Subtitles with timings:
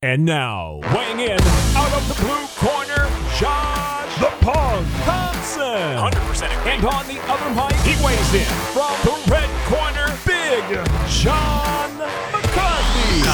[0.00, 1.40] And now, weighing in
[1.74, 5.64] out of the blue corner, Josh the Punk Thompson.
[5.64, 10.62] 100% And on the other mic, he weighs in from the red corner, Big
[11.08, 11.98] John
[12.30, 13.26] McCarthy.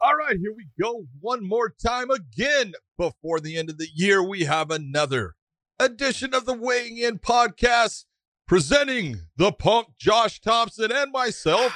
[0.00, 1.06] All right, here we go.
[1.18, 2.74] One more time again.
[2.96, 5.34] Before the end of the year, we have another
[5.80, 8.04] edition of the Weighing In podcast
[8.46, 11.72] presenting the punk Josh Thompson and myself,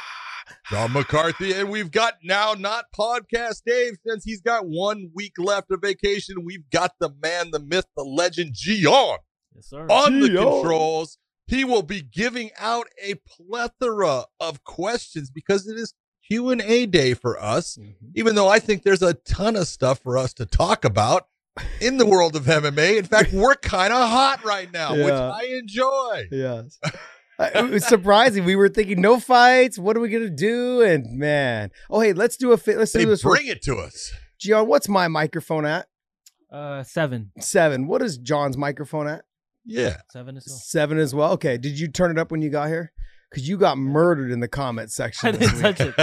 [0.70, 1.52] John McCarthy.
[1.52, 6.44] And we've got now not podcast Dave since he's got one week left of vacation.
[6.44, 9.18] We've got the man, the myth, the legend, Gian
[9.54, 9.86] Yes, sir.
[9.88, 11.18] on the controls.
[11.46, 15.92] He will be giving out a plethora of questions because it is
[16.26, 17.76] Q&A day for us.
[17.76, 18.06] Mm-hmm.
[18.14, 21.28] Even though I think there's a ton of stuff for us to talk about
[21.80, 22.98] in the world of MMA.
[22.98, 26.28] In fact, we're kind of hot right now, which I enjoy.
[26.30, 26.78] Yes.
[27.38, 28.44] Uh, it was surprising.
[28.44, 29.78] We were thinking no fights.
[29.78, 30.82] What are we gonna do?
[30.82, 32.78] And man, oh hey, let's do a fit.
[32.78, 33.22] Let's They do this.
[33.22, 34.12] bring it to us.
[34.38, 35.86] Gian, what's my microphone at?
[36.52, 37.32] Uh, seven.
[37.40, 37.86] Seven.
[37.88, 39.24] What is John's microphone at?
[39.64, 39.96] Yeah.
[40.10, 40.58] Seven as well.
[40.58, 41.32] Seven as well.
[41.32, 41.56] Okay.
[41.58, 42.92] Did you turn it up when you got here?
[43.30, 45.30] Because you got murdered in the comment section.
[45.30, 45.96] I didn't touch it.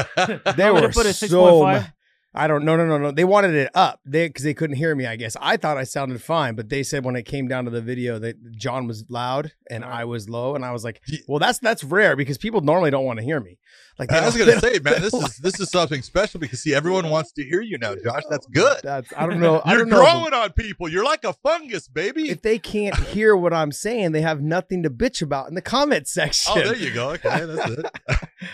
[0.58, 1.28] They Want me to were put a so.
[1.62, 1.94] 6.5?
[2.34, 2.64] I don't.
[2.64, 3.12] No, no, no, no.
[3.12, 4.00] They wanted it up.
[4.06, 5.06] They because they couldn't hear me.
[5.06, 7.72] I guess I thought I sounded fine, but they said when it came down to
[7.72, 11.40] the video that John was loud and I was low, and I was like, "Well,
[11.40, 13.58] that's that's rare because people normally don't want to hear me."
[14.02, 17.12] Like I was gonna say, man, this is this is something special because see, everyone
[17.12, 18.24] wants to hear you now, Josh.
[18.32, 18.80] That's good.
[18.82, 19.60] That's I don't know.
[19.60, 19.98] I You're don't know.
[19.98, 20.90] growing on people.
[20.90, 22.32] You're like a fungus, baby.
[22.32, 25.62] If they can't hear what I'm saying, they have nothing to bitch about in the
[25.62, 26.52] comment section.
[26.56, 27.12] oh, there you go.
[27.12, 27.70] Okay, that's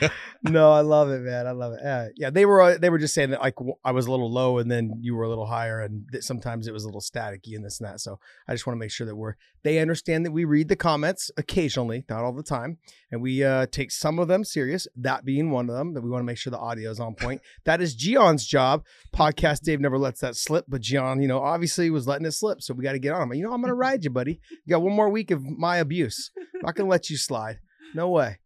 [0.02, 0.12] it.
[0.44, 1.48] no, I love it, man.
[1.48, 1.80] I love it.
[1.82, 2.30] Yeah, yeah.
[2.30, 4.70] They were uh, they were just saying that like I was a little low and
[4.70, 7.64] then you were a little higher, and that sometimes it was a little staticky and
[7.64, 8.02] this and that.
[8.02, 10.76] So I just want to make sure that we're they understand that we read the
[10.76, 12.78] comments occasionally, not all the time,
[13.12, 14.88] and we uh, take some of them serious.
[14.96, 17.16] That being one of them, that we want to make sure the audio is on
[17.16, 17.42] point.
[17.66, 18.84] that is Gian's job.
[19.16, 22.62] Podcast Dave never lets that slip, but Gian, you know, obviously was letting it slip,
[22.62, 23.34] so we got to get on him.
[23.34, 24.40] You know, I'm gonna ride you, buddy.
[24.66, 26.32] You got one more week of my abuse.
[26.38, 27.60] I'm not gonna let you slide.
[27.94, 28.40] No way.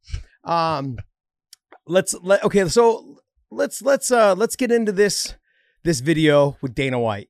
[0.44, 0.98] Um
[1.88, 3.18] let's let okay so
[3.50, 5.36] let's let's uh let's get into this
[5.84, 7.30] this video with dana white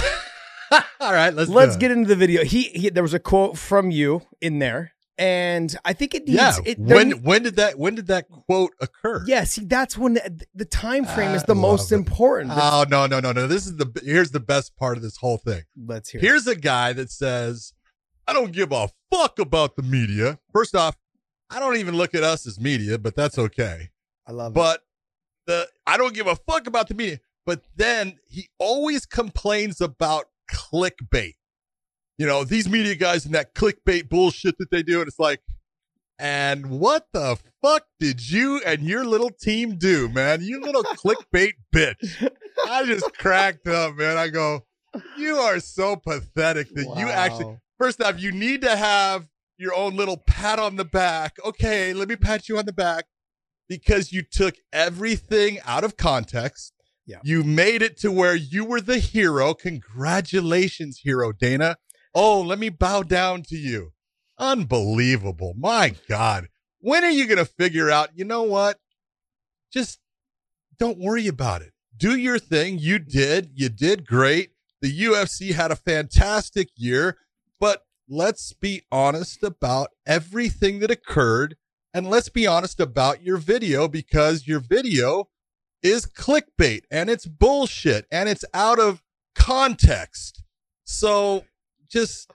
[1.01, 3.91] All right, let's let's get into the video he, he there was a quote from
[3.91, 6.55] you in there and i think it needs Yeah.
[6.65, 9.23] it, when when did that when did that quote occur?
[9.27, 11.95] yeah see that's when the, the time ah, frame is the most it.
[11.95, 13.45] important Oh no no no no!
[13.47, 15.63] This is the here's the best part of this whole thing.
[15.85, 16.23] let's hear it.
[16.23, 17.73] Here's a guy that says,
[18.27, 20.95] "I don't give a fuck about the media." First off,
[21.49, 23.89] I don't even look at us as media, but that's okay.
[24.25, 24.83] i love it But
[25.47, 27.19] the I don't give a fuck about the media.
[27.45, 31.35] But then he always complains about clickbait.
[32.19, 34.99] You know, these media guys and that clickbait bullshit that they do.
[34.99, 35.41] And it's like,
[36.19, 40.41] and what the fuck did you and your little team do, man?
[40.41, 42.29] You little clickbait bitch.
[42.67, 44.17] I just cracked up, man.
[44.17, 44.65] I go,
[45.17, 49.95] you are so pathetic that you actually, first off, you need to have your own
[49.95, 51.37] little pat on the back.
[51.45, 53.05] Okay, let me pat you on the back
[53.69, 56.73] because you took everything out of context.
[57.05, 57.19] Yeah.
[57.23, 59.53] You made it to where you were the hero.
[59.53, 61.77] Congratulations, hero Dana.
[62.13, 63.93] Oh, let me bow down to you.
[64.37, 65.53] Unbelievable.
[65.57, 66.47] My God.
[66.79, 68.79] When are you going to figure out, you know what?
[69.71, 69.99] Just
[70.79, 71.73] don't worry about it.
[71.95, 72.79] Do your thing.
[72.79, 73.51] You did.
[73.53, 74.51] You did great.
[74.81, 77.17] The UFC had a fantastic year,
[77.59, 81.57] but let's be honest about everything that occurred.
[81.93, 85.27] And let's be honest about your video because your video
[85.83, 89.01] is clickbait and it's bullshit and it's out of
[89.35, 90.43] context.
[90.83, 91.45] So
[91.89, 92.31] just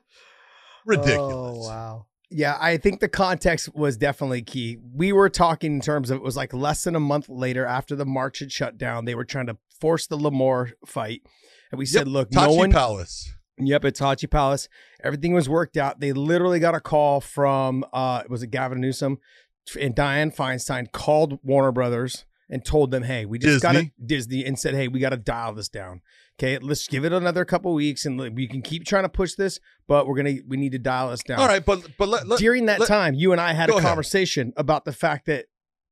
[0.85, 1.67] ridiculous.
[1.67, 2.07] Oh, wow.
[2.31, 4.79] Yeah, I think the context was definitely key.
[4.93, 7.95] We were talking in terms of it was like less than a month later after
[7.95, 9.05] the March had shut down.
[9.05, 11.23] They were trying to force the Lemoore fight.
[11.71, 12.73] And we said, Yep, look, Tachi no one.
[12.73, 13.33] Palace.
[13.59, 14.69] Yep, it's Tachi Palace.
[15.05, 16.01] Everything was worked out.
[16.01, 19.19] They literally got a call from, uh, was it Gavin Newsom?
[19.81, 23.93] And Diane Feinstein called Warner Brothers and told them, hey, we just got to Disney?
[24.05, 26.01] Disney and said, hey, we got to dial this down.
[26.39, 29.61] Okay, let's give it another couple weeks and we can keep trying to push this,
[29.87, 31.39] but we're gonna we need to dial this down.
[31.39, 33.73] All right, but but let, let, During that let- time, you and I had a
[33.73, 33.89] Go ahead.
[33.89, 35.47] conversation about the fact that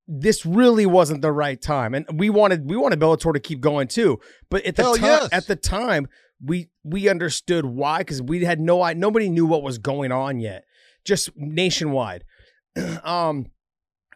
[0.09, 3.87] this really wasn't the right time, and we wanted we wanted Bellator to keep going
[3.87, 4.19] too.
[4.51, 5.29] But at the time, yes.
[5.31, 6.09] at the time,
[6.45, 10.41] we we understood why because we had no I nobody knew what was going on
[10.41, 10.65] yet,
[11.05, 12.25] just nationwide.
[13.05, 13.47] um,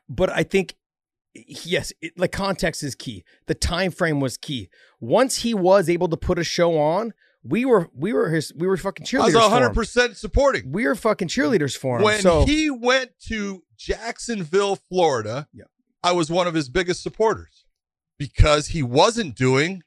[0.08, 0.74] but I think
[1.46, 3.24] yes, it, like context is key.
[3.46, 4.68] The time frame was key.
[5.00, 7.12] Once he was able to put a show on,
[7.42, 9.20] we were we were his we were fucking cheerleaders.
[9.20, 9.50] I was him.
[9.50, 10.72] hundred percent supporting.
[10.72, 12.02] We were fucking cheerleaders for him.
[12.04, 15.64] When so he went to Jacksonville, Florida, Yeah.
[16.02, 17.64] I was one of his biggest supporters.
[18.18, 19.82] because he wasn't doing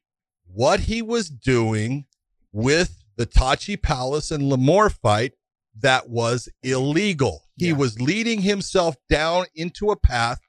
[0.45, 2.05] what he was doing
[2.51, 5.33] with the Tachi Palace and Lemoore fight
[5.79, 7.45] that was illegal.
[7.55, 7.73] He Yeah.
[7.73, 10.39] was leading himself down into a path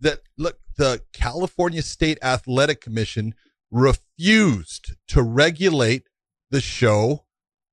[0.00, 3.34] that look the California State Athletic Commission
[3.70, 6.04] refused to regulate
[6.50, 7.24] the show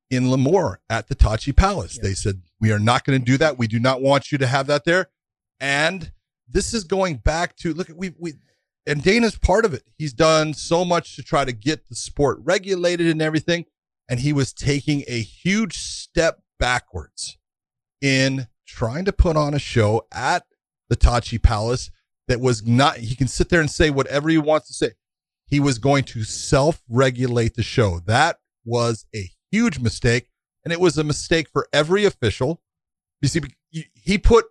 [0.10, 1.98] in Lemoore at the Tachi Palace.
[1.98, 2.04] Yeah.
[2.04, 3.58] They said, We are not going to do that.
[3.58, 5.08] We do not want you to have that there.
[5.60, 6.12] And
[6.48, 8.34] this is going back to look at we we
[8.88, 9.84] and Dana's part of it.
[9.98, 13.66] He's done so much to try to get the sport regulated and everything.
[14.08, 17.38] And he was taking a huge step backwards
[18.02, 20.46] in trying to put on a show at
[20.90, 21.90] the Tachi Palace
[22.28, 24.92] that was not, he can sit there and say whatever he wants to say.
[25.48, 28.00] He was going to self regulate the show.
[28.06, 30.30] That was a huge mistake.
[30.64, 32.62] And it was a mistake for every official.
[33.22, 33.42] You see,
[33.94, 34.46] he put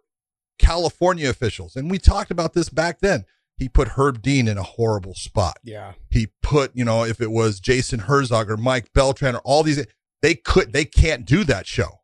[0.58, 3.24] California officials, and we talked about this back then.
[3.56, 5.58] He put Herb Dean in a horrible spot.
[5.62, 5.92] Yeah.
[6.10, 9.84] He put, you know, if it was Jason Herzog or Mike Beltran or all these,
[10.22, 12.00] they could, they can't do that show.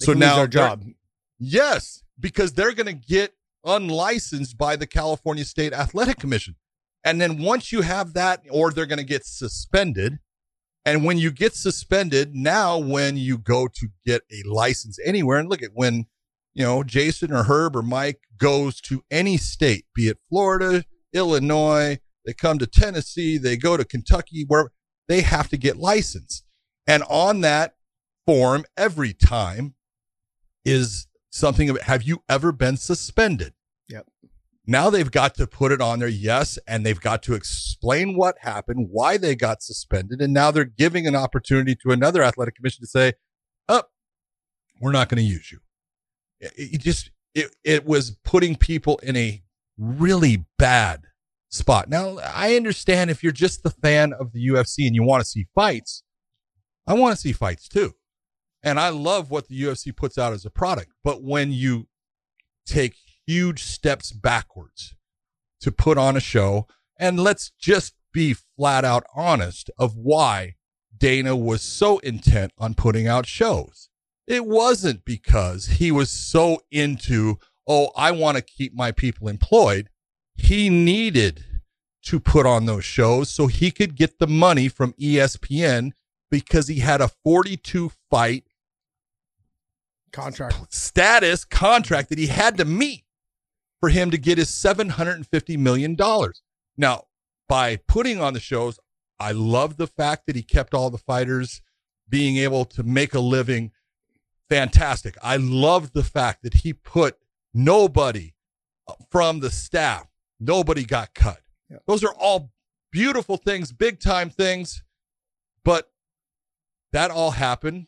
[0.00, 0.84] They so now their job.
[1.38, 3.34] Yes, because they're going to get
[3.64, 6.56] unlicensed by the California State Athletic Commission.
[7.04, 10.18] And then once you have that, or they're going to get suspended.
[10.84, 15.48] And when you get suspended, now when you go to get a license anywhere, and
[15.48, 16.06] look at when,
[16.54, 21.98] you know, Jason or Herb or Mike goes to any state, be it Florida, Illinois,
[22.24, 24.70] they come to Tennessee, they go to Kentucky, where
[25.08, 26.44] they have to get licensed.
[26.86, 27.74] And on that
[28.26, 29.74] form, every time
[30.64, 33.54] is something of have you ever been suspended?
[33.88, 34.06] Yep.
[34.66, 38.36] Now they've got to put it on there, yes, and they've got to explain what
[38.40, 42.82] happened, why they got suspended, and now they're giving an opportunity to another athletic commission
[42.82, 43.14] to say,
[43.68, 43.90] "Up,
[44.80, 45.58] we're not going to use you."
[46.40, 49.42] It, it just it it was putting people in a
[49.76, 51.06] really bad
[51.48, 51.88] spot.
[51.88, 55.28] Now I understand if you're just the fan of the UFC and you want to
[55.28, 56.04] see fights,
[56.86, 57.94] I want to see fights too.
[58.62, 60.92] And I love what the UFC puts out as a product.
[61.02, 61.88] But when you
[62.64, 62.94] take
[63.26, 64.94] huge steps backwards
[65.60, 66.66] to put on a show,
[66.98, 70.54] and let's just be flat out honest of why
[70.96, 73.88] Dana was so intent on putting out shows.
[74.26, 79.88] It wasn't because he was so into, oh, I want to keep my people employed.
[80.36, 81.44] He needed
[82.04, 85.92] to put on those shows so he could get the money from ESPN
[86.30, 88.44] because he had a 42 fight
[90.12, 90.72] Contract.
[90.72, 93.04] status contract that he had to meet
[93.80, 95.96] for him to get his $750 million.
[96.76, 97.04] Now,
[97.48, 98.78] by putting on the shows,
[99.18, 101.62] I love the fact that he kept all the fighters
[102.08, 103.72] being able to make a living.
[104.48, 105.16] Fantastic.
[105.22, 107.16] I love the fact that he put
[107.54, 108.34] nobody
[108.86, 110.06] uh, from the staff,
[110.38, 111.40] nobody got cut.
[111.70, 111.78] Yeah.
[111.86, 112.52] Those are all
[112.90, 114.82] beautiful things, big time things.
[115.64, 115.90] But
[116.92, 117.86] that all happened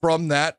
[0.00, 0.58] from that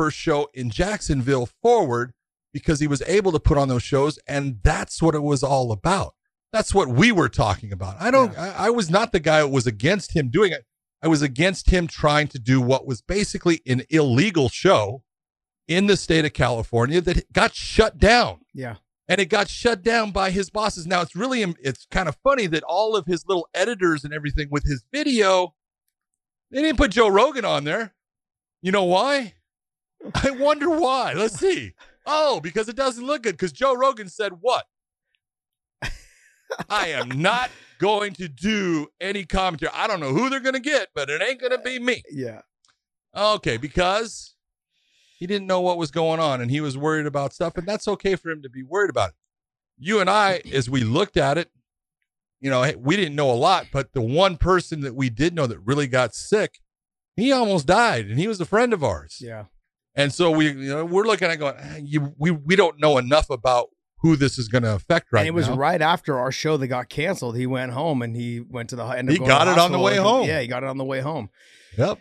[0.00, 2.12] first show in Jacksonville forward
[2.52, 5.72] because he was able to put on those shows, and that's what it was all
[5.72, 6.14] about.
[6.52, 7.96] That's what we were talking about.
[8.00, 8.36] I don't.
[8.38, 10.64] I, I was not the guy who was against him doing it.
[11.02, 15.02] I was against him trying to do what was basically an illegal show
[15.68, 18.76] in the state of California that got shut down Yeah.
[19.08, 20.86] and it got shut down by his bosses.
[20.86, 24.48] Now it's really it's kind of funny that all of his little editors and everything
[24.50, 25.54] with his video,
[26.50, 27.94] they didn't put Joe Rogan on there.
[28.60, 29.34] You know why?
[30.14, 31.12] I wonder why.
[31.12, 31.74] Let's see.
[32.06, 33.34] Oh, because it doesn't look good.
[33.34, 34.66] Because Joe Rogan said what?
[36.68, 39.72] I am not going to do any commentary.
[39.74, 42.02] I don't know who they're going to get, but it ain't going to be me.
[42.10, 42.42] Yeah.
[43.16, 44.34] Okay, because
[45.18, 47.88] he didn't know what was going on and he was worried about stuff, and that's
[47.88, 49.14] okay for him to be worried about it.
[49.78, 51.50] You and I, as we looked at it,
[52.40, 55.46] you know, we didn't know a lot, but the one person that we did know
[55.46, 56.60] that really got sick,
[57.16, 59.18] he almost died, and he was a friend of ours.
[59.20, 59.44] Yeah.
[60.00, 62.98] And so we, you know, we're looking at going, "Ah, you, we, we don't know
[62.98, 63.68] enough about
[64.02, 65.56] who this is going to affect right and it was now.
[65.56, 67.36] right after our show that got canceled.
[67.36, 68.84] He went home and he went to the.
[68.84, 70.26] up He got it on the way home.
[70.26, 71.30] Yeah, he got it on the way home.
[71.76, 71.98] Yep.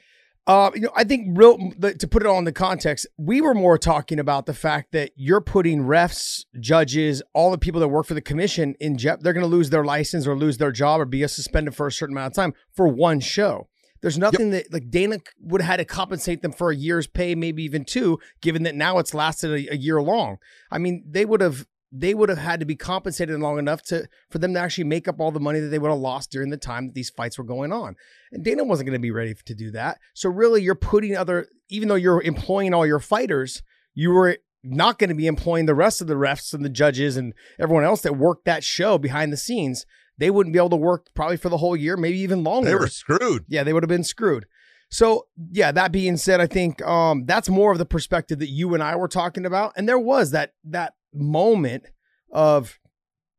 [0.47, 3.39] Uh, you know, I think real the, to put it all in the context, we
[3.39, 7.89] were more talking about the fact that you're putting refs, judges, all the people that
[7.89, 9.25] work for the commission in jeopardy.
[9.25, 11.91] They're going to lose their license or lose their job or be suspended for a
[11.91, 13.68] certain amount of time for one show.
[14.01, 17.35] There's nothing that like Dana would have had to compensate them for a year's pay,
[17.35, 20.37] maybe even two, given that now it's lasted a, a year long.
[20.71, 24.07] I mean, they would have they would have had to be compensated long enough to
[24.29, 26.49] for them to actually make up all the money that they would have lost during
[26.49, 27.95] the time that these fights were going on.
[28.31, 29.99] And Dana wasn't going to be ready to do that.
[30.13, 33.63] So really, you're putting other, even though you're employing all your fighters,
[33.93, 37.17] you were not going to be employing the rest of the refs and the judges
[37.17, 39.85] and everyone else that worked that show behind the scenes.
[40.19, 42.69] They wouldn't be able to work probably for the whole year, maybe even longer.
[42.69, 43.45] They were screwed.
[43.47, 44.45] yeah, they would have been screwed.
[44.91, 48.73] So yeah, that being said, I think um, that's more of the perspective that you
[48.73, 51.85] and I were talking about, and there was that that moment
[52.31, 52.79] of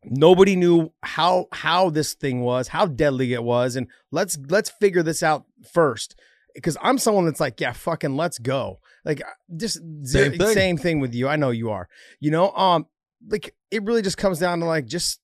[0.04, 5.02] nobody knew how how this thing was, how deadly it was, and let's let's figure
[5.02, 6.14] this out first.
[6.54, 8.80] Because I'm someone that's like, yeah, fucking, let's go.
[9.04, 9.22] Like,
[9.56, 10.48] just Same thing.
[10.52, 11.28] same thing with you.
[11.28, 11.88] I know you are.
[12.18, 12.86] You know, um,
[13.28, 15.20] like it really just comes down to like just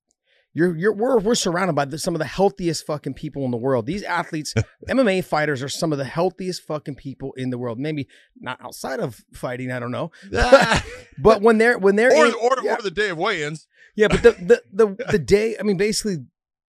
[0.57, 3.59] you're you're we're we're surrounded by the, some of the healthiest fucking people in the
[3.59, 3.85] world.
[3.85, 4.55] These athletes,
[4.89, 7.79] MMA fighters, are some of the healthiest fucking people in the world.
[7.79, 8.09] Maybe
[8.41, 10.11] not outside of fighting, I don't know.
[11.19, 13.69] But when they're when they're or, in, or, yeah, or the day of weigh-ins.
[13.97, 16.25] yeah, but the the the the day, I mean, basically.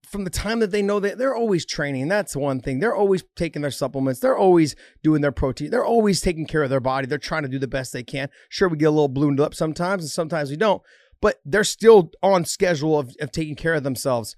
[0.10, 2.80] From the time that they know that they're always training, that's one thing.
[2.80, 4.22] They're always taking their supplements.
[4.22, 5.70] They're always doing their protein.
[5.70, 7.08] They're always taking care of their body.
[7.08, 8.30] They're trying to do the best they can.
[8.48, 10.82] Sure, we get a little ballooned up sometimes, and sometimes we don't
[11.22, 14.36] but they're still on schedule of, of taking care of themselves.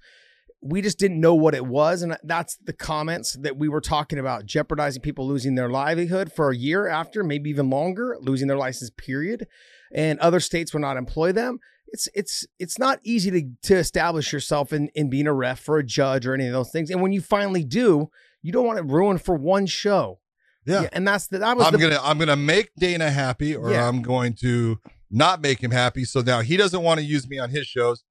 [0.62, 2.02] We just didn't know what it was.
[2.02, 6.50] And that's the comments that we were talking about jeopardizing people losing their livelihood for
[6.50, 9.46] a year after, maybe even longer, losing their license, period.
[9.92, 11.60] And other states will not employ them.
[11.92, 15.78] It's it's it's not easy to to establish yourself in, in being a ref or
[15.78, 16.90] a judge or any of those things.
[16.90, 18.10] And when you finally do,
[18.42, 20.20] you don't want it ruined for one show.
[20.66, 20.88] Yeah.
[20.92, 23.88] and that's the, that was I'm the, gonna I'm gonna make Dana happy, or Yeah.
[23.88, 24.78] I'm going to
[25.10, 26.04] not make him happy.
[26.04, 28.04] So now he doesn't want to use me on his shows,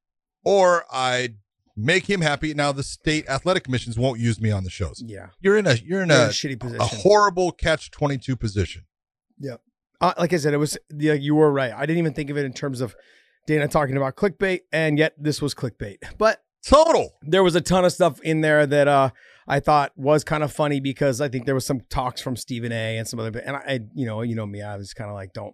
[0.43, 1.29] or I
[1.75, 2.53] make him happy.
[2.53, 5.03] Now the state athletic commissions won't use me on the shows.
[5.05, 8.17] yeah, You're in a you're in they're in a, shitty position, a horrible catch twenty
[8.17, 8.85] two position.
[10.01, 11.73] uh, like I said, it was yeah, you were right.
[11.73, 12.95] I didn't even think of it in terms of
[13.47, 15.97] Dana talking about clickbait, and yet this was clickbait.
[16.17, 17.13] But Total.
[17.21, 19.09] there was a ton of stuff in there that uh,
[19.47, 22.71] I thought was kind of funny because I think there was some talks from Stephen
[22.71, 22.97] A.
[22.97, 25.15] and some other, and I, I you know, you know me, I was kind of
[25.15, 25.53] like, don't.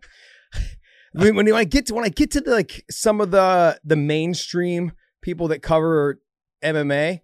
[1.15, 3.95] When, when I get to when I get to the, like some of the the
[3.95, 4.91] mainstream
[5.21, 6.19] people that cover
[6.63, 7.21] MMA,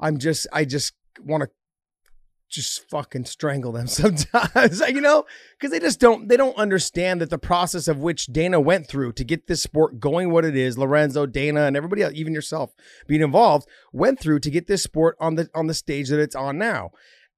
[0.00, 1.50] I'm just I just want to
[2.48, 5.24] just fucking strangle them sometimes, you know,
[5.58, 9.12] because they just don't they don't understand that the process of which Dana went through
[9.14, 10.78] to get this sport going what it is.
[10.78, 12.72] Lorenzo, Dana, and everybody else, even yourself
[13.06, 16.36] being involved, went through to get this sport on the on the stage that it's
[16.36, 16.90] on now.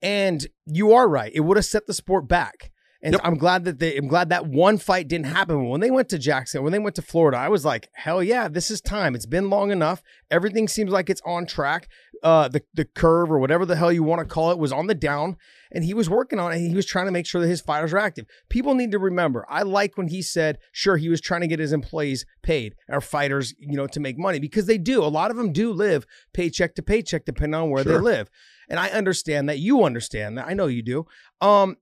[0.02, 2.70] And you are right; it would have set the sport back.
[3.06, 3.20] And Yep.
[3.22, 5.68] I'm glad that they, I'm glad that one fight didn't happen.
[5.68, 8.48] When they went to Jackson, when they went to Florida, I was like, hell yeah,
[8.48, 9.14] this is time.
[9.14, 10.02] It's been long enough.
[10.28, 11.88] Everything seems like it's on track.
[12.25, 14.88] Uh, the the curve or whatever the hell you want to call it was on
[14.88, 15.36] the down,
[15.70, 16.58] and he was working on it.
[16.58, 18.26] He was trying to make sure that his fighters are active.
[18.48, 19.46] People need to remember.
[19.48, 23.00] I like when he said, sure, he was trying to get his employees paid, our
[23.02, 25.04] fighters, you know, to make money because they do.
[25.04, 28.30] A lot of them do live paycheck to paycheck, depending on where they live.
[28.68, 29.60] And I understand that.
[29.60, 30.48] You understand that.
[30.48, 31.06] I know you do.
[31.40, 31.76] Um,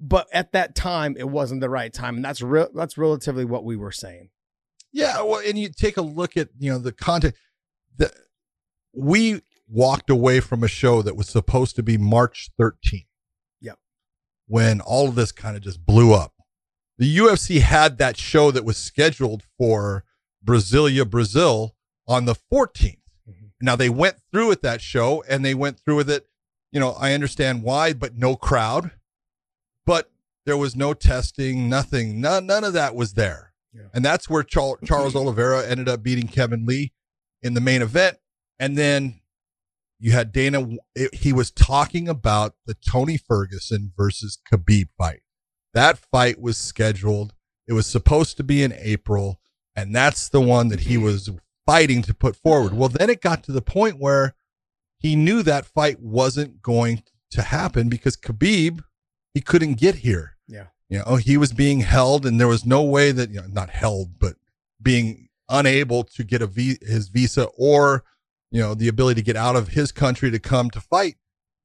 [0.00, 2.68] but at that time, it wasn't the right time, and that's real.
[2.74, 4.30] That's relatively what we were saying.
[4.92, 7.34] Yeah, well, and you take a look at you know the content.
[7.96, 8.12] The
[8.94, 13.06] we walked away from a show that was supposed to be March 13th.
[13.60, 13.78] Yep.
[14.48, 16.34] When all of this kind of just blew up,
[16.98, 20.04] the UFC had that show that was scheduled for
[20.44, 21.76] Brasilia, Brazil,
[22.08, 22.98] on the 14th.
[23.28, 23.50] Mhm.
[23.60, 26.26] Now they went through with that show, and they went through with it.
[26.72, 28.92] You know, I understand why, but no crowd.
[29.86, 30.10] But
[30.46, 32.20] there was no testing, nothing.
[32.20, 33.52] None, none of that was there.
[33.72, 33.82] Yeah.
[33.94, 36.92] And that's where Char- Charles Oliveira ended up beating Kevin Lee
[37.42, 38.18] in the main event.
[38.58, 39.20] And then
[39.98, 45.20] you had Dana, it- he was talking about the Tony Ferguson versus Khabib fight.
[45.74, 47.34] That fight was scheduled.
[47.68, 49.40] It was supposed to be in April.
[49.76, 51.30] And that's the one that he was
[51.64, 52.72] fighting to put forward.
[52.74, 54.34] Well, then it got to the point where
[54.98, 58.82] he knew that fight wasn't going to happen because Khabib,
[59.34, 60.36] he couldn't get here.
[60.48, 60.66] Yeah.
[60.88, 63.70] You know, he was being held and there was no way that, you know, not
[63.70, 64.34] held, but
[64.82, 68.04] being unable to get a v- his visa or,
[68.50, 71.16] you know, the ability to get out of his country to come to fight.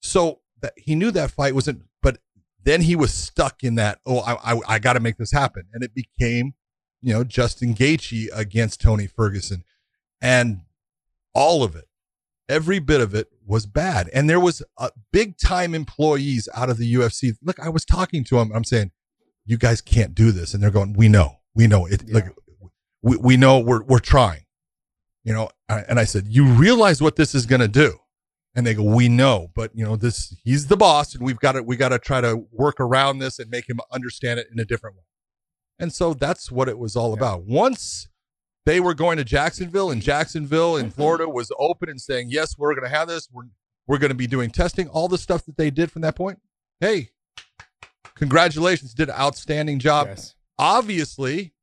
[0.01, 2.19] So that he knew that fight wasn't, but
[2.63, 5.63] then he was stuck in that, oh, I, I, I got to make this happen.
[5.73, 6.53] And it became,
[7.01, 9.63] you know, Justin Gaethje against Tony Ferguson.
[10.21, 10.61] And
[11.33, 11.85] all of it,
[12.49, 14.09] every bit of it was bad.
[14.13, 17.33] And there was uh, big time employees out of the UFC.
[17.41, 18.51] Look, I was talking to them.
[18.53, 18.91] I'm saying,
[19.45, 20.53] you guys can't do this.
[20.53, 22.03] And they're going, we know, we know it.
[22.05, 22.15] Yeah.
[22.15, 22.25] Look,
[23.01, 24.45] we, we know we're, we're trying,
[25.23, 25.49] you know?
[25.69, 27.99] And I said, you realize what this is going to do.
[28.55, 31.51] And they go, we know, but you know, this, he's the boss and we've got
[31.53, 34.59] to, we got to try to work around this and make him understand it in
[34.59, 35.01] a different way.
[35.77, 37.17] And so that's what it was all Yeah.
[37.17, 37.43] about.
[37.43, 38.07] Once
[38.65, 42.73] they were going to Jacksonville and Jacksonville in Florida was open and saying, yes, we're
[42.73, 43.27] going to have this.
[43.31, 43.43] We're,
[43.87, 46.39] we're going to be doing testing, all the stuff that they did from that point.
[46.79, 47.09] Hey,
[48.15, 48.93] congratulations.
[48.93, 50.07] Did an outstanding job.
[50.07, 50.35] yes.
[50.57, 51.53] Obviously,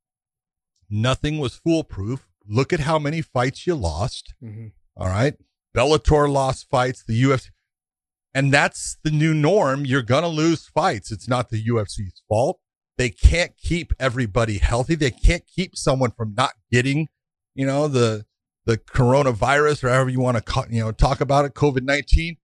[0.90, 2.28] nothing was foolproof.
[2.46, 4.34] Look at how many fights you lost.
[4.40, 5.34] hmm All right.
[5.74, 7.48] Bellator lost fights, the UFC,
[8.34, 9.86] and that's the new norm.
[9.86, 11.10] You're going to lose fights.
[11.10, 12.60] It's not the UFC's fault.
[12.98, 14.94] They can't keep everybody healthy.
[14.94, 17.08] They can't keep someone from not getting,
[17.54, 18.26] you know, the
[18.64, 22.36] the coronavirus or however you want to you know talk about it, COVID nineteen.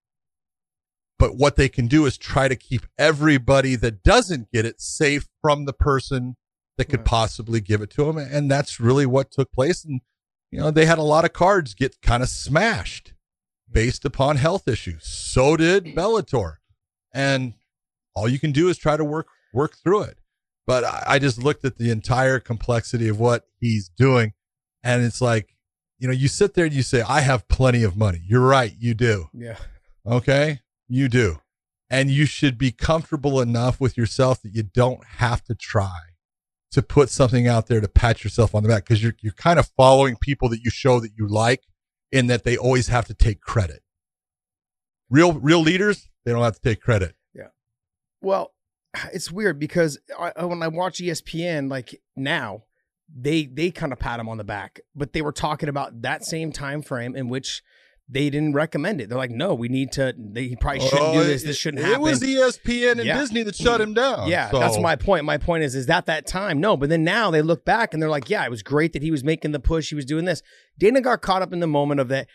[1.17, 5.27] But what they can do is try to keep everybody that doesn't get it safe
[5.41, 6.35] from the person
[6.77, 7.05] that could Right.
[7.07, 9.83] possibly give it to them, and that's really what took place.
[9.83, 10.01] And
[10.51, 13.13] you know, they had a lot of cards get kind of smashed
[13.71, 15.05] based upon health issues.
[15.05, 16.55] So did Bellator,
[17.13, 17.53] and
[18.15, 20.18] all you can do is try to work work through it.
[20.69, 24.33] But I, just looked at the entire complexity of what he's doing,
[24.83, 25.55] and it's like,
[25.97, 28.71] you know, you sit there and you say, "I have plenty of money." You're right,
[28.77, 29.29] you do.
[29.33, 29.57] Yeah.
[30.05, 31.39] Okay, you do,
[31.89, 36.01] and you should be comfortable enough with yourself that you don't have to try
[36.69, 39.57] to put something out there to pat yourself on the back because you're you're kind
[39.57, 41.63] of following people that you show that you like,
[42.11, 43.81] in that they always have to take credit.
[45.09, 47.15] Real real leaders, they don't have to take credit.
[47.33, 47.47] Yeah.
[48.21, 48.53] Well,
[49.13, 52.63] it's weird because I, when I watch ESPN, like now,
[53.13, 56.23] they they kind of pat him on the back, but they were talking about that
[56.23, 57.63] same time frame in which
[58.11, 59.07] they didn't recommend it.
[59.09, 60.13] They're like, no, we need to.
[60.17, 61.43] They he probably shouldn't Oh, do this.
[61.43, 62.01] it- This shouldn't it happen.
[62.01, 63.19] It was ESPN and Yeah.
[63.19, 64.27] Disney that shut him down.
[64.29, 65.25] yeah, So- that's my point.
[65.25, 66.59] My point is, is that that time?
[66.59, 69.03] No, but then now they look back and they're like, yeah, it was great that
[69.03, 69.89] he was making the push.
[69.89, 70.41] He was doing this.
[70.79, 72.27] Dana got caught up in the moment of that,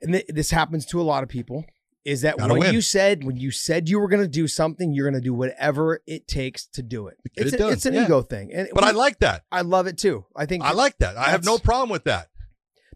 [0.00, 1.64] and th- this happens to a lot of people.
[2.04, 2.74] Is that Gotta when win.
[2.74, 5.34] you said when you said you were going to do something, you're going to do
[5.34, 7.18] whatever it takes to do it.
[7.36, 8.04] It's, it a- it's an yeah.
[8.04, 9.44] ego thing, and But we- I like that.
[9.52, 10.24] I love it too.
[10.34, 11.18] I think I like that.
[11.18, 12.28] I have no problem with that.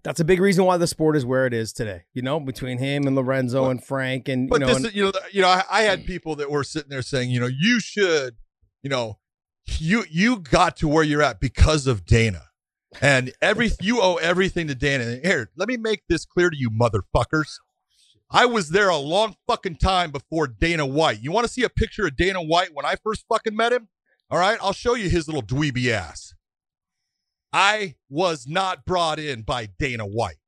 [0.02, 2.04] that's a big reason why the sport is where it is today.
[2.14, 5.04] You know, between him and Lorenzo Well, and Frank, and you know, this, and- you
[5.04, 6.06] know, you know, I, I had mm.
[6.06, 8.36] people that were sitting there saying, you know, you should,
[8.82, 9.18] you know,
[9.66, 12.44] you you got to where you're at because of Dana,
[13.02, 15.04] and every you owe everything to Dana.
[15.04, 17.58] And Here, let me make this clear to you, motherfuckers.
[18.34, 21.22] I was there a long fucking time before Dana White.
[21.22, 23.86] You want to see a picture of Dana White when I first fucking met him?
[24.28, 26.34] All right, I'll show you his little dweeby ass.
[27.52, 30.40] I was not brought in by Dana White.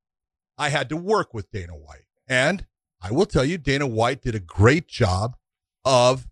[0.58, 2.08] I had to work with Dana White.
[2.28, 2.66] And
[3.00, 5.36] I will tell you, Dana White did a great job
[5.84, 6.26] of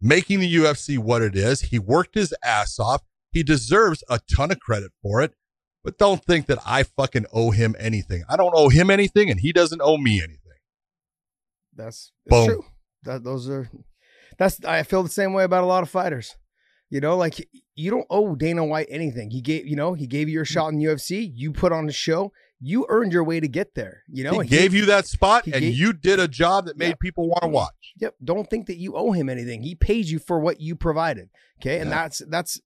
[0.00, 1.60] making the UFC what it is.
[1.60, 3.02] He worked his ass off.
[3.32, 5.34] He deserves a ton of credit for it.
[5.84, 8.24] But don't think that I fucking owe him anything.
[8.30, 10.45] I don't owe him anything, and he doesn't owe me anything.
[11.76, 12.64] That's, true.
[13.04, 13.70] That those are
[14.38, 16.34] that's I feel the same way about a lot of fighters.
[16.88, 19.30] You know, like you don't owe Dana White anything.
[19.30, 21.92] He gave you know, he gave you your shot in UFC, you put on a
[21.92, 24.02] show, you earned your way to get there.
[24.08, 26.76] You know, he And gave you that spot, and gave- you did a job that
[26.76, 26.94] made Yeah.
[27.00, 27.52] people want to mm.
[27.52, 27.74] watch.
[28.00, 28.14] Yep.
[28.24, 29.62] Don't think that you owe him anything.
[29.62, 31.28] He paid you for what you provided.
[31.60, 31.80] Okay.
[31.80, 32.02] And Yeah.
[32.02, 32.60] that's that's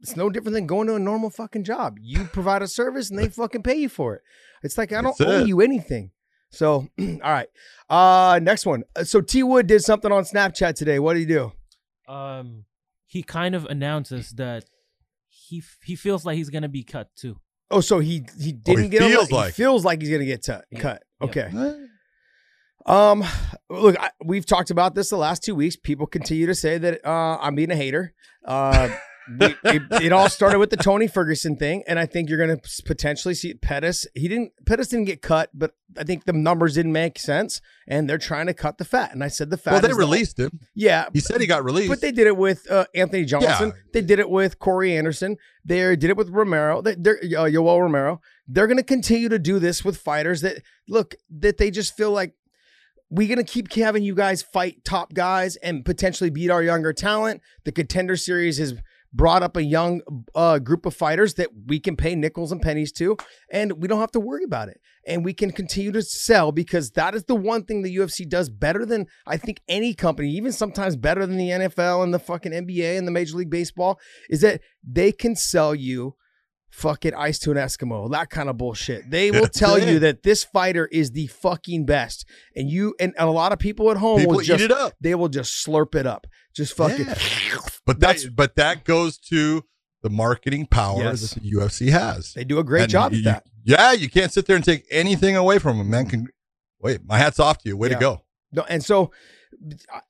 [0.00, 1.96] it's no different than going to a normal fucking job.
[2.00, 4.22] You provide a service and they fucking pay you for it.
[4.62, 5.48] It's like I don't That's owe it.
[5.48, 6.10] you anything.
[6.56, 7.48] So all right.
[7.88, 8.82] Uh next one.
[8.96, 10.98] Uh, So T Wood did something on Snapchat today.
[10.98, 11.52] What did he do?
[12.08, 12.64] um
[13.06, 14.64] he kind of announces that
[15.28, 17.36] he he feels like he's gonna be cut too.
[17.70, 20.42] Oh, so he he didn't get feels a, like- he feels like he's gonna get
[20.44, 21.02] tu- cut.
[21.20, 21.26] Yeah.
[21.26, 21.50] Okay.
[22.86, 23.24] Um,
[23.68, 25.74] look, I, we've talked about this the last two weeks.
[25.76, 28.14] People continue to say that uh, I'm being a hater.
[28.44, 28.88] Uh,
[29.38, 32.58] we, it, it all started with the Tony Ferguson thing, and I think you're going
[32.58, 34.06] to potentially see Pettis.
[34.14, 34.52] He didn't.
[34.66, 38.46] Pettis didn't get cut, but I think the numbers didn't make sense, and they're trying
[38.46, 39.12] to cut the fat.
[39.12, 39.72] And I said the fat.
[39.72, 40.60] Well, they is the- released him.
[40.74, 41.88] yeah, He said he got released.
[41.88, 43.68] but they did it with uh, Anthony Johnson.
[43.68, 43.82] Yeah.
[43.92, 45.36] They did it with Corey Anderson.
[45.64, 46.82] They did it with Romero.
[46.82, 48.20] They, they're uh, Yoel Romero.
[48.48, 52.12] They're going to continue to do this with fighters that look that they just feel
[52.12, 52.34] like
[53.08, 56.92] we're going to keep having you guys fight top guys and potentially beat our younger
[56.92, 57.40] talent.
[57.64, 58.74] The contender series has
[59.16, 60.02] brought up a young
[60.34, 63.16] uh, group of fighters that we can pay nickels and pennies to,
[63.50, 64.80] and we don't have to worry about it.
[65.06, 68.50] And we can continue to sell because that is the one thing the UFC does
[68.50, 72.52] better than I think any company, even sometimes better than the NFL and the fucking
[72.52, 73.98] NBA and the Major League Baseball,
[74.28, 76.16] is that they can sell you
[76.76, 79.10] fucking ice to an Eskimo, that kind of bullshit.
[79.10, 82.26] They will tell you that this fighter is the fucking best.
[82.54, 85.28] And you and, and a lot of people at home People will just they will
[85.28, 86.26] just slurp it up.
[86.54, 87.06] Just fucking
[87.86, 89.64] But That's- that's but that goes to
[90.02, 91.30] the marketing power Yes.
[91.30, 92.32] that the UFC has.
[92.34, 93.44] they do a great And job you- at that.
[93.64, 96.06] Yeah, you can't sit there and take anything away from them, man.
[96.08, 96.28] Can,
[96.80, 97.76] wait, my hat's off to you.
[97.76, 97.94] Way Yeah.
[97.94, 98.22] to go.
[98.52, 99.10] No, and so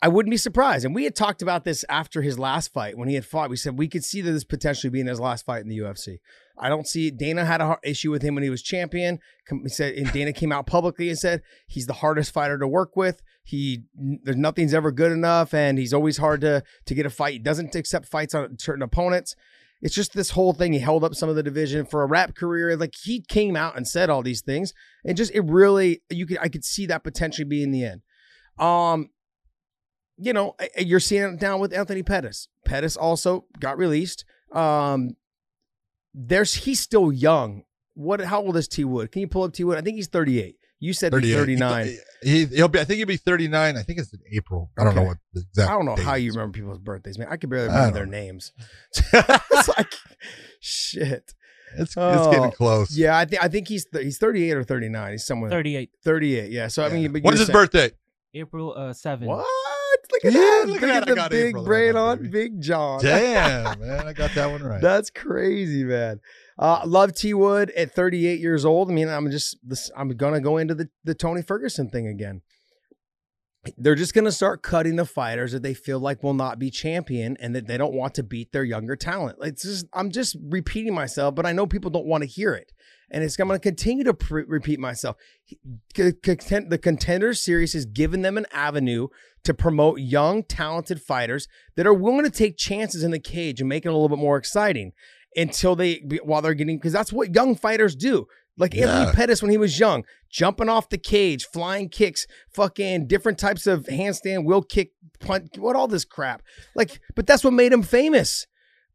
[0.03, 0.85] I- wouldn't be surprised.
[0.85, 3.51] And we had talked about this after his last fight when he had fought.
[3.51, 6.19] We said we could see that this potentially being his last fight in the UFC.
[6.59, 9.19] I don't see Dana had a har- issue with him when he was champion.
[9.63, 12.97] He said, and Dana came out publicly and said he's the hardest fighter to work
[12.97, 13.23] with.
[13.45, 17.35] He there's nothing's ever good enough, and he's always hard to to get a fight.
[17.35, 19.37] He doesn't accept fights on certain opponents.
[19.83, 20.73] It's just this whole thing.
[20.73, 22.77] He held up some of the division for a rap career.
[22.77, 24.73] Like he came out and said all these things,
[25.05, 28.01] and just it really you could I could see that potentially being the end.
[28.59, 29.11] Um,
[30.19, 32.49] you know, I- I- you're seeing it down with Anthony Pettis.
[32.65, 34.25] Pettis also got released.
[34.53, 35.17] Um,
[36.15, 37.65] there's he's still young.
[37.95, 38.21] What?
[38.21, 39.13] How old is T Wood?
[39.13, 39.79] Can you pull up T Wood?
[39.79, 40.57] I think he's 38.
[40.79, 41.97] You said he's 39.
[42.23, 42.79] He, he'll be.
[42.81, 43.77] I think he'll be 39.
[43.77, 44.71] I think it's in April.
[44.79, 45.71] I don't know what the exact.
[45.71, 47.29] I don't know date how you remember people's birthdays, man.
[47.31, 48.11] I can barely remember their know.
[48.19, 48.53] names.
[49.13, 49.95] it's like
[50.61, 51.33] shit.
[51.79, 52.97] It's, it's Oh, getting close.
[52.97, 55.13] Yeah, I think I think he's th- he's 38 or 39.
[55.13, 56.51] He's somewhere 38 38.
[56.51, 56.69] Yeah.
[56.69, 57.91] So I mean, but when's his saying- birthday?
[58.35, 59.27] April uh, 7.
[59.27, 59.47] What?
[60.13, 60.65] Look at Yeah, that!
[60.69, 61.15] look at that.
[61.15, 61.65] The big April.
[61.65, 62.31] brain on.
[62.31, 63.01] Big John.
[63.03, 64.81] Damn, man, I got that one right.
[64.81, 66.21] That's crazy, man.
[66.59, 68.91] Uh, love T Wood at 38 years old.
[68.91, 69.91] I mean, I'm just this.
[69.97, 72.43] I'm gonna go into the the Tony Ferguson thing again.
[73.77, 77.37] They're just gonna start cutting the fighters that they feel like will not be champion
[77.41, 79.39] and that they don't want to beat their younger talent.
[79.43, 82.71] It's just I'm just repeating myself, but I know people don't want to hear it,
[83.11, 85.17] and it's I'm gonna continue to pre- repeat myself.
[85.97, 89.09] The Contender Series has given them an avenue
[89.47, 93.69] to promote young, talented fighters that are willing to take chances in the cage and
[93.69, 94.93] make it a little bit more exciting
[95.37, 98.27] until they while they're getting because that's what young fighters do.
[98.59, 98.89] Like Yeah.
[99.01, 103.67] Anthony Pettis when he was young, jumping off the cage, flying kicks, fucking different types
[103.67, 106.43] of handstand, wheel kick, punt, what all this crap.
[106.75, 108.47] Like, but that's what made him famous.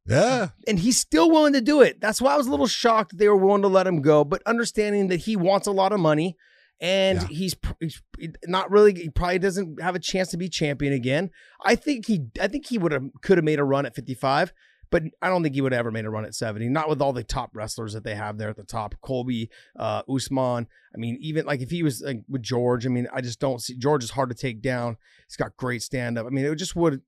[0.06, 2.02] yeah, And he's still willing to do it.
[2.02, 4.24] That's why I was a little shocked that they were willing to let him go,
[4.24, 6.36] but understanding that he wants a lot of money
[6.82, 7.28] and Yeah.
[7.28, 8.02] he's, he's
[8.48, 11.30] not really he probably doesn't have a chance to be champion again.
[11.64, 14.52] I think he I think he would have could have made a run at 55,
[14.90, 16.68] but I don't think he would have ever made a run at 70.
[16.70, 18.96] Not with all the top wrestlers that they have there at the top.
[19.02, 20.68] Colby, uh Usman.
[20.94, 23.62] I mean, even like if he was like with George, I mean, I just don't
[23.62, 24.98] see George is hard to take down.
[25.28, 26.26] He's got great stand up.
[26.26, 27.02] I mean, it just would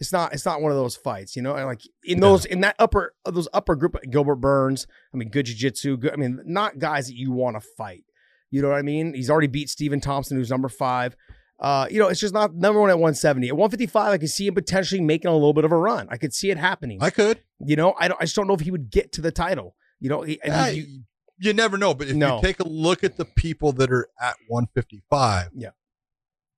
[0.00, 1.54] it's not it's not one of those fights, you know.
[1.54, 4.88] And like in those in that upper those upper group, Gilbert Burns.
[5.14, 5.98] I mean, good jiu-jitsu.
[5.98, 8.04] Good, I mean, not guys that you want to fight.
[8.50, 9.14] You know what I mean?
[9.14, 11.16] He's already beat Stephen Thompson, who's number five.
[11.60, 13.48] Uh, you know, it's just not number one at 170.
[13.48, 16.08] At 155, I can see him potentially making a little bit of a run.
[16.10, 16.98] I could see it happening.
[17.00, 17.40] I could.
[17.64, 18.20] you know, I don't.
[18.20, 19.76] I just don't know if he would get to the title.
[20.00, 21.00] You know, he, Yeah, you- you,
[21.38, 21.94] you never know.
[21.94, 22.36] But if No.
[22.36, 25.70] you take a look at the people that are at 155, Yeah.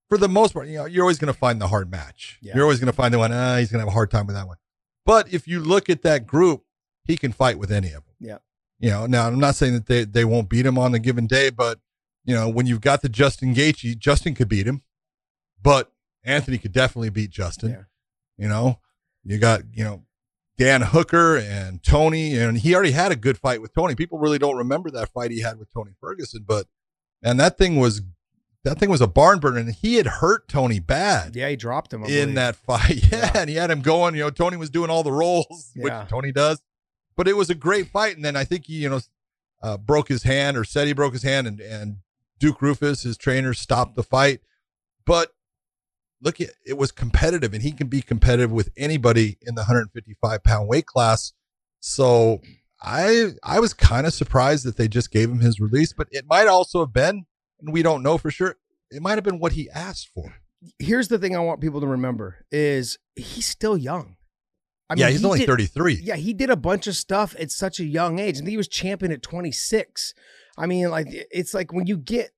[0.08, 2.38] for the most part, you know, you're always going to find the hard match.
[2.42, 2.54] Yeah.
[2.54, 3.32] You're always going to find the one.
[3.32, 4.56] Ah, he's going to have a hard time with that one.
[5.04, 6.64] But if you look at that group,
[7.04, 8.14] he can fight with any of them.
[8.18, 8.38] Yeah.
[8.78, 11.26] You know, now I'm not saying that they they won't beat him on a given
[11.26, 11.78] day, but
[12.24, 14.82] you know, when you've got the Justin Gaethje, Justin could beat him,
[15.62, 15.92] but
[16.24, 17.70] Anthony could definitely beat Justin.
[17.70, 17.82] Yeah.
[18.36, 18.80] You know,
[19.24, 20.04] you got you know
[20.58, 23.94] Dan Hooker and Tony, and he already had a good fight with Tony.
[23.94, 26.66] People really don't remember that fight he had with Tony Ferguson, but
[27.22, 28.02] and that thing was
[28.64, 31.92] that thing was a barn burner, and he had hurt Tony bad yeah, he dropped
[31.94, 32.34] him I in believe.
[32.34, 33.04] that fight.
[33.12, 33.32] Yeah, Yeah.
[33.36, 34.14] and he had him going.
[34.16, 35.82] You know, Tony was doing all the rolls, Yeah.
[36.00, 36.60] which Tony does.
[37.16, 39.00] But it was a great fight, and then I think he, you know,
[39.62, 41.96] uh, broke his hand or said he broke his hand, and and
[42.38, 44.40] Duke Roufus, his trainer, stopped the fight.
[45.06, 45.30] But
[46.20, 50.42] look, it, it was competitive, and he can be competitive with anybody in the 155
[50.42, 51.32] pound weight class.
[51.80, 52.40] So
[52.82, 56.24] I I was kind of surprised that they just gave him his release, but it
[56.28, 57.26] might also have been,
[57.60, 58.56] and we don't know for sure.
[58.90, 60.36] It might have been what he asked for.
[60.78, 64.15] Here's the thing I want people to remember is he's still young.
[64.88, 66.00] I yeah, he's he only did- 33.
[66.02, 68.68] Yeah, he did a bunch of stuff at such a young age, and he was
[68.68, 70.14] champion at 26.
[70.56, 72.30] I mean, like it's like when you get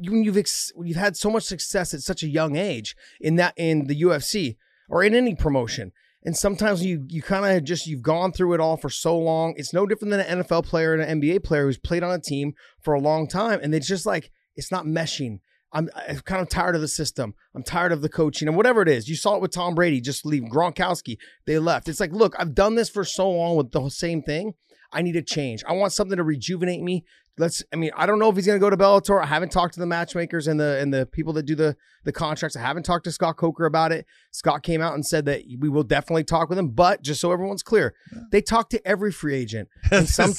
[0.00, 3.36] when you've ex- when you've had so much success at such a young age in
[3.36, 4.56] that in the UFC
[4.88, 5.92] or in any promotion,
[6.24, 9.54] and sometimes you you kind of just you've gone through it all for so long.
[9.56, 12.18] It's no different than an NFL player and an NBA player who's played on a
[12.20, 15.40] team for a long time, and it's just like it's not meshing.
[15.72, 17.34] I'm, I'm kind of tired of the system.
[17.54, 19.08] I'm tired of the coaching and whatever it is.
[19.08, 21.16] You saw it with Tom Brady, just leave Gronkowski.
[21.46, 21.88] They left.
[21.88, 24.54] It's like, look, I've done this for so long with the same thing.
[24.92, 25.62] I need a change.
[25.68, 27.04] I want something to rejuvenate me.
[27.38, 27.62] Let's.
[27.72, 29.22] I mean, I don't know if he's going to go to Bellator.
[29.22, 32.12] I haven't talked to the matchmakers and the and the people that do the the
[32.12, 32.56] contracts.
[32.56, 34.04] I haven't talked to Scott Coker about it.
[34.32, 36.70] Scott came out and said that we will definitely talk with him.
[36.70, 37.94] But just so everyone's clear,
[38.32, 39.68] they talk to every free agent.
[39.92, 40.32] And some-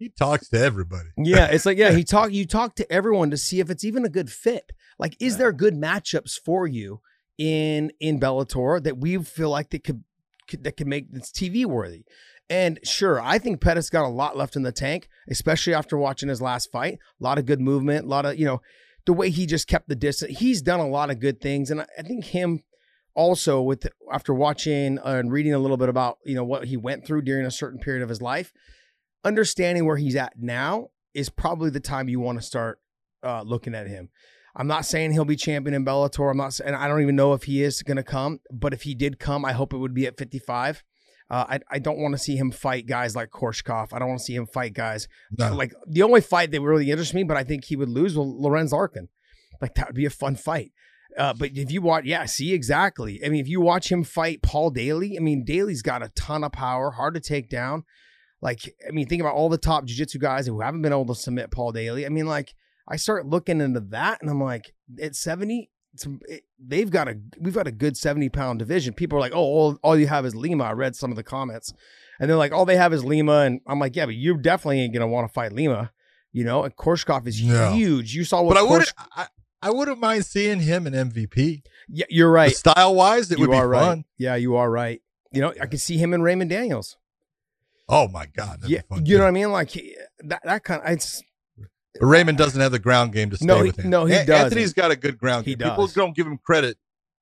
[0.00, 1.10] he talks to everybody.
[1.18, 4.04] Yeah, it's like yeah, he talk you talk to everyone to see if it's even
[4.06, 4.72] a good fit.
[4.98, 7.02] Like, is there good matchups for you
[7.36, 10.02] in in Bellator that we feel like that could,
[10.48, 12.04] could that could make this TV worthy?
[12.48, 16.30] And sure, I think Pettis got a lot left in the tank, especially after watching
[16.30, 16.94] his last fight.
[17.20, 18.62] A lot of good movement, a lot of you know
[19.04, 20.38] the way he just kept the distance.
[20.38, 22.62] He's done a lot of good things, and I, I think him
[23.14, 27.06] also with after watching and reading a little bit about you know what he went
[27.06, 28.50] through during a certain period of his life
[29.24, 32.80] understanding where he's at now is probably the time you want to start
[33.22, 34.08] uh, looking at him.
[34.56, 36.30] I'm not saying he'll be champion in Bellator.
[36.30, 38.40] I'm not, and I don't even know if he is going to come.
[38.52, 40.82] But if he did come, I hope it would be at 55.
[41.30, 43.92] Uh, I I don't want to see him fight guys like Koreshkov.
[43.92, 45.06] I don't want to see him fight guys
[45.38, 45.54] No.
[45.54, 48.26] like the only fight that really interests me, but I think he would lose was
[48.26, 49.08] Lorenz Larkin.
[49.60, 50.72] Like that would be a fun fight.
[51.16, 53.20] Uh, but if you watch, yeah, see exactly.
[53.24, 56.42] I mean, if you watch him fight Paul Daley, I mean, Daley's got a ton
[56.42, 57.84] of power, hard to take down.
[58.42, 61.14] Like, I mean, think about all the top jiu-jitsu guys who haven't been able to
[61.14, 62.06] submit Paul Daley.
[62.06, 62.54] I mean, like,
[62.88, 67.18] I start looking into that, and I'm like, at 70, it's, it, they've got a
[67.38, 68.94] we've got a good 70 pound division.
[68.94, 70.64] People are like, oh, all, all you have is Lima.
[70.64, 71.72] I read some of the comments,
[72.18, 74.80] and they're like, all they have is Lima, and I'm like, yeah, but you definitely
[74.80, 75.92] ain't gonna want to fight Lima.
[76.32, 77.72] You know, and Koreshkov is No.
[77.72, 78.14] huge.
[78.14, 78.92] You saw what but I Korsh- wouldn't.
[79.16, 79.26] I,
[79.62, 81.62] I wouldn't mind seeing him in MVP.
[81.88, 82.54] Yeah, you're right.
[82.54, 83.80] Style wise, it you would be are right.
[83.80, 84.04] fun.
[84.16, 85.02] Yeah, you are right.
[85.32, 86.96] You know, I could see him and Raymond Daniels.
[87.92, 89.50] Oh my god, yeah, you know what I mean?
[89.50, 90.40] Like he- that.
[90.44, 90.80] That kind.
[90.82, 91.22] Of, it's
[91.98, 93.90] But Raymond doesn't have the ground game to stay No, he- with him.
[93.90, 94.44] no, he An- doesn't.
[94.46, 95.68] Anthony's got a good ground He game.
[95.68, 96.78] People don't give him credit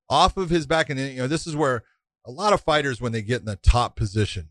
[0.09, 1.83] off of his back, and you know this is where
[2.25, 4.49] a lot of fighters, when they get in the top position,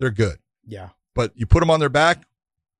[0.00, 0.38] they're good.
[0.66, 2.24] yeah, But you put them on their back,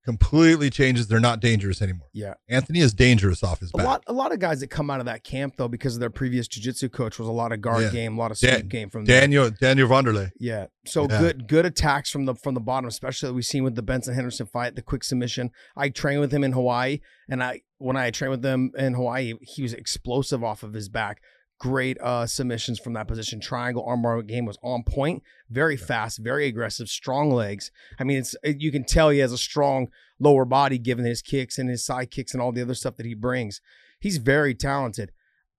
[0.07, 1.09] completely changes.
[1.09, 2.09] They're not dangerous anymore.
[2.15, 2.35] yeah.
[2.49, 3.87] Anthony is dangerous off his A back.
[3.87, 6.09] lot, a lot of guys that come out of that camp though, because of their
[6.11, 7.91] previous jiu-jitsu coach was a lot of guard Yeah.
[7.91, 9.21] game, a lot of Dan- sweep game from them.
[9.21, 10.31] Daniel Daniel Vanderlei.
[10.39, 10.67] Yeah.
[10.87, 11.19] So Yeah.
[11.21, 14.15] good good attacks from the from the bottom, especially that we've seen with the Benson
[14.15, 15.51] Henderson fight, the quick submission.
[15.77, 19.35] I trained with him in Hawaii, and I when I trained with him in Hawaii,
[19.43, 21.21] he was explosive off of his back.
[21.59, 23.41] Great uh submissions from that position.
[23.41, 27.71] Triangle armbar game was on point, very fast, very aggressive, strong legs.
[27.99, 29.89] I mean, it's it- you can tell he has a strong
[30.21, 33.07] lower body given his kicks and his side kicks and all the other stuff that
[33.07, 33.61] he brings.
[34.01, 35.13] He's very talented.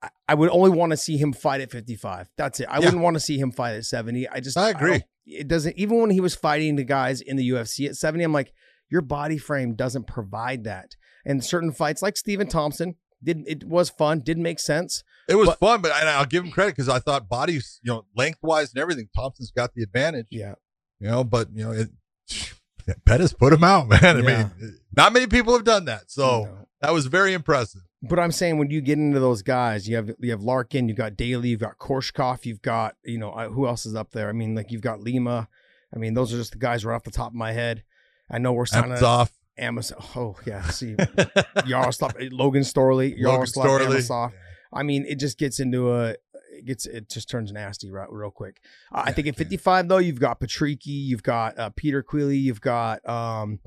[0.04, 2.30] I- I would only want to see him fight at 55.
[2.38, 2.68] That's it.
[2.70, 2.86] I Yeah.
[2.86, 4.30] wouldn't want to see him fight at 70.
[4.30, 4.92] I just I agree.
[4.92, 8.24] don't- it doesn't even when he was fighting the guys in the UFC at 70,
[8.24, 8.54] I'm like,
[8.90, 10.96] your body frame doesn't provide that.
[11.26, 15.04] And certain fights like Stephen Thompson did it was fun, Didn't make sense.
[15.28, 17.92] It was But- fun, but and I'll give him credit because I thought bodies, you
[17.92, 20.28] know, lengthwise and everything, Thompson's got the advantage.
[20.32, 20.56] Yeah.
[21.00, 21.90] You know, but you know, it,
[23.06, 24.00] Pettis put him out, man.
[24.04, 24.22] I Yeah.
[24.60, 26.68] mean, not many people have done that, so No.
[26.82, 27.82] that was very impressive.
[28.04, 30.98] But I'm saying when you get into those guys, you have you have Larkin, you've
[30.98, 34.30] got Daley, you've got Koreshkov, you've got you know uh, who else is up there?
[34.30, 35.50] I mean, like you've got Lima.
[35.94, 37.84] I mean, those are just the guys right off the top of my head.
[38.30, 39.30] I know we're signing Amosov.
[39.58, 39.98] Amazon.
[40.16, 40.96] Oh yeah, see
[41.66, 43.98] Yaroslav, Logan Storley, Logan Yaroslav Storley.
[43.98, 44.32] Amosov.
[44.74, 46.16] I mean, it just gets into a
[46.52, 48.62] it gets it just turns nasty right real quick.
[48.92, 49.44] Uh, I think at yeah.
[49.44, 53.60] 55 though, you've got Patricky, you've got uh, Peter Queally, you've got um,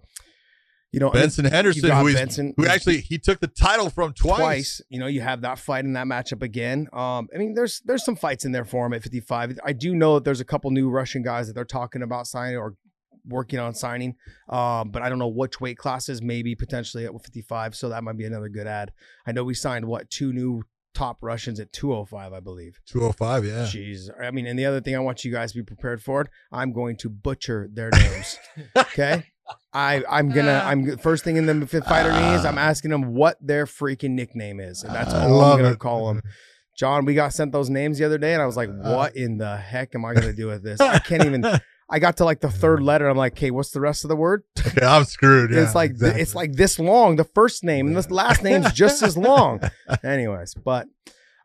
[0.92, 4.38] you know, Benson Henderson, who, Benson, who actually he took the title from twice.
[4.38, 4.82] twice.
[4.88, 6.88] You know, you have that fight in that matchup again.
[6.92, 9.60] Um, I mean, there's there's some fights in there for him at 55.
[9.64, 12.56] I do know that there's a couple new Russian guys that they're talking about signing
[12.56, 12.74] or
[13.24, 14.16] working on signing.
[14.48, 17.76] Um, but I don't know which weight classes, maybe potentially at 55.
[17.76, 18.92] So that might be another good ad.
[19.26, 22.80] I know we signed what two new top Russians at 205, I believe.
[22.86, 23.52] 205, yeah.
[23.64, 24.10] Jeez.
[24.20, 26.28] I mean, and the other thing I want you guys to be prepared for it,
[26.52, 28.38] I'm going to butcher their names.
[28.76, 29.24] okay.
[29.72, 30.68] I I'm gonna ah.
[30.68, 32.32] I'm first thing in the f- fighter ah.
[32.32, 32.44] knees.
[32.44, 35.78] I'm asking them what their freaking nickname is, and that's I all I'm gonna it.
[35.78, 36.22] call them.
[36.76, 39.10] John, we got sent those names the other day, and I was like, uh, "What
[39.10, 39.20] uh.
[39.20, 40.80] in the heck am I gonna do with this?
[40.80, 41.44] I can't even."
[41.90, 43.08] I got to like the third letter.
[43.08, 44.44] I'm like, "Okay, what's the rest of the word?"
[44.80, 45.50] Yeah, I'm screwed.
[45.50, 46.22] Yeah, it's like exactly.
[46.22, 47.16] it's like this long.
[47.16, 49.60] The first name and the last name's just as long.
[50.04, 50.86] Anyways, but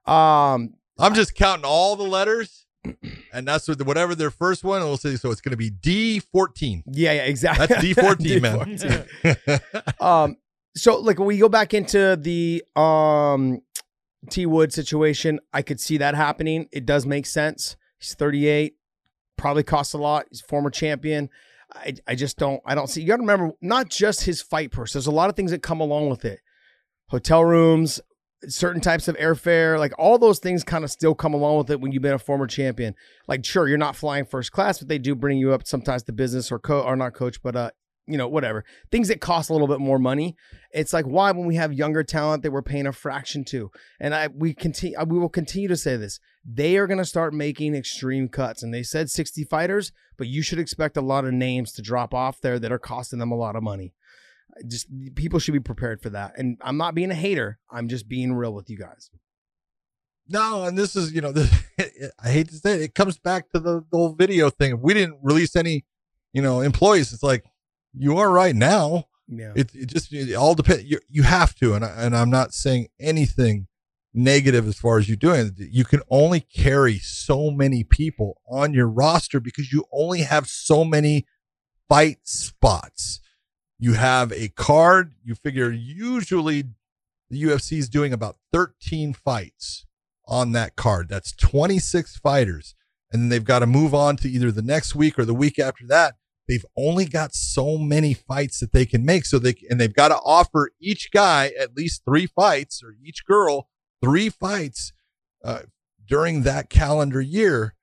[0.06, 2.68] um, I'm just counting all the letters,
[3.34, 4.82] and that's what whatever their first one.
[4.82, 5.32] We'll say so.
[5.32, 6.84] It's going to be D14.
[6.92, 7.66] yeah, yeah, exactly.
[7.68, 8.78] That's D14, man.
[8.78, 10.02] D14.
[10.02, 10.38] um
[10.76, 13.62] so like when we go back into the um
[14.30, 16.68] T Wood situation, I could see that happening.
[16.72, 17.76] It does make sense.
[18.00, 18.76] He's 38,
[19.38, 20.26] probably costs a lot.
[20.30, 21.30] He's a former champion.
[21.74, 24.94] I, I just don't I don't see you gotta remember not just his fight purse.
[24.94, 26.40] There's a lot of things that come along with it.
[27.10, 28.00] Hotel rooms,
[28.48, 31.82] certain types of airfare, like all those things kind of still come along with it
[31.82, 32.96] when you've been a former champion.
[33.28, 36.14] Like sure, you're not flying first class, but they do bring you up sometimes to
[36.14, 37.72] business or co or not coach, but uh
[38.08, 38.64] you know, whatever.
[38.92, 40.36] Things that cost a little bit more money.
[40.72, 43.72] It's like why when we have younger talent that we're paying a fraction to.
[44.00, 46.20] And I we continue we will continue to say this.
[46.48, 50.44] They are going to start making extreme cuts and they said 60 fighters, but you
[50.44, 53.38] should expect a lot of names to drop off there that are costing them a
[53.38, 53.94] lot of money.
[54.68, 56.34] Just people should be prepared for that.
[56.38, 57.58] And I'm not being a hater.
[57.72, 59.10] I'm just being real with you guys.
[60.28, 61.52] No, and this is, you know, this,
[62.24, 64.74] I hate to say it, it comes back to the, the whole video thing.
[64.74, 65.86] If we didn't release any,
[66.32, 67.44] you know, employees, it's like
[67.94, 69.06] you are right now.
[69.28, 69.54] Yeah.
[69.56, 70.84] It, it just it all depends.
[70.84, 73.68] You, you have to, and I, and I'm not saying anything
[74.16, 75.52] negative as far as you doing.
[75.58, 80.84] You can only carry so many people on your roster because you only have so
[80.86, 81.26] many
[81.90, 83.20] fight spots.
[83.78, 85.14] You have a card.
[85.24, 86.64] You figure usually
[87.30, 89.86] the UFC is doing about 13 fights
[90.28, 91.10] on that card.
[91.10, 92.74] That's 26 fighters.
[93.12, 95.60] and then they've got to move on to either the next week or the week
[95.60, 96.16] after that.
[96.48, 99.26] They've only got so many fights that they can make.
[99.26, 103.26] So they, and they've got to offer each guy at least three fights or each
[103.26, 103.70] girl
[104.06, 104.94] three fights
[105.44, 105.62] uh,
[106.08, 107.74] during that calendar year.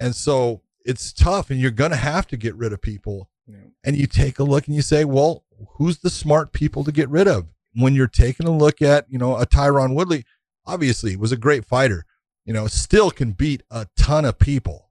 [0.00, 3.30] And so it's tough and you're going to have to get rid of people.
[3.46, 3.58] Yeah.
[3.84, 5.44] And you take a look and you say, well,
[5.76, 7.46] who's the smart people to get rid of?
[7.74, 10.24] When you're taking a look at, you know, a Tyron Woodley,
[10.66, 12.04] obviously was a great fighter,
[12.44, 14.90] you know, still can beat a ton of people.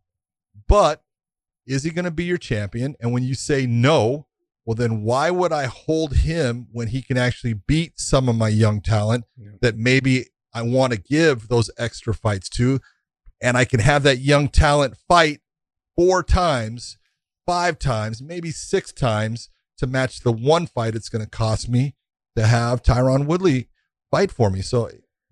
[0.67, 1.04] But
[1.65, 2.95] is he going to be your champion?
[3.02, 4.28] And when you say no,
[4.65, 8.50] well, then why would I hold him when he can actually beat some of my
[8.50, 9.52] young talent Yeah.
[9.62, 12.80] that maybe I want to give those extra fights to?
[13.41, 15.41] And I can have that young talent fight
[15.96, 16.98] four times,
[17.46, 21.93] five times, maybe six times to match the one fight it's going to cost me
[22.36, 23.70] to have Tyron Woodley
[24.10, 24.62] fight for me.
[24.62, 24.89] So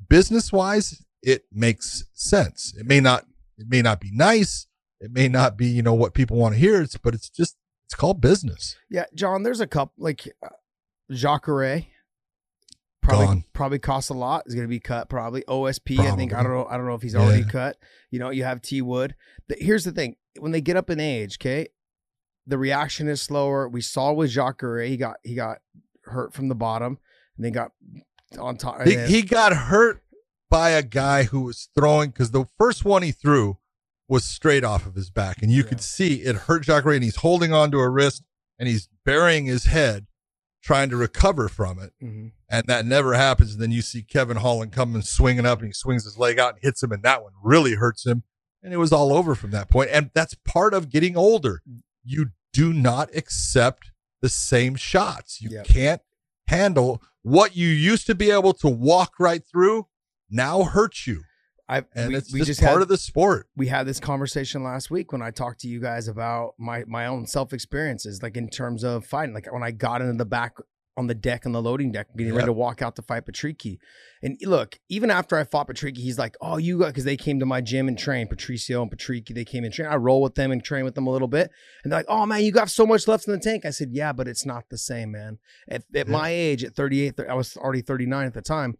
[0.07, 2.75] business wise, it makes sense.
[2.77, 3.25] It may not,
[3.57, 4.67] it may not be nice.
[4.99, 6.81] It may not be, you know, what people want to hear.
[6.81, 8.75] It's, but it's just, it's called business.
[8.91, 9.41] Yeah, John.
[9.41, 10.49] There's a couple like uh,
[11.11, 11.85] Jacare.
[13.05, 13.43] Probably Gone.
[13.53, 14.43] probably costs a lot.
[14.47, 15.43] Is going to be cut probably.
[15.47, 15.99] OSP.
[16.11, 16.65] I think I don't know.
[16.69, 17.47] I don't know if he's already Yeah.
[17.47, 17.77] cut.
[18.11, 19.15] You know, you have T Wood.
[19.47, 21.67] The, here's the thing: when they get up in age, okay,
[22.47, 23.67] the reaction is slower.
[23.69, 25.59] We saw with Jacare, he got he got
[26.05, 26.97] hurt from the bottom,
[27.37, 27.71] and they got
[28.39, 28.81] on top.
[28.83, 30.01] He, he got hurt
[30.49, 33.57] by a guy who was throwing because the first one he threw
[34.07, 35.69] was straight off of his back, and you Yeah.
[35.69, 38.23] could see it hurt Jacare, and he's holding onto a wrist
[38.59, 40.05] and he's burying his head,
[40.65, 42.31] trying to recover from it, Mhm.
[42.49, 43.53] and that never happens.
[43.53, 46.55] And then you see Kevin Holland coming swinging up, and he swings his leg out
[46.55, 48.23] and hits him, and that one really hurts him,
[48.63, 49.91] and it was all over from that point.
[49.93, 51.61] And that's part of getting older.
[52.03, 55.39] You do not accept the same shots.
[55.39, 55.65] You Yep.
[55.67, 56.01] can't
[56.47, 59.87] handle what you used to be able to walk right through
[60.31, 61.23] now hurts you
[61.67, 63.99] I and we, it's we just, just part had, of the sport we had this
[63.99, 68.21] conversation last week when I talked to you guys about my my own self experiences,
[68.21, 69.33] like in terms of fighting.
[69.33, 70.53] Like when I got into the back
[70.97, 73.79] on the deck on the loading deck, getting ready to walk out to fight Patricky.
[74.23, 77.39] And look, even after I fought Patricky, he's like, "Oh, you got," because they came
[77.39, 78.29] to my gym and trained.
[78.29, 79.91] Patricio and Patricky, they came and trained.
[79.91, 81.51] I roll with them and train with them a little bit,
[81.83, 83.89] and they're like, "Oh man, you got so much left in the tank." I said,
[83.91, 85.39] "Yeah, but it's not the same, man.
[85.67, 86.13] At, at Yeah.
[86.13, 88.77] my age, at 38, I was already 39 at the time."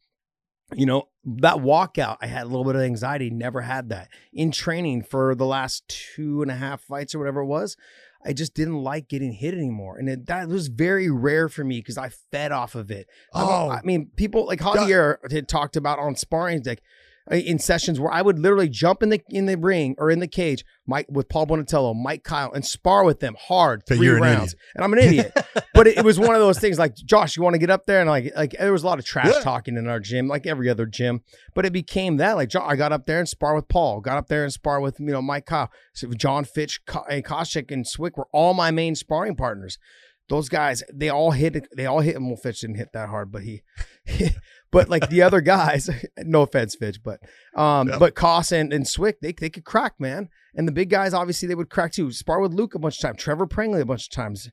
[0.74, 4.10] You know that walkout i had a little bit of anxiety never had that.
[4.34, 7.78] In training for the last two and a half fights or whatever it was
[8.26, 9.98] i just didn't like getting hit anymore.
[9.98, 13.08] And it, that was very rare for me because i fed off of it.
[13.34, 13.70] Oh.
[13.70, 16.82] i mean people like javier had talked about on sparring like
[17.32, 20.28] in sessions where I would literally jump in the in the ring or in the
[20.28, 24.22] cage, Mike with Paul Buentello, Mike Kyle, and spar with them hard 3 you're an
[24.22, 24.54] rounds.
[24.54, 24.60] idiot.
[24.76, 25.34] And I'm an idiot,
[25.74, 27.86] but it, it was one of those things like Josh, you want to get up
[27.88, 29.42] there and like like there was a lot of trash Yeah.
[29.42, 31.22] talking in our gym, like every other gym.
[31.56, 34.28] But it became that like I got up there and spar with Paul, got up
[34.28, 38.18] there and spar with you know Mike Kyle, so Jon Fitch, and Koscheck, and Swick
[38.18, 39.80] were all my main sparring partners.
[40.28, 41.68] Those guys, they all hit.
[41.78, 42.20] They all hit.
[42.20, 43.62] Well, Fitch didn't hit that hard, but he,
[44.72, 47.20] but like the other guys, no offense, Fitch, but
[47.56, 47.98] um, Yeah.
[48.00, 50.30] but Koss and, and Swick, they they could crack, man.
[50.58, 52.12] And the big guys, obviously, they would crack too.
[52.12, 54.50] Spar with Luke a bunch of times, Trevor Prangley a bunch of times.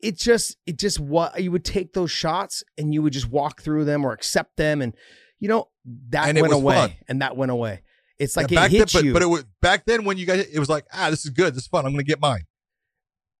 [0.00, 3.62] It just, it just what you would take those shots and you would just walk
[3.62, 4.94] through them or accept them, and
[5.38, 5.68] you know
[6.10, 6.92] that And went away, fun.
[7.08, 7.82] and that went away.
[8.18, 9.12] It's like Yeah, it hit then, you.
[9.12, 11.30] but, but it was back then when you guys it was like ah this is
[11.30, 12.42] good this is fun i'm gonna get mine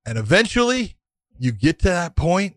[0.04, 0.96] and eventually
[1.38, 2.56] you get to that point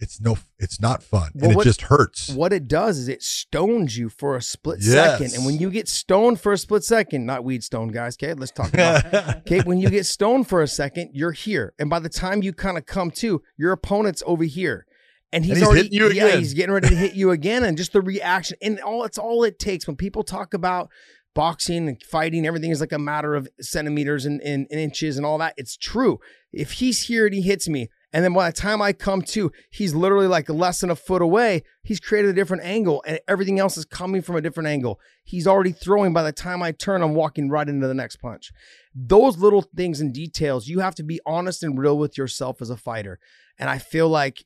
[0.00, 3.08] it's no it's not fun Well, and what- it just hurts what it does is
[3.08, 4.92] it stones you for a split Yes.
[5.18, 8.16] second, and when you get stoned for a split second, not weed stoned, guys.
[8.16, 9.04] Okay, let's talk about.
[9.38, 12.52] Okay, when you get stoned for a second, you're here, and by the time you
[12.52, 14.86] kind of come to, your opponent's over here,
[15.32, 16.38] and he's, he's already hitting you yeah, again.
[16.38, 19.42] he's getting ready to hit you again, and just the reaction, and all it's all
[19.44, 20.90] it takes when people talk about
[21.34, 25.24] boxing and fighting, everything is like a matter of centimeters and, and, and inches and
[25.26, 25.54] all that.
[25.56, 26.18] It's true.
[26.52, 29.52] If he's here and he hits me, and then by the time I come to,
[29.70, 31.62] he's literally like less than a foot away.
[31.82, 34.98] He's created a different angle, and everything else is coming from a different angle.
[35.24, 36.14] He's already throwing.
[36.14, 38.50] By the time I turn, I'm walking right into the next punch.
[38.94, 42.70] Those little things and details, you have to be honest and real with yourself as
[42.70, 43.18] a fighter.
[43.58, 44.44] And I feel like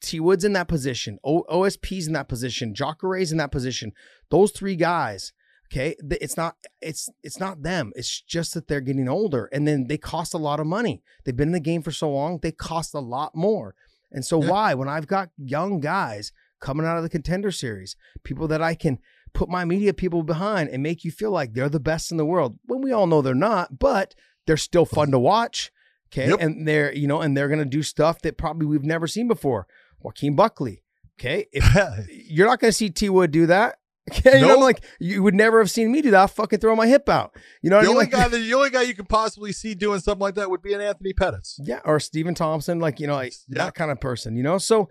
[0.00, 3.92] T Wood's in that position, o- OSP's in that position, Jacare's in that position.
[4.30, 5.32] Those three guys,
[5.74, 7.92] okay, it's not it's it's not them.
[7.96, 11.02] It's just that they're getting older, and then they cost a lot of money.
[11.24, 13.74] They've been in the game for so long, they cost a lot more.
[14.12, 14.50] And so Yeah.
[14.50, 18.74] why, when I've got young guys coming out of the contender series, people that I
[18.74, 18.98] can
[19.32, 22.24] put my media people behind and make you feel like they're the best in the
[22.24, 24.14] world, when we all know they're not, but
[24.46, 25.72] they're still fun to watch.
[26.12, 26.28] Okay.
[26.28, 26.40] Yep.
[26.40, 29.66] And they're, you know, and they're gonna do stuff that probably we've never seen before.
[30.00, 30.84] Joaquin Buckley.
[31.18, 31.46] Okay.
[31.52, 31.64] If
[32.30, 33.78] you're not gonna see T Wood do that,
[34.24, 34.50] you know, Nope.
[34.56, 36.20] I'm like, you would never have seen me do that.
[36.20, 37.34] I'll fucking throw my hip out.
[37.62, 37.96] You know what The I mean?
[37.96, 40.50] only Like- guy that the only guy you could possibly see doing something like that
[40.50, 41.58] would be an Anthony Pettis.
[41.62, 43.64] Yeah, or Stephen Thompson, like you know, like Yeah.
[43.64, 44.58] that kind of person, you know.
[44.58, 44.88] So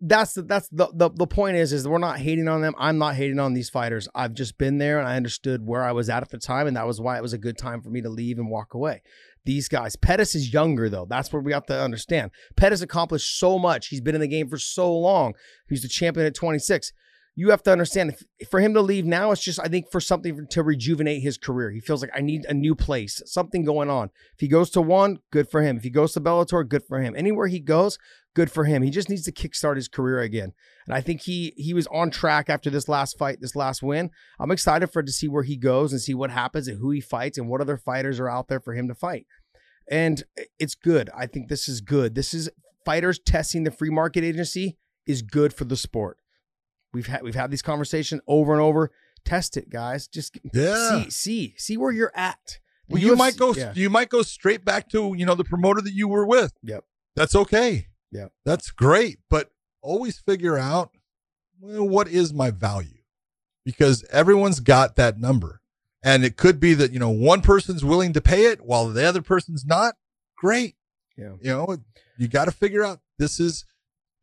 [0.00, 2.74] that's the that's the, the the point is is we're not hating on them.
[2.78, 4.08] I'm not hating on these fighters.
[4.14, 6.76] I've just been there and I understood where I was at at the time, and
[6.76, 9.02] that was why it was a good time for me to leave and walk away.
[9.46, 11.06] These guys, Pettis is younger though.
[11.08, 12.30] That's what we have to understand.
[12.56, 13.88] Pettis accomplished so much.
[13.88, 15.34] He's been in the game for so long.
[15.68, 16.92] He's the champion at 26.
[17.36, 20.00] You have to understand if, for him to leave now, it's just I think for
[20.00, 21.70] something to rejuvenate his career.
[21.70, 24.10] He feels like I need a new place, something going on.
[24.34, 25.76] If he goes to one, good for him.
[25.76, 27.14] If he goes to Bellator, good for him.
[27.16, 27.98] Anywhere he goes,
[28.34, 28.82] good for him.
[28.82, 30.52] He just needs to kickstart his career again.
[30.86, 34.10] And I think he he was on track after this last fight, this last win.
[34.38, 37.00] I'm excited for to see where he goes and see what happens and who he
[37.00, 39.26] fights and what other fighters are out there for him to fight.
[39.90, 40.22] And
[40.58, 41.10] it's good.
[41.16, 42.14] I think this is good.
[42.14, 42.48] This is
[42.84, 46.18] fighters testing the free market agency is good for the sport.
[46.94, 48.90] We've had we've had these conversations over and over.
[49.24, 50.06] Test it, guys.
[50.06, 51.02] Just Yeah.
[51.04, 52.58] see see see where you're at.
[52.88, 53.52] Well, you might go.
[53.54, 53.72] yeah.
[53.74, 56.52] You might go straight back to you know the promoter that you were with.
[56.62, 56.84] Yep.
[57.16, 57.88] That's okay.
[58.12, 58.32] Yep.
[58.44, 59.18] That's great.
[59.28, 59.50] But
[59.82, 60.90] always figure out
[61.60, 62.98] well, what is my value,
[63.64, 65.60] because everyone's got that number,
[66.02, 69.04] and it could be that you know one person's willing to pay it while the
[69.04, 69.96] other person's not.
[70.36, 70.76] Great.
[71.16, 71.34] Yeah.
[71.40, 71.76] You know,
[72.18, 73.64] you got to figure out this is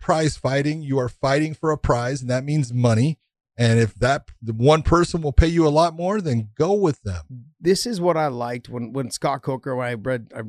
[0.01, 0.81] prize fighting.
[0.81, 3.19] You are fighting for a prize, and that means money.
[3.57, 7.45] And if that one person will pay you a lot more, then go with them.
[7.59, 10.41] this is what I liked when when Scott Coker when I read I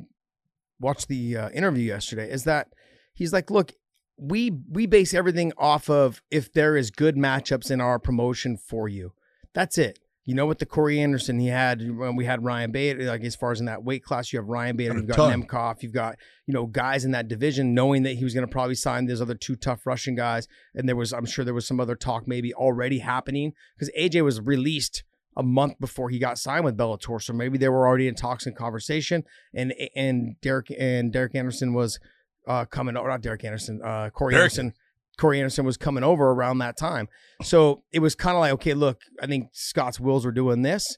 [0.80, 2.72] watched the uh, interview yesterday is that
[3.14, 3.72] he's like, look,
[4.16, 8.88] we we base everything off of if there is good matchups in our promotion for
[8.88, 9.12] you.
[9.54, 9.98] That's it.
[10.24, 13.34] You know, with the Corey Anderson he had when we had Ryan Bader, like as
[13.34, 15.42] far as in that weight class, you have Ryan Bader, you've got ton.
[15.42, 16.16] Nemkov, you've got,
[16.46, 19.20] you know, guys in that division, knowing that he was going to probably sign those
[19.20, 20.46] other two tough Russian guys.
[20.74, 24.22] And there was, I'm sure there was some other talk maybe already happening because AJ
[24.22, 25.02] was released
[25.36, 27.20] a month before he got signed with Bellator.
[27.20, 29.24] So maybe they were already in talks and conversation.
[29.54, 31.98] And and Derek and Derek Anderson was
[32.46, 34.44] uh coming over, not Derek Anderson, uh Corey Derek.
[34.44, 34.74] Anderson.
[35.18, 37.08] Corey Anderson was coming over around that time.
[37.42, 40.96] So it was kind of like, okay, look, I think Scott's Wills were doing this,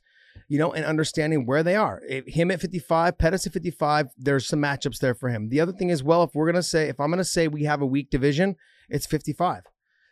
[0.49, 2.01] you know, and understanding where they are.
[2.09, 5.49] If, him at 55, Pettis at 55, there's some matchups there for him.
[5.49, 7.49] The other thing is, well, if we're going to say, if I'm going to say
[7.49, 8.57] we have a weak division,
[8.89, 9.63] it's 55.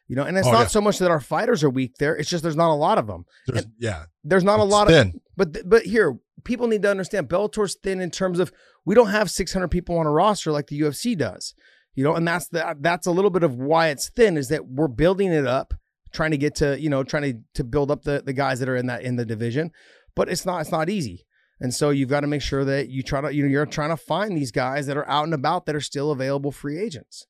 [0.09, 0.67] You know, and it's Oh, not yeah.
[0.67, 2.15] so much that our fighters are weak there.
[2.15, 3.25] It's just there's not a lot of them.
[3.47, 4.93] There's, yeah, There's not a lot of
[5.37, 8.53] but but here, people need to understand Bellator's thin in terms of
[8.85, 11.55] we don't have 600 people on a roster like the UFC does.
[11.95, 14.67] You know, and that's the that's a little bit of why it's thin is that
[14.67, 15.75] we're building it up,
[16.13, 18.69] trying to get to, you know, trying to to build up the the guys that
[18.69, 19.71] are in that in the division,
[20.15, 21.27] but it's not it's not easy.
[21.61, 23.91] And so you've got to make sure that you try to you know you're trying
[23.91, 27.27] to find these guys that are out and about that are still available free agents.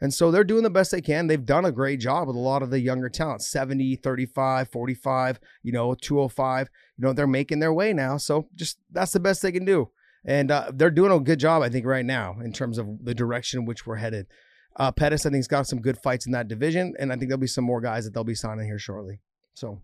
[0.00, 1.26] And so they're doing the best they can.
[1.26, 5.40] They've done a great job with a lot of the younger talent 70, 35, 45,
[5.62, 6.68] you know, 205.
[6.98, 8.18] You know, they're making their way now.
[8.18, 9.90] So just that's the best they can do.
[10.26, 13.14] And uh, they're doing a good job, I think, right now in terms of the
[13.14, 14.26] direction in which we're headed.
[14.74, 16.94] Uh, Pettis, I think, has got some good fights in that division.
[16.98, 19.20] And I think there'll be some more guys that they'll be signing here shortly.
[19.54, 19.82] So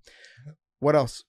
[0.80, 1.24] what else?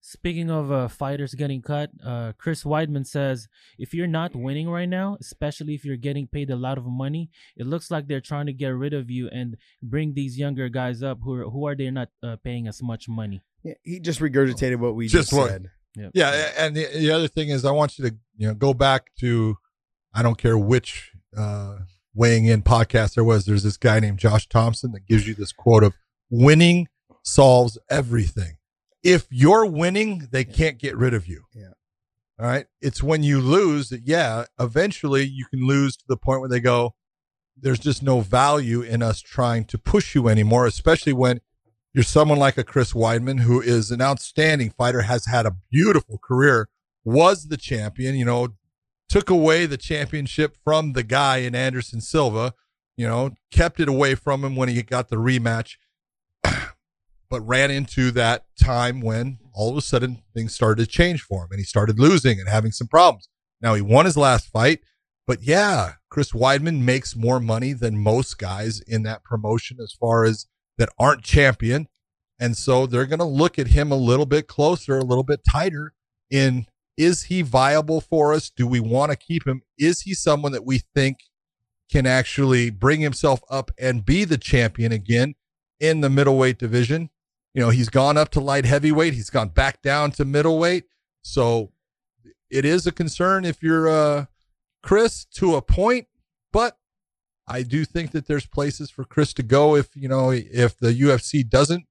[0.00, 4.88] Speaking of uh, fighters getting cut, uh, Chris Weidman says if you're not winning right
[4.88, 8.46] now, especially if you're getting paid a lot of money, it looks like they're trying
[8.46, 11.74] to get rid of you and bring these younger guys up who are, who are
[11.74, 13.42] they not uh, paying as much money.
[13.64, 15.62] Yeah, he just regurgitated what we Just just, what-
[15.96, 16.10] said.
[16.14, 19.14] Yeah, and the, the other thing is, I want you to you know go back
[19.20, 19.56] to,
[20.14, 21.78] I don't care which uh,
[22.14, 23.44] weighing in podcast there was.
[23.44, 25.94] There's this guy named Josh Thompson that gives you this quote of
[26.30, 26.88] "winning
[27.22, 28.56] solves everything."
[29.02, 31.44] If you're winning, they can't get rid of you.
[31.54, 31.70] Yeah.
[32.38, 32.66] All right.
[32.80, 36.60] It's when you lose that, yeah, eventually you can lose to the point where they
[36.60, 36.94] go,
[37.56, 41.40] there's just no value in us trying to push you anymore, especially when
[41.96, 46.18] you're someone like a Chris Weidman, who is an outstanding fighter, has had a beautiful
[46.18, 46.68] career,
[47.06, 48.48] was the champion, you know,
[49.08, 52.52] took away the championship from the guy in Anderson Silva,
[52.98, 55.76] you know, kept it away from him when he got the rematch,
[57.30, 61.44] but ran into that time when all of a sudden things started to change for
[61.44, 63.30] him and he started losing and having some problems.
[63.62, 64.80] Now he won his last fight,
[65.26, 70.26] but yeah, Chris Weidman makes more money than most guys in that promotion as far
[70.26, 70.44] as
[70.78, 71.88] that aren't champion.
[72.38, 75.40] And so they're going to look at him a little bit closer, a little bit
[75.48, 75.94] tighter
[76.30, 76.66] in
[76.96, 78.50] is he viable for us?
[78.50, 79.62] Do we want to keep him?
[79.78, 81.18] Is he someone that we think
[81.90, 85.34] can actually bring himself up and be the champion again
[85.78, 87.10] in the middleweight division?
[87.54, 90.84] You know, he's gone up to light heavyweight, he's gone back down to middleweight.
[91.22, 91.72] So
[92.50, 94.26] it is a concern if you're uh
[94.82, 96.06] Chris to a point,
[96.52, 96.78] but
[97.48, 100.92] I do think that there's places for Chris to go if you know if the
[100.92, 101.86] UFC doesn't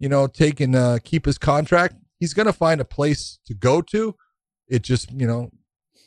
[0.00, 3.54] you know, take and uh, keep his contract, he's going to find a place to
[3.54, 4.16] go to.
[4.66, 5.50] It just, you know,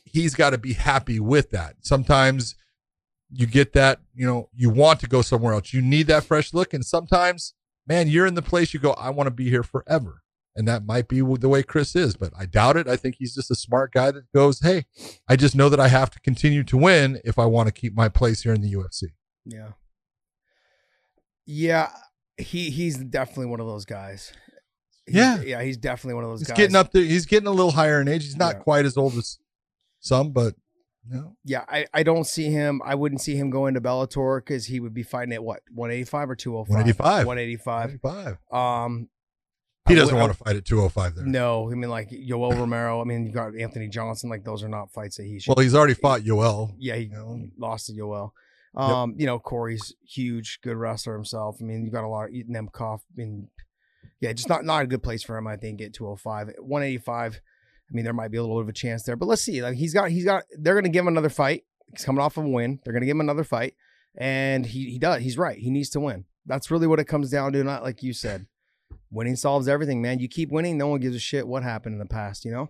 [0.04, 1.76] he's got to be happy with that.
[1.82, 2.56] Sometimes
[3.30, 5.74] you get that, you know, you want to go somewhere else.
[5.74, 6.74] You need that fresh look.
[6.74, 7.54] And sometimes,
[7.88, 10.23] man, you're in the place you go, I want to be here forever.
[10.56, 12.88] And that might be the way Chris is, but I doubt it.
[12.88, 14.86] I think he's just a smart guy that goes, Hey,
[15.28, 17.96] I just know that I have to continue to win if I want to keep
[17.96, 19.06] my place here in the UFC.
[19.46, 19.70] Yeah.
[21.46, 21.90] Yeah.
[22.38, 24.32] He he's definitely one of those guys.
[25.06, 25.42] He's- Yeah.
[25.42, 26.58] Yeah, he's definitely one of those He's guys.
[26.58, 27.04] getting up there.
[27.04, 28.24] He's getting a little higher in age.
[28.24, 28.62] He's not Yeah.
[28.62, 29.40] quite as old as
[30.00, 30.56] some, but
[31.06, 32.82] know, Yeah, I, I don't see him.
[32.86, 36.30] I wouldn't see him going to Bellator because he would be fighting at what 185
[36.30, 36.70] or 205.
[36.70, 37.28] 185.
[37.28, 38.00] 185.
[38.00, 38.38] 25.
[38.54, 39.10] Um,
[39.88, 41.26] He doesn't want to fight at 205 there.
[41.26, 43.02] No, I mean like Yoel Romero.
[43.02, 44.30] I mean you got Anthony Johnson.
[44.30, 45.56] Like those are not fights that he should.
[45.56, 46.74] Well, he's already fought Yoel.
[46.78, 47.48] yeah, he you know.
[47.58, 48.32] lost to Yoel.
[48.76, 51.58] Um, you know Corey's huge, good wrestler himself.
[51.62, 53.00] I mean you got a lot of Nemkov.
[53.00, 53.50] I mean,
[54.22, 55.48] yeah, just not not a good place for him.
[55.48, 57.36] I think at 205, 185.
[57.36, 59.62] I mean there might be a little bit of a chance there, but let's see.
[59.62, 60.44] Like he's got he's got.
[60.58, 61.66] They're gonna give him another fight.
[61.92, 62.80] He's coming off of a win.
[62.84, 63.76] They're gonna give him another fight,
[64.18, 65.22] and he he does.
[65.22, 65.58] He's right.
[65.58, 66.26] He needs to win.
[66.46, 67.64] That's really what it comes down to.
[67.64, 68.48] Not like you said.
[69.14, 70.20] Winning solves everything, man.
[70.20, 72.70] You keep winning, no one gives a shit what happened in the past, you know?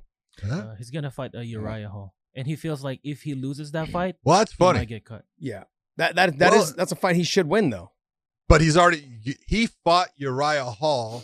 [0.50, 3.90] Uh, he's gonna fight uh, Uriah Hall, and he feels like if he loses that
[3.98, 5.26] fight, Well, that's he funny, might get cut.
[5.40, 5.64] Yeah.
[5.98, 7.92] That that that is Well- that's a fight he should win though.
[8.50, 11.24] but he's already he fought Uriah Hall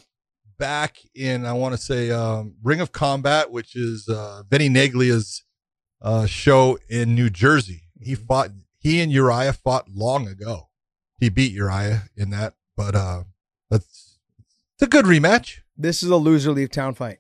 [0.58, 5.44] back in I want to say um, Ring of Combat, which is uh, Vinny Neglia's
[6.02, 7.84] uh, show in New Jersey.
[8.00, 8.26] He Mm-hmm.
[8.26, 8.50] fought.
[8.82, 10.70] He and Uriah fought long ago.
[11.20, 13.24] He beat Uriah in that, but uh,
[13.70, 14.09] that's
[14.80, 15.58] it's a good rematch.
[15.78, 17.20] This is a loser leave town fight.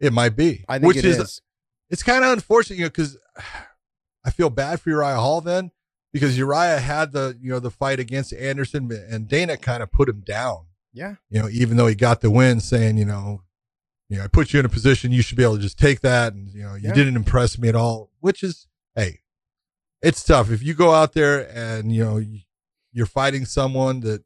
[0.00, 0.64] It might be.
[0.68, 1.42] I think which it is is.
[1.90, 3.18] it's kind of unfortunate, you know, because
[4.24, 5.70] I feel bad for Uriah Hall then
[6.12, 10.08] because Uriah had the you know the fight against Anderson and Dana kind of put
[10.08, 10.66] him down.
[10.92, 11.16] Yeah.
[11.28, 13.42] You know, even though he got the win, saying you know,
[14.08, 16.00] you know, I put you in a position you should be able to just take
[16.00, 16.94] that, and you know, you Yeah.
[16.94, 18.10] didn't impress me at all.
[18.20, 19.20] Which is, hey,
[20.02, 22.40] it's tough if you go out there and you know you-
[22.92, 24.24] you're fighting someone that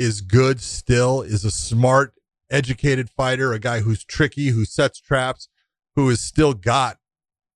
[0.00, 2.14] is good still, is a smart,
[2.50, 5.48] educated fighter, a guy who's tricky, who sets traps,
[5.94, 6.96] who has still got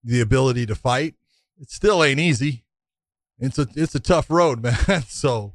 [0.04, 1.14] the ability to fight.
[1.58, 2.64] It still ain't easy.
[3.38, 5.02] It's a it's a tough road, man.
[5.08, 5.54] so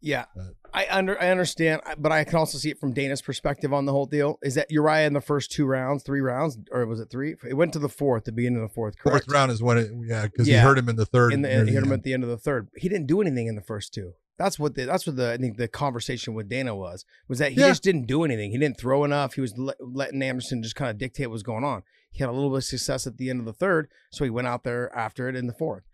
[0.00, 0.24] Yeah.
[0.38, 3.84] Uh, I under I understand, but I can also see it from Dana's perspective on
[3.84, 4.38] the whole deal.
[4.42, 7.36] Is that Uriah in the first two rounds, three rounds, or was it three?
[7.48, 8.98] It went to the fourth, the beginning of the fourth.
[8.98, 9.26] Correct.
[9.26, 10.56] fourth round is when it yeah because Yeah.
[10.60, 11.32] he hurt him in the third.
[11.34, 11.92] in the, he hit him end.
[11.92, 12.68] at the end of the third.
[12.76, 14.14] He didn't do anything in the first two.
[14.36, 17.52] That's what the that's what the I think the conversation with Dana was was that
[17.52, 17.68] he Yeah.
[17.68, 18.50] just didn't do anything.
[18.50, 19.34] He didn't throw enough.
[19.34, 21.82] He was le- letting Anderson just kind of dictate what was going on.
[22.10, 24.30] He had a little bit of success at the end of the third, so he
[24.30, 25.84] went out there after it in the fourth.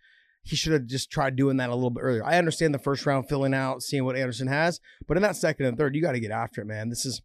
[0.43, 2.25] He should have just tried doing that a little bit earlier.
[2.25, 5.67] I understand the first round filling out, seeing what Anderson has, but in that second
[5.67, 6.89] and third, you got to get after it, man.
[6.89, 7.21] This is,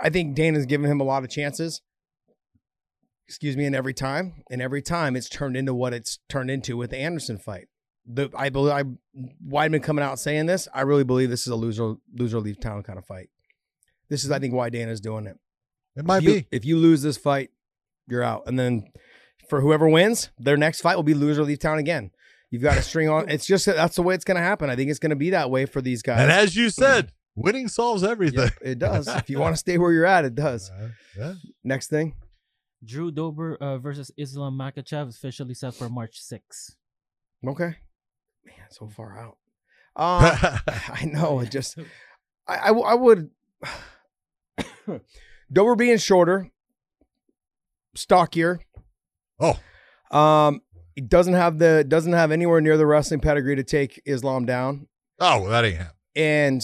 [0.00, 1.80] I think Dana's given him a lot of chances.
[3.26, 6.76] Excuse me, and every time, and every time it's turned into what it's turned into
[6.76, 7.66] with the Anderson fight
[8.08, 8.84] the I believe I
[9.46, 10.66] Weidman coming out saying this.
[10.72, 13.28] I really believe this is a loser loser leave town kind of fight.
[14.08, 15.36] This is I think why Dana's doing it.
[15.96, 16.46] It might if you, be.
[16.50, 17.50] if you lose this fight,
[18.06, 18.44] you're out.
[18.46, 18.90] And then
[19.48, 22.10] for whoever wins, their next fight will be loser leave town again.
[22.50, 23.28] You've got to string on.
[23.28, 24.70] It's just that's the way it's going to happen.
[24.70, 26.20] I think it's going to be that way for these guys.
[26.20, 28.40] And as you said, winning solves everything.
[28.40, 29.06] Yep, it does.
[29.08, 30.70] if you want to stay where you're at, it does.
[30.70, 30.88] Uh,
[31.18, 31.34] yeah.
[31.62, 32.14] Next thing,
[32.82, 36.76] Drew Dober uh, versus Islam Makhachev is officially set for March 6th.
[37.46, 37.76] okay.
[38.56, 39.36] Man, so far out.
[39.94, 41.40] Uh, I know.
[41.40, 41.78] It just,
[42.48, 43.30] I, I, I would.
[45.52, 46.50] Dober being shorter,
[47.94, 48.60] stockier.
[49.40, 49.58] Oh.
[50.10, 50.62] Um,
[50.94, 54.88] he doesn't have the doesn't have anywhere near the wrestling pedigree to take Islam down.
[55.20, 55.94] oh, well, that ain't happening.
[56.16, 56.62] And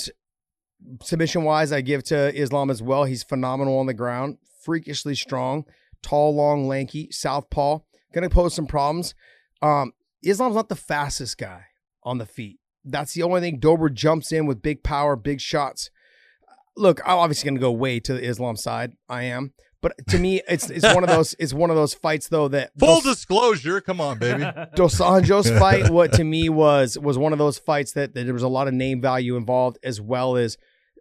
[1.02, 3.04] submission wise, I give to Islam as well.
[3.04, 5.64] He's phenomenal on the ground, freakishly strong,
[6.02, 7.78] tall, long, lanky, southpaw.
[8.12, 9.14] Gonna pose some problems.
[9.62, 11.66] Um, Islam's not the fastest guy
[12.04, 12.58] on the feet.
[12.84, 13.58] That's the only thing.
[13.58, 15.90] Dober jumps in with big power, big shots.
[16.76, 18.92] Look, I'm obviously gonna go way to the Islam side.
[19.08, 19.52] I am.
[19.84, 22.70] But to me, it's it's one of those it's one of those fights though that
[22.78, 23.82] Full Dos, disclosure.
[23.82, 24.42] Come on, baby.
[24.74, 28.32] Dos Anjos fight, what to me was was one of those fights that, that there
[28.32, 30.56] was a lot of name value involved, as well as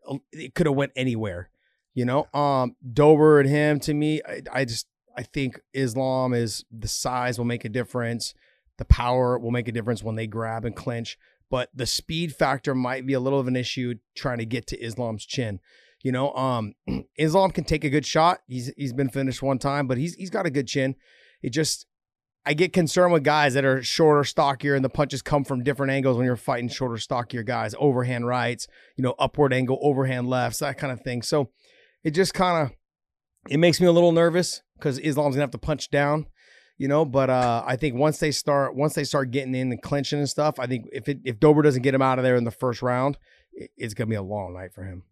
[0.05, 1.49] uh, it could have went anywhere.
[1.93, 4.85] You know, um, Dober and him to me, I, I just
[5.15, 8.33] I think Islam is the size will make a difference,
[8.77, 11.17] the power will make a difference when they grab and clinch,
[11.49, 14.79] but the speed factor might be a little of an issue trying to get to
[14.83, 15.59] Islam's chin.
[16.03, 16.73] You know, um,
[17.17, 18.39] Islam can take a good shot.
[18.47, 20.95] He's he's been finished one time, but he's he's got a good chin.
[21.41, 21.85] It just
[22.45, 25.91] I get concerned with guys that are shorter, stockier, and the punches come from different
[25.93, 27.73] angles when you're fighting shorter, stockier guys.
[27.79, 28.67] Overhand rights,
[28.97, 31.21] you know, upward angle, overhand lefts, that kind of thing.
[31.21, 31.51] So
[32.03, 32.75] It just kind of
[33.49, 36.25] it makes me a little nervous because Islam's gonna have to punch down,
[36.77, 37.05] you know.
[37.05, 40.29] But uh, I think once they start once they start getting in and clinching and
[40.29, 42.51] stuff, I think if it, if Dober doesn't get him out of there in the
[42.51, 43.17] first round,
[43.53, 45.03] it, it's gonna be a long night for him.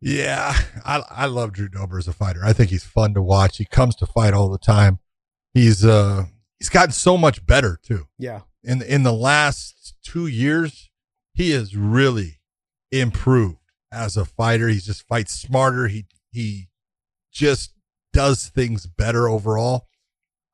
[0.00, 0.54] Yeah,
[0.84, 2.40] I I love Drew Dober as a fighter.
[2.44, 3.58] I think he's fun to watch.
[3.58, 4.98] He comes to fight all the time.
[5.54, 6.24] He's uh
[6.58, 8.06] he's gotten so much better too.
[8.18, 10.90] Yeah, In in the last 2 years,
[11.34, 12.40] he has really
[12.90, 13.58] improved
[13.92, 14.68] as a fighter.
[14.68, 15.86] He just fights smarter.
[15.86, 16.68] He he
[17.32, 17.72] just
[18.12, 19.86] does things better overall.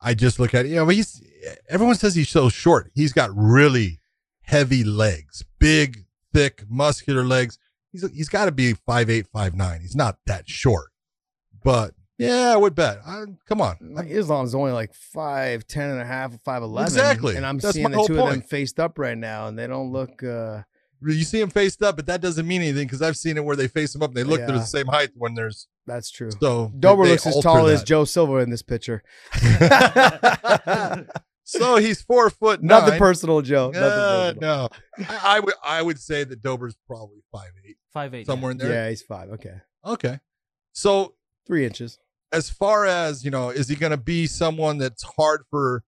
[0.01, 1.23] I just look at it, you know, he's
[1.69, 2.91] everyone says he's so short.
[2.95, 4.01] He's got really
[4.43, 7.59] heavy legs, big, thick, muscular legs.
[7.93, 9.81] He's he's got to be five eight, five nine.
[9.81, 10.91] He's not that short,
[11.65, 13.01] but yeah, I would bet.
[13.07, 16.87] I, come on, like Islam's only like five ten and a half, five eleven.
[16.93, 17.37] Exactly.
[17.37, 19.91] and I'm That's seeing the two of them faced up right now, and they don't
[19.93, 20.23] look.
[20.23, 20.63] uh
[21.03, 23.57] you see him faced up, but that doesn't mean anything because I've seen it where
[23.57, 26.31] they face him up and they look they're the same height when there's That's true.
[26.41, 27.83] so Dober looks as alter tall as.
[27.85, 29.03] Joe Silva in this picture.
[31.45, 33.71] so he's four foot Nothing personal, Joe.
[33.71, 34.41] Nothing Uh, personal.
[34.41, 34.69] no,
[35.09, 38.27] I, I would I would say that Dober's probably five eight Five eight.
[38.27, 38.71] somewhere in there.
[38.71, 39.31] Yeah, he's five.
[39.31, 40.19] Okay, Okay,
[40.73, 41.15] so
[41.47, 41.99] three inches.
[42.33, 45.85] as far as you know, is he going to be someone that's hard for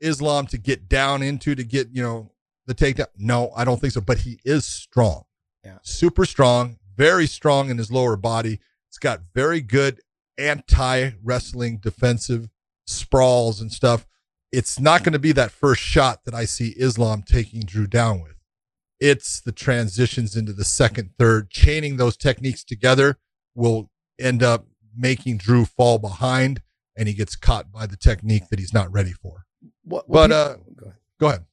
[0.00, 2.31] Islam to get down into to get you know
[2.66, 3.06] the takedown?
[3.16, 4.00] No, I don't think so.
[4.00, 5.24] But he is strong.
[5.64, 5.78] Yeah.
[5.82, 8.58] super strong, very strong in his lower body.
[8.88, 10.00] He's got very good
[10.36, 12.48] anti wrestling defensive
[12.86, 14.06] sprawls and stuff.
[14.50, 18.20] It's not going to be that first shot that I see Islam taking Drew down
[18.20, 18.34] with.
[19.00, 23.18] It's the transitions into the second, third, chaining those techniques together
[23.54, 26.60] will end up making Drew fall behind
[26.96, 29.46] and he gets caught by the technique that he's not ready for.
[29.84, 30.96] What, But, what uh, go ahead.
[31.18, 31.44] Go ahead.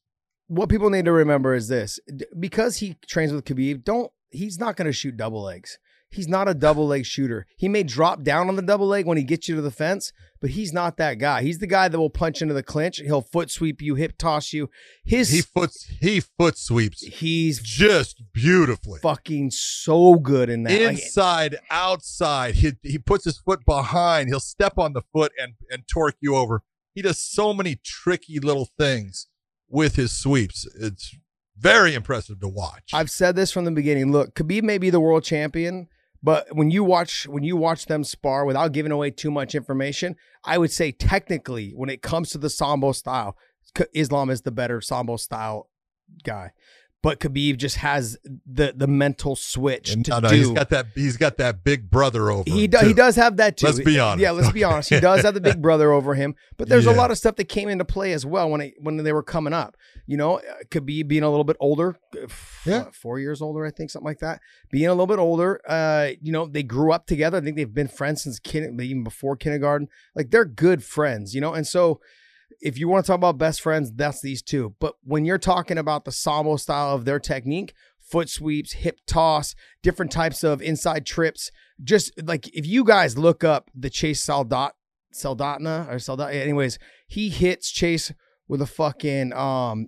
[0.49, 1.99] What people need to remember is this:
[2.37, 5.77] because he trains with Khabib, don't he's not going to shoot double legs.
[6.11, 7.45] He's not a double leg shooter.
[7.55, 10.11] He may drop down on the double leg when he gets you to the fence,
[10.41, 11.43] but he's not that guy.
[11.43, 12.97] He's the guy that will punch into the clinch.
[12.97, 14.71] He'll foot sweep you, hip toss you.
[15.05, 18.99] His He foots he foot sweeps he's just beautifully.
[19.01, 20.71] fucking so good in that.
[20.81, 22.55] Like, Inside, outside.
[22.55, 24.29] He he puts his foot behind.
[24.29, 26.63] He'll step on the foot and and torque you over.
[26.95, 29.27] He does so many tricky little things
[29.69, 30.67] with his sweeps.
[30.79, 31.15] It's
[31.57, 32.91] very impressive to watch.
[32.93, 34.11] I've said this from the beginning.
[34.11, 35.87] Look, Khabib may be the world champion,
[36.21, 40.15] but when you watch when you watch them spar without giving away too much information,
[40.43, 43.37] I would say technically, when it comes to the sambo style,
[43.93, 45.69] Islam is the better sambo style
[46.23, 46.51] guy.
[47.01, 50.35] But Khabib just has the the mental switch And to no, no, do.
[50.35, 50.87] he's got that.
[50.95, 52.43] He's got that big brother over.
[52.45, 53.67] He him, he does have that too.
[53.67, 54.21] Let's be honest.
[54.21, 54.89] Yeah, let's be honest.
[54.89, 57.45] He does have the big brother over him, but there's a lot of stuff that
[57.45, 59.77] came into play as well when it, when they were coming up.
[60.07, 62.27] You know, uh, Khabib being a little bit older, uh,
[62.65, 62.83] Yeah.
[62.85, 64.41] what, four years older, I think, something like that.
[64.69, 67.37] Being a little bit older, uh, you know, they grew up together.
[67.37, 69.87] I think they've been friends since kin- even before kindergarten.
[70.15, 72.01] Like they're good friends, you know, and so.
[72.61, 74.75] If you want to talk about best friends, that's these two.
[74.79, 79.55] But when you're talking about the Sambo style of their technique, foot sweeps, hip toss,
[79.81, 81.51] different types of inside trips,
[81.83, 84.71] just like if you guys look up the Chase Saldat
[85.13, 88.11] Saldatna or Saldat, anyways, he hits Chase
[88.47, 89.87] with a fucking um,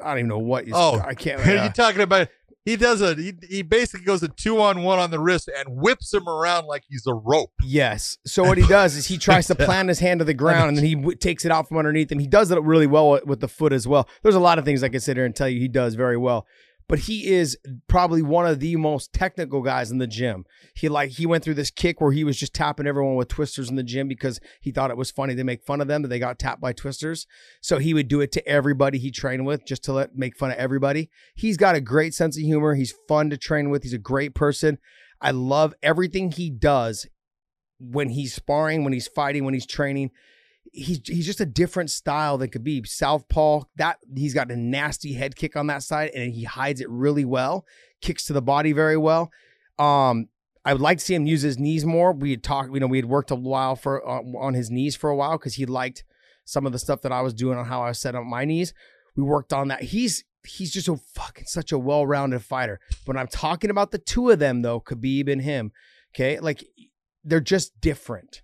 [0.00, 0.64] I don't even know what.
[0.64, 1.40] he's- Oh, I can't.
[1.46, 2.28] Are uh, you talking about?
[2.68, 3.14] He does a.
[3.14, 6.66] He, he basically goes a two on one on the wrist and whips him around
[6.66, 7.52] like he's a rope.
[7.64, 8.18] Yes.
[8.26, 10.76] So what he does is he tries to plant his hand to the ground and
[10.76, 12.18] then he w- takes it out from underneath him.
[12.18, 14.06] He does it really well with, with the foot as well.
[14.22, 16.18] There's a lot of things I could sit here and tell you he does very
[16.18, 16.46] well.
[16.88, 20.46] But he is probably one of the most technical guys in the gym.
[20.74, 23.68] He like he went through this kick where he was just tapping everyone with twisters
[23.68, 26.08] in the gym because he thought it was funny to make fun of them that
[26.08, 27.26] they got tapped by twisters.
[27.60, 30.50] So he would do it to everybody he trained with just to let make fun
[30.50, 31.10] of everybody.
[31.34, 32.74] He's got a great sense of humor.
[32.74, 33.82] He's fun to train with.
[33.82, 34.78] He's a great person.
[35.20, 37.06] I love everything he does
[37.78, 40.10] when he's sparring, when he's fighting, when he's training.
[40.72, 42.86] He's he's just a different style than Khabib.
[42.86, 46.88] Southpaw, that he's got a nasty head kick on that side, and he hides it
[46.90, 47.64] really well.
[48.00, 49.30] Kicks to the body very well.
[49.78, 50.28] Um,
[50.64, 52.12] I would like to see him use his knees more.
[52.12, 54.96] We had talked, you know, we had worked a while for uh, on his knees
[54.96, 56.04] for a while because he liked
[56.44, 58.74] some of the stuff that I was doing on how I set up my knees.
[59.16, 59.82] We worked on that.
[59.82, 62.80] He's he's just a fucking such a well-rounded fighter.
[63.04, 65.72] When I'm talking about the two of them though, Khabib and him,
[66.14, 66.64] okay, like
[67.24, 68.42] they're just different.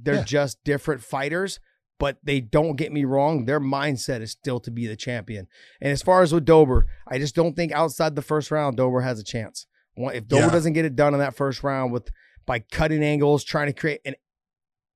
[0.00, 0.24] They're Yeah.
[0.24, 1.58] just different fighters,
[1.98, 3.44] but they don't get me wrong.
[3.46, 5.48] Their mindset is still to be the champion.
[5.80, 9.00] And as far as with Dober, I just don't think outside the first round, Dober
[9.00, 9.66] has a chance.
[9.96, 10.50] If Dober Yeah.
[10.50, 12.08] doesn't get it done in that first round with
[12.46, 14.14] by cutting angles, trying to create and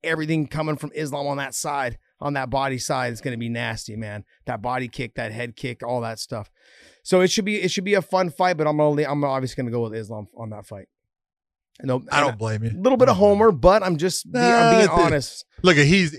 [0.04, 3.48] everything coming from Islam on that side, on that body side, it's going to be
[3.48, 4.24] nasty, man.
[4.46, 6.50] That body kick, that head kick, all that stuff.
[7.02, 9.60] So it should be it should be a fun fight, but I'm only I'm obviously
[9.62, 10.86] going to go with Islam on that fight.
[11.82, 12.70] No, I don't blame you.
[12.70, 15.44] A little bit of homer, but I'm just being, I'm being honest.
[15.62, 16.16] Look, he's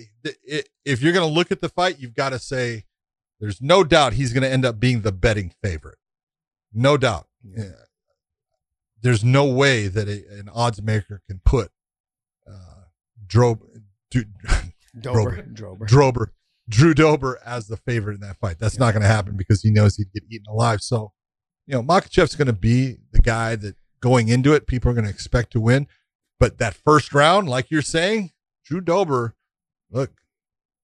[0.85, 2.85] if you're going to look at the fight, you've got to say
[3.39, 5.97] there's no doubt he's going to end up being the betting favorite.
[6.73, 7.27] No doubt.
[7.43, 7.71] Yeah.
[9.01, 11.69] There's no way that a, an odds maker can put
[12.49, 12.85] uh,
[13.27, 13.61] Drob,
[14.99, 15.87] Dober, Drober.
[15.87, 16.25] Drober,
[16.69, 18.59] Drew Dober as the favorite in that fight.
[18.59, 20.81] That's not going to happen because he knows he'd get eaten alive.
[20.81, 21.11] So,
[21.67, 25.05] you know, Makhachev's going to be the guy that going into it, people are going
[25.05, 25.87] to expect to win.
[26.37, 28.31] But that first round, like you're saying,
[28.65, 29.33] Drew Dober,
[29.89, 30.11] look,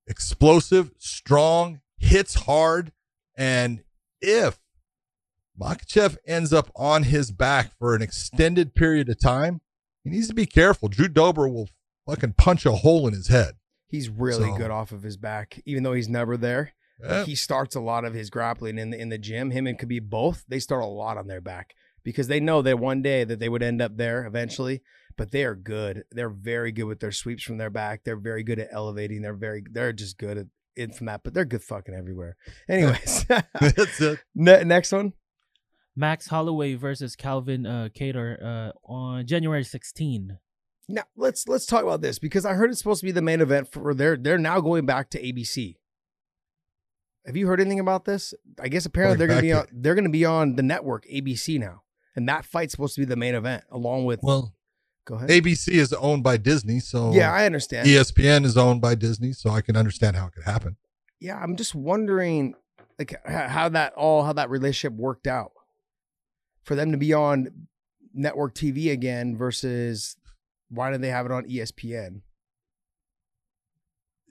[0.08, 2.94] explosive, strong, hits hard.
[3.38, 3.84] And
[4.22, 4.60] if
[5.60, 9.60] Makhachev ends up on his back for an extended period of time,
[10.06, 10.88] he needs to be careful.
[10.88, 11.68] Drew Dober will
[12.08, 13.56] fucking punch a hole in his head.
[13.90, 16.72] He's really So- good off of his back, even though he's never there.
[17.04, 17.26] Yeah.
[17.26, 19.52] He starts a lot of his grappling in the in the gym.
[19.52, 20.44] Him and Khabib both.
[20.48, 21.74] They start a lot on their back
[22.04, 24.82] because they know that one day that they would end up there eventually.
[25.18, 26.04] But they are good.
[26.12, 28.04] They're very good with their sweeps from their back.
[28.06, 29.22] They're very good at elevating.
[29.22, 29.64] They're very.
[29.70, 30.46] They're just good at
[30.78, 31.22] it from that.
[31.24, 32.38] But they're good fucking everywhere.
[32.70, 33.26] Anyways,
[33.60, 34.20] That's it.
[34.34, 35.14] Ne- next one.
[35.96, 40.38] Max Holloway versus Calvin uh, Kattar uh, on January 16.
[40.88, 43.42] Now let's let's talk about this because I heard it's supposed to be the main
[43.42, 45.76] event for they're they're now going back to ABC.
[47.26, 48.34] Have you heard anything about this?
[48.60, 51.06] I guess apparently Going they're gonna be on back they're gonna be on the network
[51.06, 51.84] ABC now,
[52.20, 54.20] and that fight's supposed to be the main event along with.
[54.22, 54.54] Well,
[55.06, 55.30] go ahead.
[55.30, 57.88] ABC is owned by Disney, so yeah, I understand.
[57.88, 60.76] ESPN is owned by Disney, so I can understand how it could happen.
[61.20, 62.56] yeah, I'm just wondering
[63.00, 65.52] like how that all how that relationship worked out
[66.64, 67.68] for them to be on
[68.14, 70.18] network TV again versus
[70.70, 72.22] why did they have it on ESPN?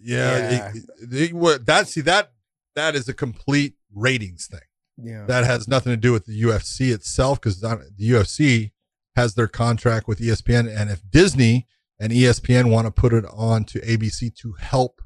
[0.01, 0.73] Yeah, Yeah.
[0.75, 2.33] it- it- what- that see that
[2.75, 4.61] that is a complete ratings thing.
[5.03, 8.73] Yeah, That has nothing to do with the UFC itself because the UFC
[9.17, 11.67] has their contract with ESPN, and if Disney
[12.01, 15.01] and ESPN want to put it on to ABC to help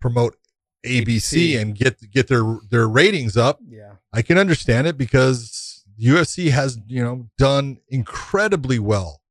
[0.00, 0.36] promote
[0.84, 1.60] ABC, ABC.
[1.60, 6.78] and get get their their ratings up, yeah, I can understand it because UFC has
[6.86, 9.22] you know done incredibly well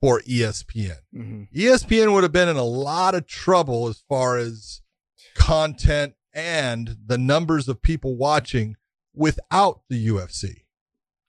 [0.00, 0.98] for ESPN.
[1.12, 4.80] hmm ESPN would have been in a lot of trouble as far as
[5.34, 8.76] content and the numbers of people watching
[9.20, 10.62] without the UFC.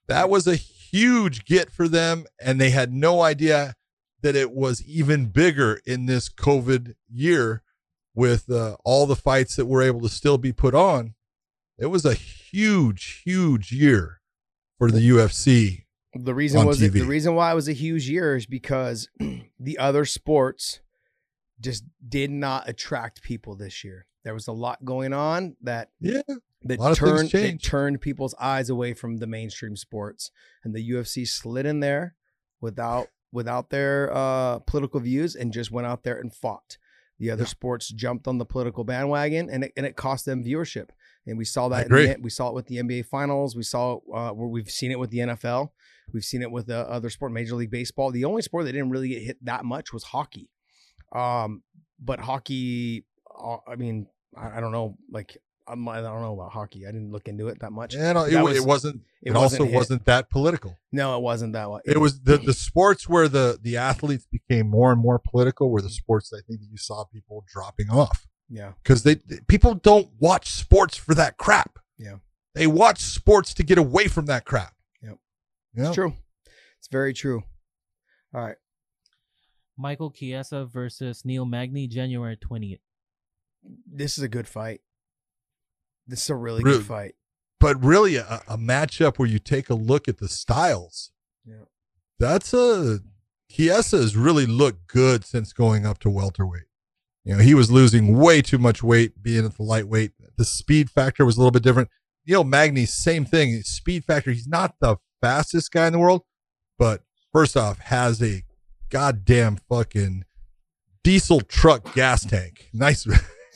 [0.08, 3.76] That was a huge get for them, and they had no idea
[4.22, 7.64] that it was even bigger in this COVID year
[8.16, 11.16] with uh, all the fights that were able to still be put on.
[11.78, 14.22] It was a huge, huge year
[14.78, 15.84] for the UFC.
[16.14, 19.10] The reason on was it, the reason why it was a huge year is because
[19.60, 20.80] the other sports
[21.60, 24.06] just did not attract people this year.
[24.24, 26.22] There was a lot going on that Yeah.
[26.64, 30.32] That lot of things turned that turned people's eyes away from the mainstream sports,
[30.64, 32.16] and the UFC slid in there
[32.60, 36.78] without without their uh, political views and just went out there and fought.
[37.18, 37.48] The other Yeah.
[37.48, 40.90] sports jumped on the political bandwagon, and it, and it cost them viewership.
[41.26, 41.86] And we saw that.
[41.88, 43.56] In the, we saw it with the NBA Finals.
[43.56, 45.70] We saw uh, where we've seen it with the NFL.
[46.12, 48.10] We've seen it with the other sport, Major League Baseball.
[48.12, 50.50] The only sport that didn't really get hit that much was hockey.
[51.14, 51.62] Um,
[52.00, 53.06] but hockey,
[53.40, 54.98] uh, I mean, I, I don't know.
[55.10, 55.38] Like,
[55.68, 56.86] I'm, I don't know about hockey.
[56.88, 57.94] I didn't look into it that much.
[57.94, 59.02] And it, That it was- wasn't.
[59.22, 59.76] it It, wasn't also hit.
[59.76, 60.78] wasn't that political.
[60.92, 61.82] No, it wasn't that way.
[61.86, 65.82] It was the the sports where the the athletes became more and more political were
[65.82, 70.10] the sports I think that you saw people dropping off Yeah, because they people don't
[70.20, 71.78] watch sports for that crap.
[71.98, 72.16] Yeah.
[72.56, 74.74] they watch sports to get away from that crap.
[75.04, 75.18] Yep.
[75.76, 75.86] Yeah.
[75.88, 76.14] it's true.
[76.80, 77.44] It's very true.
[78.34, 78.56] All right.
[79.78, 82.80] Michael Chiesa versus Neil Magny, January 20th.
[83.86, 84.82] This is a good fight.
[86.08, 86.78] This is a really Really?
[86.80, 87.16] good fight.
[87.60, 91.12] But really, a, a matchup where you take a look at the styles.
[91.46, 91.66] Yeah.
[92.20, 93.00] That's a
[93.50, 96.64] Chiesa has really looked good since going up to welterweight.
[97.24, 100.14] You know, he was losing way too much weight being at the lightweight.
[100.38, 101.90] The speed factor was a little bit different.
[102.26, 103.62] You know, Magny, same thing.
[103.62, 104.32] Speed factor.
[104.32, 106.24] He's not the fastest guy in the world,
[106.80, 108.44] but first off, has a
[108.90, 110.24] goddamn fucking
[111.04, 112.70] diesel truck gas tank.
[112.74, 113.06] Nice.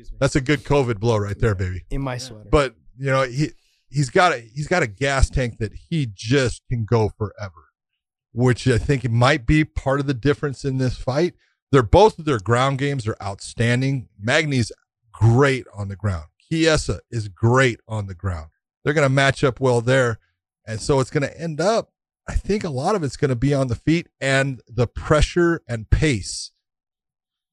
[0.00, 0.18] Excuse me.
[0.20, 1.84] That's a good COVID blow right there, baby.
[1.90, 2.48] In my sweater.
[2.50, 3.50] but you know he
[3.88, 7.68] he's got a he's got a gas tank that he just can go forever
[8.32, 11.34] which i think it might be part of the difference in this fight.
[11.72, 14.08] They're both of their ground games are outstanding.
[14.18, 14.72] Magny's
[15.12, 16.26] great on the ground.
[16.40, 18.50] Chiesa is great on the ground.
[18.82, 20.18] They're going to match up well there.
[20.66, 21.90] And so it's going to end up
[22.28, 25.62] i think a lot of it's going to be on the feet and the pressure
[25.68, 26.52] and pace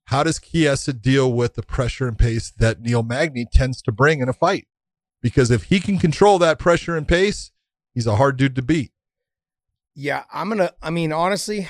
[0.08, 4.20] how does Chiesa deal with the pressure and pace that Neil Magny tends to bring
[4.20, 4.68] in a fight?
[5.22, 7.52] Because if he can control that pressure and pace,
[7.94, 8.92] he's a hard dude to beat.
[9.96, 10.72] Yeah, I'm gonna.
[10.82, 11.68] I mean, honestly,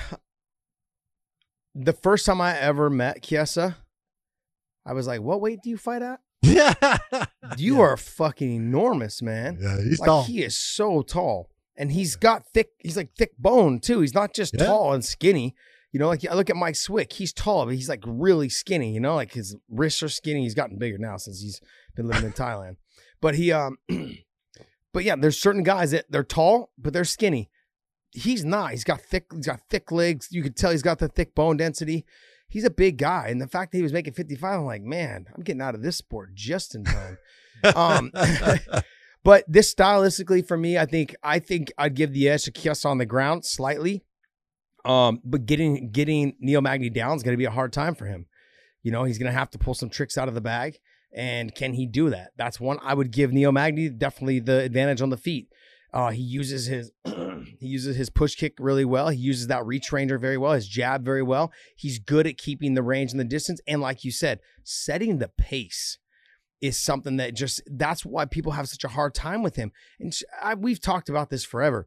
[1.74, 3.76] the first time I ever met Chiesa,
[4.84, 6.20] I was like, "What weight do you fight at?
[6.42, 6.74] Yeah.
[7.56, 7.82] You Yeah.
[7.82, 9.58] are fucking enormous, man.
[9.60, 10.24] Yeah, he's like tall.
[10.24, 12.70] he is so tall, and he's got thick.
[12.78, 14.00] He's like thick bone too.
[14.00, 14.66] He's not just Yeah.
[14.66, 15.54] tall and skinny.
[15.92, 17.12] You know, like I look at Mike Swick.
[17.12, 18.92] He's tall, but he's like really skinny.
[18.92, 20.42] You know, like his wrists are skinny.
[20.42, 21.60] He's gotten bigger now since he's
[21.96, 22.76] been living in Thailand.
[23.20, 23.78] But he, um,
[24.92, 27.50] but yeah, there's certain guys that they're tall, but they're skinny.
[28.10, 28.72] He's not.
[28.72, 29.26] He's got thick.
[29.34, 30.28] He's got thick legs.
[30.30, 32.04] You could tell he's got the thick bone density.
[32.48, 35.26] He's a big guy, and the fact that he was making 55, I'm like, man,
[35.34, 37.18] I'm getting out of this sport just in time.
[37.76, 38.10] um,
[39.22, 42.88] but this stylistically for me, I think I think I'd give the edge to Chiesa
[42.88, 44.04] on the ground slightly.
[44.84, 48.06] Um, but getting getting Neil Magny down is going to be a hard time for
[48.06, 48.26] him.
[48.82, 50.78] You know, he's going to have to pull some tricks out of the bag,
[51.14, 52.32] and can he do that?
[52.36, 55.48] That's one I would give Neil Magny definitely the advantage on the feet.
[55.92, 59.08] Uh, he uses his he uses his push kick really well.
[59.08, 60.52] He uses that reach ranger very well.
[60.52, 61.52] His jab very well.
[61.76, 65.28] He's good at keeping the range and the distance, and like you said, setting the
[65.28, 65.98] pace
[66.60, 69.72] is something that just that's why people have such a hard time with him.
[69.98, 70.12] And
[70.42, 71.86] I, we've talked about this forever.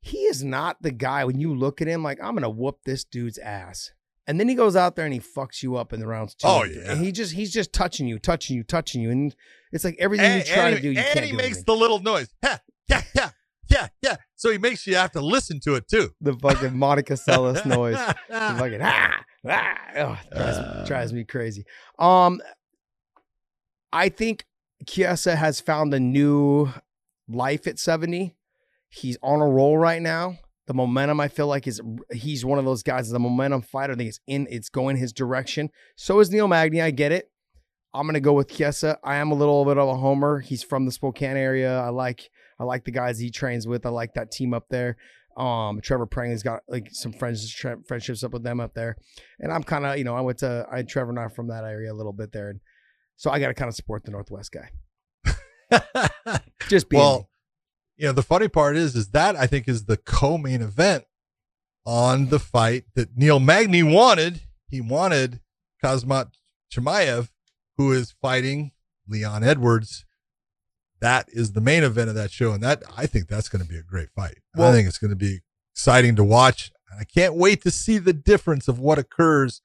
[0.00, 3.04] He is not the guy when you look at him like I'm gonna whoop this
[3.04, 3.92] dude's ass,
[4.26, 6.46] and then he goes out there and he fucks you up in the rounds two.
[6.46, 6.92] Oh, yeah.
[6.92, 9.34] and he just he's just touching you, touching you, touching you, and
[9.72, 11.36] it's like everything you and, try to do, you and can't he do.
[11.36, 11.64] makes anything.
[11.66, 12.28] the little noise.
[12.44, 13.30] Ha, yeah, yeah,
[13.68, 14.16] yeah, yeah.
[14.36, 16.10] So he makes you have to listen to it too.
[16.20, 17.96] the fucking Monica Seles noise.
[17.96, 19.14] The fucking ah,
[19.48, 20.84] ah, oh, drives, Uh.
[20.86, 21.64] drives me crazy.
[21.98, 22.40] Um,
[23.92, 24.44] I think
[24.86, 26.72] Chiesa has found a new
[27.28, 28.36] life at 70.
[28.88, 30.38] He's on a roll right now.
[30.66, 31.80] The momentum I feel like is
[32.12, 33.94] he's one of those guys, the momentum fighter.
[33.94, 35.70] I think it's in, it's going his direction.
[35.96, 36.82] So is Neil Magny.
[36.82, 37.30] I get it.
[37.94, 38.98] I'm gonna go with Chiesa.
[39.02, 40.40] I am a little bit of a homer.
[40.40, 41.80] He's from the Spokane area.
[41.80, 42.30] I like
[42.60, 43.86] I like the guys he trains with.
[43.86, 44.96] I like that team up there.
[45.38, 48.96] Um, Trevor Prangley's got like some friends tre- friendships up with them up there,
[49.38, 51.64] and I'm kind of you know I went to I Trevor and I from that
[51.64, 52.60] area a little bit there, and
[53.16, 54.70] so I got to kind of support the Northwest guy.
[56.68, 57.30] Just being well,
[57.98, 61.04] you know, the funny part is, is that I think is the co-main event
[61.84, 64.40] on the fight that Neil Magny wanted.
[64.68, 65.40] He wanted
[65.84, 66.30] Khamzat
[66.72, 67.30] Chimaev,
[67.76, 68.72] who is fighting
[69.08, 70.04] Leon Edwards.
[71.00, 73.68] That is the main event of that show, and that I think that's going to
[73.68, 74.38] be a great fight.
[74.56, 75.40] I think it's going to be
[75.74, 76.72] exciting to watch.
[76.90, 79.60] And I can't wait to see the difference of what occurs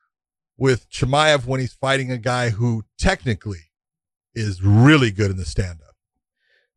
[0.57, 3.71] with Chimaev when he's fighting a guy who technically
[4.34, 5.92] is really good in the stand-up.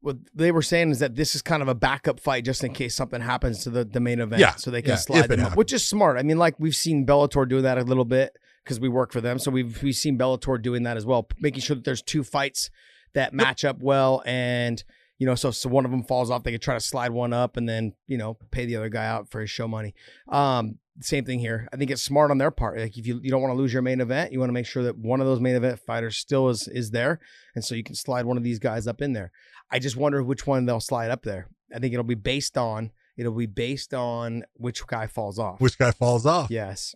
[0.06, 2.72] What they were saying is that this is kind of a backup fight just in
[2.72, 4.38] case something happens to the, the main event.
[4.38, 6.16] Yeah, So they can yeah, slide them up, which is smart.
[6.16, 9.20] I mean, like we've seen Bellator do that a little bit because we work for
[9.20, 9.40] them.
[9.40, 12.70] So we've we've seen Bellator doing that as well, making sure that there's two fights
[13.14, 14.84] that match up well and
[15.18, 17.32] you know, so so one of them falls off, they could try to slide one
[17.32, 19.92] up and then, you know, pay the other guy out for his show money.
[20.28, 21.68] Um, same thing here.
[21.72, 22.78] I think it's smart on their part.
[22.78, 24.66] Like if you, you don't want to lose your main event, you want to make
[24.66, 27.18] sure that one of those main event fighters still is is there.
[27.54, 29.32] And so you can slide one of these guys up in there.
[29.70, 31.48] I just wonder which one they'll slide up there.
[31.74, 35.60] I think it'll be based on it'll be based on which guy falls off.
[35.60, 36.50] Which guy falls off?
[36.50, 36.94] yes.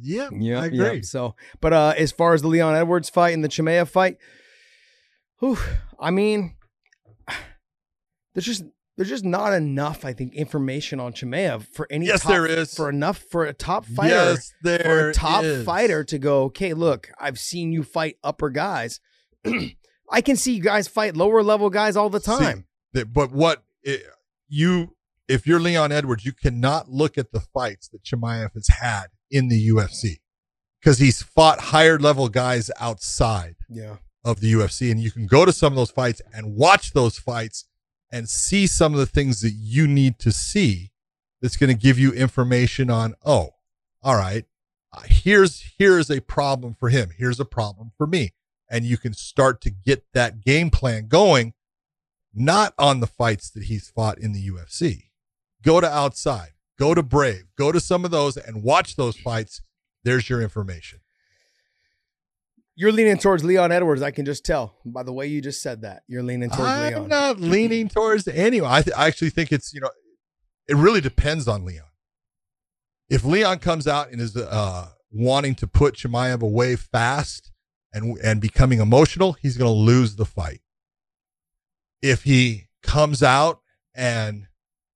[0.00, 1.02] Yeah, Yeah, I agree.
[1.02, 4.16] So, but uh as far as the Leon Edwards fight and the Chimaev fight,
[5.40, 5.58] whew,
[5.98, 6.56] I mean,
[8.34, 8.64] there's just
[8.96, 12.06] there's just not enough, I think, information on Chimaev for any.
[12.06, 12.74] Yes, top- there is.
[12.74, 14.14] for enough for a top fighter.
[14.14, 15.64] Yes, there for a top is.
[15.64, 19.00] fighter to go, okay, look, I've seen you fight upper guys.
[20.12, 22.66] I can see you guys fight lower level guys all the time.
[22.92, 24.04] that- but what it,
[24.48, 24.94] you,
[25.28, 29.48] if you're Leon Edwards, you cannot look at the fights that Chimaev has had in
[29.48, 30.20] the UFC
[30.80, 33.96] because he's fought higher level guys outside yeah.
[34.24, 37.18] of the UFC, and you can go to some of those fights and watch those
[37.18, 37.64] fights
[38.10, 40.90] and see some of the things that you need to see.
[41.40, 43.14] That's going to give you information on.
[43.24, 43.50] Oh,
[44.02, 44.44] all right.
[44.92, 47.10] uh, Here's here's a problem for him.
[47.16, 48.32] Here's a problem for me,
[48.72, 51.52] and you can start to get that game plan going.
[52.34, 55.10] Not on the fights that he's fought in the UFC.
[55.62, 56.52] Go to outside.
[56.78, 57.44] Go to Brave.
[57.58, 59.60] Go to some of those and watch those fights.
[60.02, 61.00] There's your information.
[62.74, 64.00] You're leaning towards Leon Edwards.
[64.00, 66.04] I can just tell by the way you just said that.
[66.08, 68.70] You're leaning towards leon I'm not leaning towards anyone.
[68.70, 69.90] I, th- I actually think it's you know,
[70.66, 71.84] it really depends on Leon.
[73.10, 77.51] If Leon comes out and is uh, wanting to put Chimaev away fast
[77.92, 80.60] and and becoming emotional, he's going to lose the fight.
[82.00, 83.60] If he comes out
[83.94, 84.48] and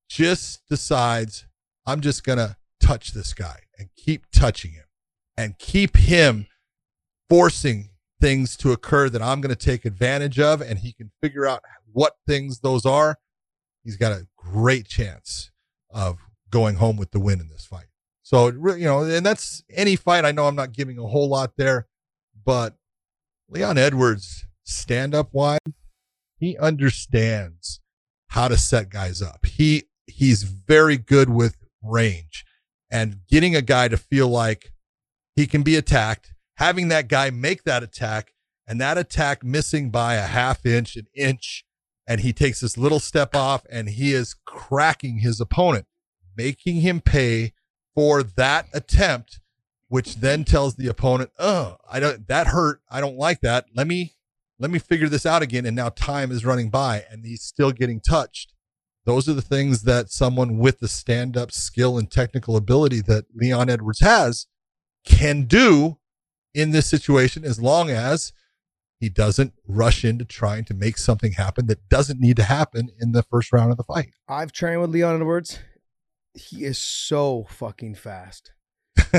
[0.09, 1.47] just decides,
[1.87, 4.85] I'm just going to touch this guy and keep touching him
[5.37, 6.47] and keep him
[7.29, 7.91] forcing
[8.21, 11.63] things to occur that I'm going to take advantage of, and he can figure out
[11.93, 13.19] what things those are,
[13.85, 15.51] he's got a great chance
[15.91, 16.19] of
[16.51, 17.87] going home with the win in this fight.
[18.23, 20.25] So, you know, and that's any fight.
[20.25, 21.87] I know I'm not giving a whole lot there,
[22.45, 22.75] but
[23.49, 25.61] Leon Edwards, stand up wide,
[26.39, 27.81] he understands
[28.29, 29.47] how to set guys up.
[29.47, 32.45] He he's very good with range
[32.91, 34.73] and getting a guy to feel like
[35.35, 38.33] he can be attacked, having that guy make that attack
[38.67, 41.65] and that attack missing by a half inch, an inch,
[42.07, 45.87] and he takes this little step off and he is cracking his opponent,
[46.37, 47.53] making him pay
[47.95, 49.41] for that attempt,
[49.89, 52.81] which then tells the opponent, "Oh, I don't that hurt.
[52.91, 53.67] I don't like that.
[53.75, 54.15] Let me
[54.59, 57.73] let me figure this out again." And now time is running by and he's still
[57.73, 58.53] getting touched.
[59.05, 63.71] Those are the things that someone with the stand-up skill and technical ability that Leon
[63.71, 64.47] Edwards has
[65.05, 65.99] can do
[66.55, 68.33] in this situation as long as
[68.99, 73.13] he doesn't rush into trying to make something happen that doesn't need to happen in
[73.13, 74.15] the first round of the fight.
[74.27, 75.61] I've trained with Leon Edwards.
[76.35, 78.53] He is so fucking fast.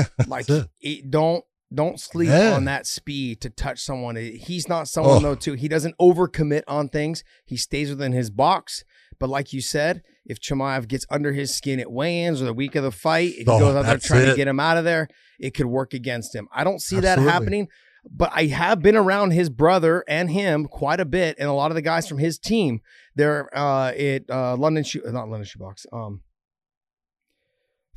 [0.26, 0.68] like it.
[0.80, 1.44] it- don't
[1.74, 2.54] don't sleep Yeah.
[2.54, 4.16] on that speed to touch someone.
[4.16, 5.20] He's not someone Oh.
[5.20, 5.52] though too.
[5.52, 7.22] He doesn't overcommit on things.
[7.44, 8.84] He stays within his box.
[9.20, 12.74] But like you said, if Chimaev gets under his skin at weigh-ins or the week
[12.74, 14.84] of the fight, if he Oh, goes out there trying to get him out of
[14.84, 16.48] there, it could work against him.
[16.54, 17.68] I don't see that happening.
[18.10, 21.70] But I have been around his brother and him quite a bit, and a lot
[21.70, 22.80] of the guys from his team.
[23.14, 25.84] They're uh, at uh, London shoe, not London shoebox.
[25.92, 26.22] Um,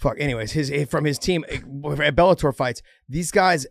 [0.01, 0.19] fuck.
[0.19, 2.81] Anyways, his eh, from his team eh, at Bellator fights.
[3.07, 3.67] These guys,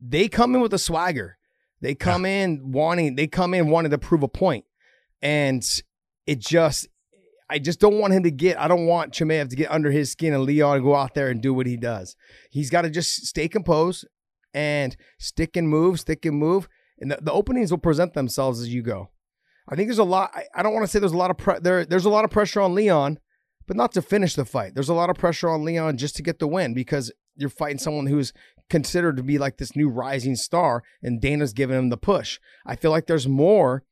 [0.00, 1.38] they come in with a swagger.
[1.80, 3.16] They come in wanting.
[3.16, 4.64] They come in wanting to prove a point,
[5.20, 5.64] and
[6.26, 6.88] it just.
[7.50, 8.58] I just don't want him to get.
[8.58, 11.42] I don't want Chimaev to get under his skin and Leon go out there and
[11.42, 12.16] do what he does.
[12.50, 14.06] He's got to just stay composed
[14.54, 18.72] and stick and move, stick and move, and the, the openings will present themselves as
[18.72, 19.10] you go.
[19.68, 20.30] I think there's a lot.
[20.34, 21.84] I, I don't want to say there's a lot of pre- there.
[21.84, 23.18] There's a lot of pressure on Leon,
[23.66, 24.74] but not to finish the fight.
[24.74, 27.78] There's a lot of pressure on Leon just to get the win because you're fighting
[27.78, 28.32] someone who's
[28.70, 32.38] considered to be like this new rising star, and Dana's giving him the push.
[32.64, 33.84] I feel like there's more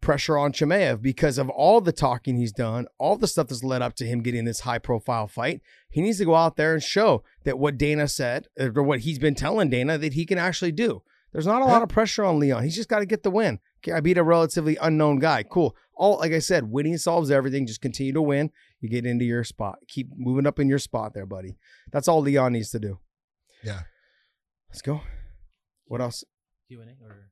[0.00, 3.82] pressure on Chimaev because of all the talking he's done, all the stuff that's led
[3.82, 5.60] up to him getting this high profile fight.
[5.90, 9.00] He needs to go out there and show that what Dana said, uh, or what
[9.00, 11.02] he's been telling Dana, that he can actually do.
[11.32, 12.62] There's not a lot of pressure on Leon.
[12.62, 13.58] He's just got to get the win.
[13.80, 15.42] Okay, I beat a relatively unknown guy.
[15.42, 15.76] Cool.
[15.96, 17.66] All like I said, winning solves everything.
[17.66, 18.50] Just continue to win.
[18.80, 19.78] You get into your spot.
[19.88, 21.56] Keep moving up in your spot there, buddy.
[21.92, 22.98] That's all Leon needs to do.
[23.64, 23.80] Yeah.
[24.68, 25.00] Let's go.
[25.86, 26.22] What else?
[26.68, 27.30] Q&A or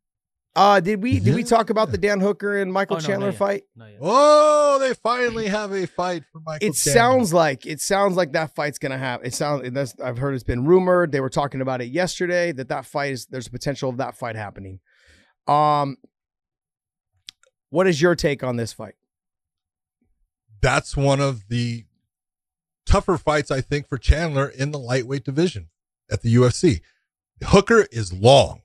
[0.56, 3.32] Uh, did we did we talk about the Dan Hooker and Michael Oh, no, Chandler
[3.32, 3.64] fight?
[4.00, 6.68] Oh, they finally have a fight for Michael.
[6.68, 7.00] It Chandler.
[7.00, 9.26] sounds like it sounds like that fight's gonna happen.
[9.26, 11.10] It sounds that's, I've heard it's been rumored.
[11.12, 14.16] They were talking about it yesterday that that fight is there's a potential of that
[14.16, 14.78] fight happening.
[15.48, 15.96] Um,
[17.74, 18.94] what is your take on this fight?
[20.64, 21.84] that's one of the
[22.86, 25.68] tougher fights I think for Chandler in the lightweight division
[26.10, 26.80] at the UFC.
[27.42, 28.62] Hooker is long,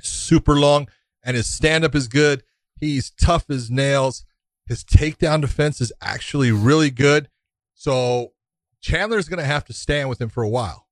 [0.00, 0.88] super long,
[1.22, 2.42] and his stand up is good.
[2.80, 4.24] He's tough as nails.
[4.66, 7.28] His takedown defense is actually really good.
[7.74, 8.32] So
[8.80, 10.88] Chandler's going to have to stand with him for a while.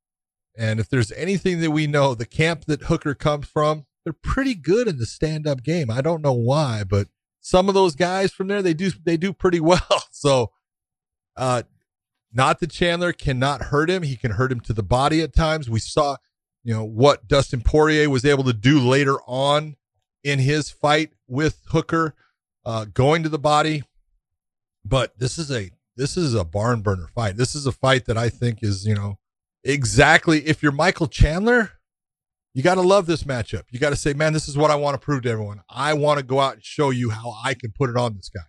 [0.56, 4.54] And if there's anything that we know, the camp that Hooker comes from, they're pretty
[4.54, 5.90] good in the stand up game.
[5.90, 7.08] I don't know why, but
[7.40, 10.04] some of those guys from there, they do they do pretty well.
[10.10, 10.52] So
[11.36, 11.62] uh
[12.32, 14.02] not that Chandler cannot hurt him.
[14.02, 15.68] He can hurt him to the body at times.
[15.68, 16.16] We saw,
[16.62, 19.76] you know, what Dustin Poirier was able to do later on
[20.22, 22.14] in his fight with Hooker,
[22.64, 23.82] uh, going to the body.
[24.84, 27.36] But this is a this is a barn burner fight.
[27.36, 29.18] This is a fight that I think is, you know,
[29.64, 31.72] exactly if you're Michael Chandler,
[32.54, 33.62] you got to love this matchup.
[33.70, 35.60] You got to say, man, this is what I want to prove to everyone.
[35.68, 38.28] I want to go out and show you how I can put it on this
[38.28, 38.42] guy.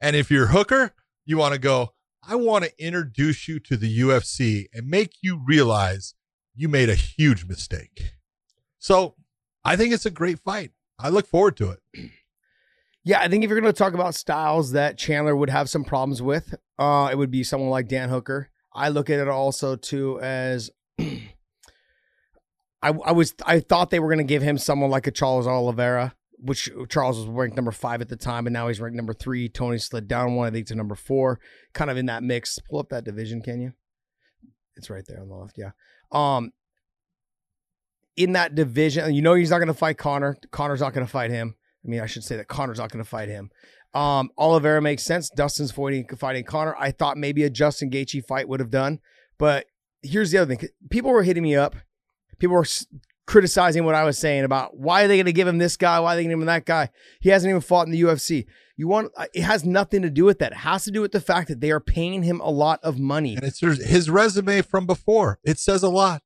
[0.00, 0.92] And if you're Hooker,
[1.26, 5.40] you want to go, I want to introduce you to the UFC and make you
[5.44, 6.14] realize
[6.54, 8.12] you made a huge mistake.
[8.78, 9.14] So
[9.64, 10.72] I think it's a great fight.
[10.98, 12.10] I look forward to it.
[13.04, 15.84] Yeah, I think if you're going to talk about styles that Chandler would have some
[15.84, 18.50] problems with, uh, it would be someone like Dan Hooker.
[18.72, 20.70] I look at it also too as
[22.82, 25.46] I, I was I thought they were going to give him someone like a Charles
[25.46, 29.14] Oliveira, which Charles was ranked number five at the time, and now he's ranked number
[29.14, 29.48] three.
[29.48, 31.40] Tony slid down one, I think, to number four,
[31.72, 32.58] kind of in that mix.
[32.70, 33.72] Pull up that division, can you?
[34.76, 35.58] It's right there on the left.
[35.58, 35.70] Yeah.
[36.12, 36.52] Um,
[38.16, 40.36] in that division, you know he's not going to fight Conor.
[40.50, 41.54] Conor's not going to fight him.
[41.84, 43.50] I mean, I should say that Conor's not going to fight him.
[43.94, 45.30] Um, Oliveira makes sense.
[45.30, 46.76] Dustin's fighting, fighting Conor.
[46.78, 49.00] I thought maybe a Justin Gaethje fight would have done,
[49.38, 49.66] but
[50.02, 51.74] here's the other thing: people were hitting me up.
[52.38, 52.66] People were
[53.26, 56.00] criticizing what I was saying about why are they going to give him this guy?
[56.00, 56.88] Why are they going to give him that guy?
[57.20, 58.46] He hasn't even fought in the UFC.
[58.76, 60.52] You want uh, it has nothing to do with that.
[60.52, 62.98] It has to do with the fact that they are paying him a lot of
[62.98, 63.34] money.
[63.34, 65.38] And it's his- his resume from before.
[65.44, 66.22] It says a lot.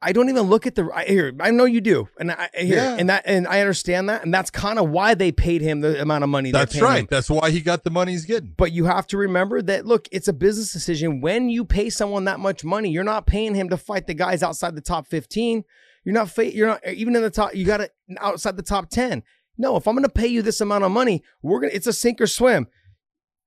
[0.00, 1.32] I don't even look at the I here.
[1.40, 2.96] I know you do, and I hear Yeah.
[2.98, 6.00] and that and I understand that, and that's kind of why they paid him the
[6.00, 6.52] amount of money.
[6.52, 7.00] That's right.
[7.00, 7.08] him.
[7.10, 8.54] That's why he got the money he's getting.
[8.56, 11.20] But you have to remember that look, it's a business decision.
[11.20, 14.42] When you pay someone that much money, you're not paying him to fight the guys
[14.42, 15.64] outside the top 15.
[16.04, 19.24] You're not you're not even in the top you got it outside the top 10.
[19.58, 21.92] No, if I'm going to pay you this amount of money, we're to it's a
[21.92, 22.68] sink or swim.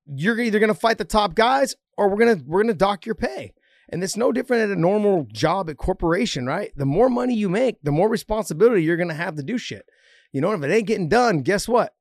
[0.06, 3.06] You're either going to fight the top guys or we're to we're going to dock
[3.06, 3.54] your pay.
[3.92, 6.72] And it's no different at a normal job at corporation, right?
[6.78, 9.86] The more money you make, the more responsibility you're going to have to do shit.
[10.32, 11.94] You know, if it ain't getting done, guess what?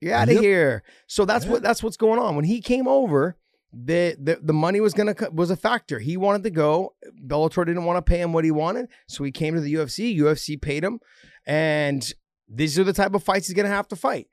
[0.00, 0.42] You're out of Yep.
[0.42, 0.82] here.
[1.08, 1.52] So that's Yeah.
[1.52, 2.36] what that's what's going on.
[2.36, 3.36] When he came over,
[3.72, 5.98] the the, the money was gonna was a factor.
[5.98, 6.94] He wanted to go.
[7.26, 10.16] Bellator didn't want to pay him what he wanted, so he came to the UFC.
[10.16, 11.00] UFC paid him,
[11.46, 12.12] and
[12.48, 14.28] these are the type of fights he's gonna have to fight.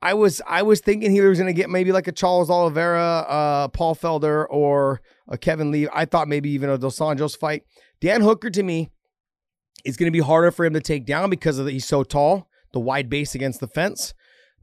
[0.00, 3.68] I was I was thinking he was gonna get maybe like a Charles Oliveira, uh,
[3.68, 5.00] Paul Felder, or
[5.32, 5.88] a Kevin Lee.
[5.92, 7.64] I thought maybe even a Dos Anjos fight.
[8.00, 8.90] Dan Hooker to me
[9.84, 12.48] is gonna be harder for him to take down because of the, he's so tall,
[12.72, 14.14] the wide base against the fence.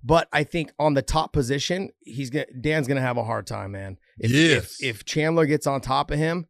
[0.02, 3.72] But I think on the top position, he's gonna Dan's gonna have a hard time,
[3.74, 3.98] man.
[4.18, 4.78] If, Yes.
[4.80, 6.46] if, if Chandler gets on top of him,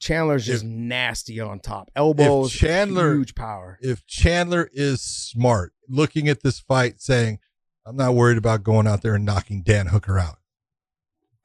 [0.00, 1.90] Chandler's just nasty on top.
[1.94, 3.78] Elbows, Chandler huge power.
[3.82, 7.38] if Chandler is smart, looking at this fight, saying,
[7.86, 10.37] I'm not worried about going out there and knocking Dan Hooker out,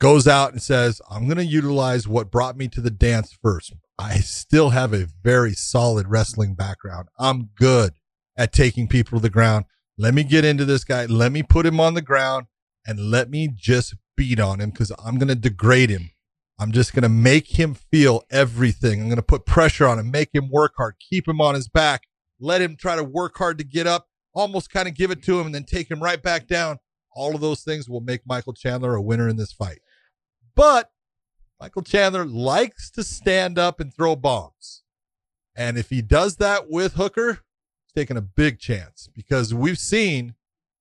[0.03, 3.73] goes out and says, I'm going to utilize what brought me to the dance first.
[3.97, 7.07] I still have a very solid wrestling background.
[7.17, 7.93] I'm good
[8.37, 9.63] at taking people to the ground.
[9.97, 11.05] Let me get into this guy.
[11.05, 12.47] Let me put him on the ground
[12.85, 16.09] and let me just beat on him because I'm going to degrade him.
[16.59, 18.99] I'm just going to make him feel everything.
[18.99, 21.69] I'm going to put pressure on him, make him work hard, keep him on his
[21.69, 22.01] back,
[22.41, 25.39] let him try to work hard to get up, almost kind of give it to
[25.39, 26.79] him, and then take him right back down.
[27.15, 29.79] All of those things will make Michael Chandler a winner in this fight.
[30.55, 30.91] But
[31.59, 34.83] Michael Chandler likes to stand up and throw bombs.
[35.55, 37.41] And if he does that with Hooker,
[37.85, 40.35] he's taking a big chance because we've seen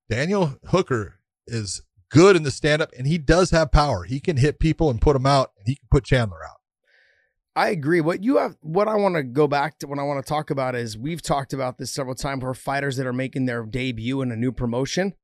[0.09, 4.05] Daniel Hooker is good in the stand up and he does have power.
[4.05, 6.59] He can hit people and put them out and he can put Chandler out.
[7.55, 8.01] I agree.
[8.01, 10.51] What you have, what I want to go back to, what I want to talk
[10.51, 12.43] about is we've talked about this several times.
[12.43, 15.14] Where fighters that are making their debut in a new promotion,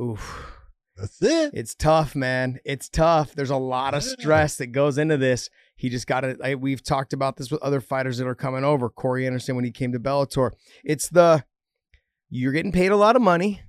[0.00, 0.55] oof,
[0.96, 1.50] That's it.
[1.54, 2.58] it's tough, man.
[2.64, 3.34] It's tough.
[3.34, 5.50] There's a lot of stress that goes into this.
[5.76, 6.60] He just got it.
[6.60, 8.88] We've talked about this with other fighters that are coming over.
[8.88, 10.52] Corey Anderson when he came to Bellator.
[10.84, 11.44] It's the
[12.30, 13.60] you're getting paid a lot of money.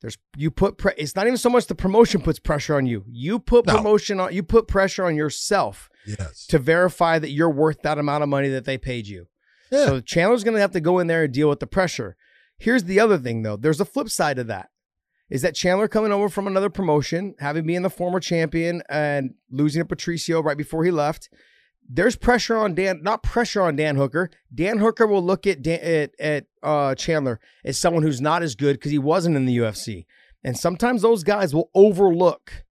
[0.00, 3.02] There's you put pre- it's not even so much the promotion puts pressure on you.
[3.08, 3.76] You put No.
[3.76, 6.46] promotion on you put pressure on yourself Yes.
[6.48, 9.26] to verify that you're worth that amount of money that they paid you.
[9.72, 9.86] Yeah.
[9.86, 12.16] So Chandler's going to have to go in there and deal with the pressure.
[12.58, 13.56] Here's the other thing though.
[13.56, 14.68] There's a flip side of that.
[15.30, 19.80] Is that Chandler coming over from another promotion, having been the former champion and losing
[19.80, 21.28] to Patricio right before he left.
[21.90, 24.30] There's pressure on Dan, not pressure on Dan Hooker.
[24.54, 28.54] Dan Hooker will look at Dan, at, at uh, Chandler as someone who's not as
[28.54, 30.04] good because he wasn't in the UFC.
[30.44, 32.64] And sometimes those guys will overlook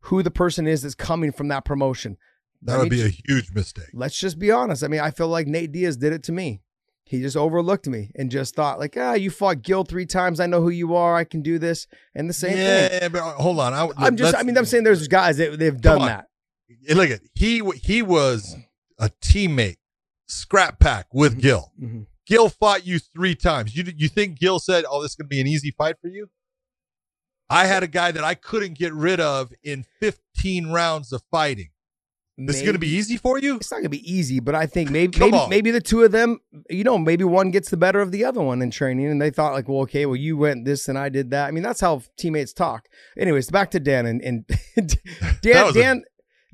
[0.00, 2.16] who the person is that's coming from that promotion.
[2.62, 3.88] that would be a huge mistake.
[3.92, 4.84] let's just be honest.
[4.84, 6.60] I mean, I feel like Nate Diaz did it to me.
[7.14, 10.40] He just overlooked me and just thought, like, ah, you fought Gil three times.
[10.40, 11.14] I know who you are.
[11.14, 11.86] I can do this.
[12.14, 13.12] And the same yeah, thing.
[13.12, 13.72] but hold on.
[13.72, 16.26] I, I'm just, I mean, I'm saying there's guys that they've done that.
[16.90, 17.62] Look at he.
[17.82, 18.56] He was
[18.98, 19.76] a teammate,
[20.26, 21.72] scrap pack with Gil.
[21.80, 22.06] Mhm.
[22.26, 23.76] Gil fought you three times.
[23.76, 26.30] You you think Gil said, "Oh, this is gonna be an easy fight for you"?
[27.50, 31.68] I had a guy that I couldn't get rid of in 15 rounds of fighting.
[32.36, 33.56] This is gonna be easy for you?
[33.56, 36.40] It's not gonna be easy, but I think maybe maybe maybe the two of them,
[36.68, 39.30] you know, maybe one gets the better of the other one in training, and they
[39.30, 41.46] thought like, well, okay, well, you went this and I did that.
[41.46, 42.88] I mean, that's how teammates talk.
[43.16, 44.44] Anyways, back to Dan and, and
[44.76, 46.04] That Dan a- Dan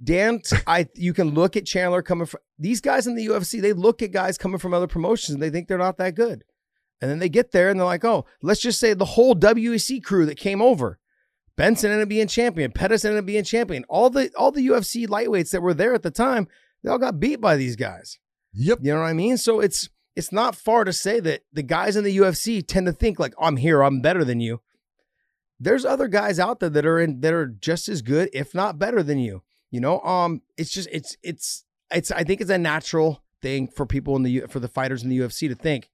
[0.03, 0.41] Dan.
[0.67, 3.61] I you can look at Chandler coming from these guys in the UFC.
[3.63, 6.45] They look at guys coming from other promotions and they think they're not that good,
[7.01, 10.03] and then they get there and they're like, oh, let's just say the whole WEC
[10.05, 10.99] crew that came over.
[11.61, 12.73] Benson ended up being champion.
[12.73, 13.85] Pettis ended up being champion.
[13.87, 16.49] All the all the UFC lightweights that were there at the time,
[16.83, 18.19] they all got beat by these guys.
[18.55, 18.79] Yep.
[18.81, 19.37] You know what I mean?
[19.37, 22.95] So it's it's not far to say that the guys in the UFC tend to
[22.95, 24.63] think like I'm here, I'm better than you.
[25.59, 28.79] There's other guys out there that are in that are just as good, if not
[28.79, 29.43] better than you.
[29.71, 33.85] You know, um, it's just it's it's it's I think it's a natural thing for
[33.85, 35.90] people in the for the fighters in the UFC to think,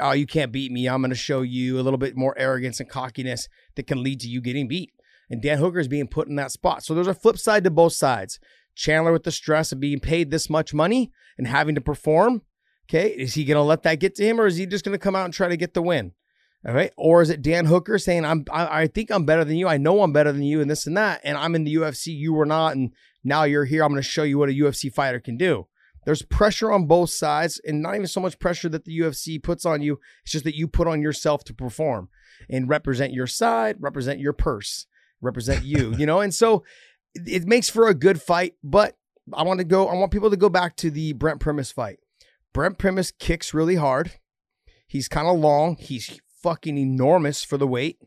[0.00, 0.88] oh, you can't beat me.
[0.88, 4.20] I'm going to show you a little bit more arrogance and cockiness that can lead
[4.20, 4.92] to you getting beat.
[5.28, 6.82] And Dan Hooker is being put in that spot.
[6.82, 8.40] So there's a flip side to both sides.
[8.74, 12.42] Chandler with the stress of being paid this much money and having to perform.
[12.88, 14.94] Okay, is he going to let that get to him, or is he just going
[14.94, 16.12] to come out and try to get the win?
[16.66, 19.56] All right, or is it Dan Hooker saying, "I'm, I, I think I'm better than
[19.56, 19.68] you.
[19.68, 22.08] I know I'm better than you, and this and that, and I'm in the UFC.
[22.08, 22.92] You were not, and
[23.22, 23.84] now you're here.
[23.84, 25.68] I'm going to show you what a UFC fighter can do."
[26.04, 29.64] There's pressure on both sides, and not even so much pressure that the UFC puts
[29.64, 30.00] on you.
[30.22, 32.08] It's just that you put on yourself to perform
[32.48, 34.86] and represent your side, represent your purse,
[35.20, 35.94] represent you.
[35.98, 36.64] you know, and so
[37.14, 38.54] it, makes for a good fight.
[38.64, 38.96] But
[39.34, 39.88] I want to go.
[39.88, 41.98] I want people to go back to the Brent Primus fight.
[42.52, 44.12] Brent Primus kicks really hard.
[44.86, 45.76] He's kind of long.
[45.76, 47.98] He's fucking enormous for the weight.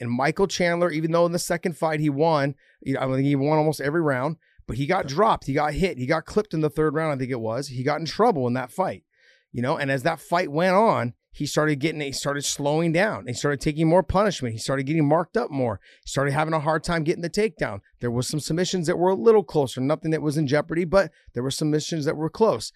[0.00, 2.54] And Michael Chandler, even though in the second fight he won,
[2.98, 4.36] I think he won almost every round,
[4.70, 5.46] but he got dropped.
[5.46, 5.98] He got hit.
[5.98, 7.66] He got clipped in the third round, I think it was.
[7.66, 9.02] He got in trouble in that fight,
[9.50, 9.76] you know.
[9.76, 13.26] And as that fight went on, he started getting, he started slowing down.
[13.26, 14.52] He started taking more punishment.
[14.52, 15.80] He started getting marked up more.
[16.04, 17.80] He started having a hard time getting the takedown.
[17.98, 21.10] There was some submissions that were a little closer, nothing that was in jeopardy, but
[21.34, 22.70] there were submissions that were close.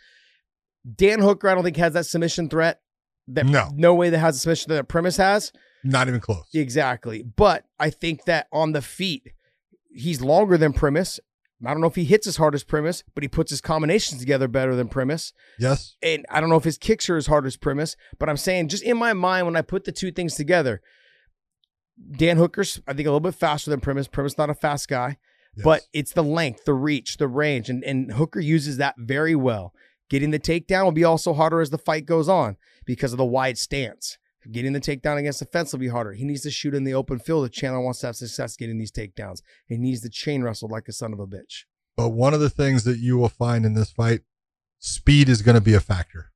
[0.97, 2.81] Dan Hooker, I don't think has that submission threat.
[3.29, 3.71] That No.
[3.73, 5.53] no way that has a submission that Primus has.
[5.85, 6.47] Not even close.
[6.53, 7.23] Exactly.
[7.23, 9.29] But I think that on the feet,
[9.95, 11.21] he's longer than Primus.
[11.67, 14.21] I don't know if he hits as hard as Primus, but he puts his combinations
[14.21, 15.33] together better than Primus.
[15.59, 15.97] Yes.
[16.03, 18.69] And I don't know if his kicks are as hard as Primus, but I'm saying
[18.69, 20.81] just in my mind when I put the two things together,
[22.17, 24.09] Dan Hooker's I think a little bit faster than Primus.
[24.09, 25.19] Primus not a fast guy,
[25.57, 25.65] yes.
[25.65, 29.73] but it's the length, the reach, the range, and and Hooker uses that very well.
[30.11, 33.25] Getting the takedown will be also harder as the fight goes on because of the
[33.25, 34.19] wide stance.
[34.51, 36.13] Getting the takedown against the fence will be harder.
[36.13, 38.79] He needs to shoot in the open field if Chandler wants to have success getting
[38.79, 39.41] these takedowns.
[39.67, 41.65] He needs to chain wrestle like a son of a bitch.
[41.97, 44.21] But one of the things that you will find in this fight,
[44.79, 46.33] speed is going to be a factor.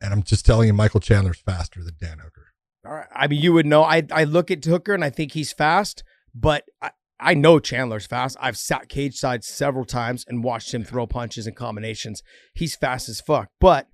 [0.00, 2.52] And I'm just telling you, Michael Chandler's faster than Dan Hooker.
[2.84, 3.06] All right.
[3.14, 3.84] I mean, you would know.
[3.84, 6.02] I I look at Hooker and I think he's fast,
[6.34, 6.90] but I,
[7.20, 8.36] I know Chandler's fast.
[8.40, 12.22] I've sat cage side several times and watched him throw punches and combinations.
[12.54, 13.86] He's fast as fuck, but.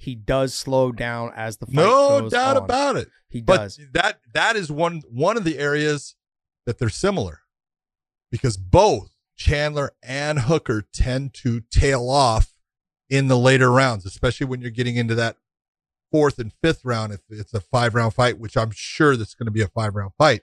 [0.00, 2.64] He does slow down as the fight No goes doubt on.
[2.64, 3.08] about it.
[3.28, 3.80] He But does.
[3.92, 6.16] that that is one one of the areas
[6.66, 7.40] that they're similar.
[8.30, 12.54] Because both Chandler and Hooker tend to tail off
[13.08, 15.36] in the later rounds, especially when you're getting into that
[16.10, 19.46] fourth and fifth round if it's a five round fight, which I'm sure that's going
[19.46, 20.42] to be a five round fight.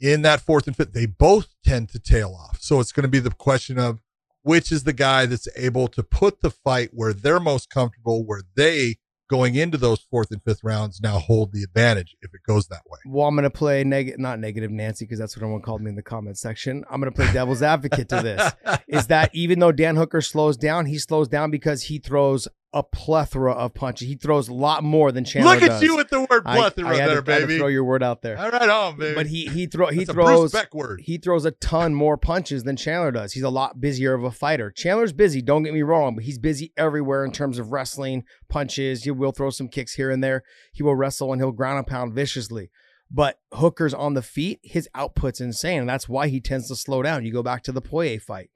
[0.00, 2.60] In that fourth and fifth, they both tend to tail off.
[2.60, 4.00] So it's going to be the question of
[4.44, 8.42] which is the guy that's able to put the fight where they're most comfortable, where
[8.54, 8.96] they
[9.28, 12.82] going into those fourth and fifth rounds now hold the advantage if it goes that
[12.86, 12.98] way.
[13.06, 15.96] Well, I'm gonna play negative, not negative Nancy, because that's what everyone called me in
[15.96, 16.84] the comment section.
[16.90, 18.52] I'm gonna play devil's advocate to this.
[18.88, 22.82] Is that even though Dan Hooker slows down, he slows down because he throws a
[22.82, 24.08] plethora of punches.
[24.08, 25.82] He throws a lot more than Chandler Look at does.
[25.82, 27.58] you with the word plethora I had there, to, I had to baby.
[27.58, 28.36] throw your word out there.
[28.36, 29.14] All right, on, baby.
[29.14, 30.52] But he he throw he That's throws
[30.98, 33.32] he throws a ton more punches than Chandler does.
[33.32, 34.72] He's a lot busier of a fighter.
[34.72, 39.04] Chandler's busy, don't get me wrong, but he's busy everywhere in terms of wrestling, punches.
[39.04, 40.42] He will throw some kicks here and there.
[40.72, 42.70] He will wrestle and he'll ground and pound viciously.
[43.08, 45.80] But Hooker's on the feet, his output's insane.
[45.80, 47.24] And that's why he tends to slow down.
[47.24, 48.50] You go back to the Poirier fight.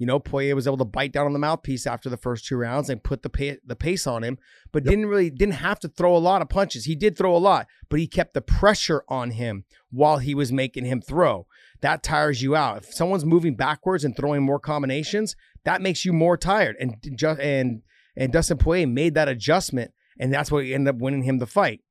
[0.00, 2.56] You know, Poirier was able to bite down on the mouthpiece after the first two
[2.56, 4.38] rounds and put the pa- the pace on him,
[4.72, 4.90] but Yep.
[4.90, 6.86] didn't really didn't have to throw a lot of punches.
[6.86, 10.50] He did throw a lot, but he kept the pressure on him while he was
[10.50, 11.46] making him throw.
[11.82, 12.78] That tires you out.
[12.78, 16.76] If someone's moving backwards and throwing more combinations, that makes you more tired.
[16.80, 17.82] And just and
[18.16, 21.82] and Dustin Poirier made that adjustment, and that's what ended up winning him the fight.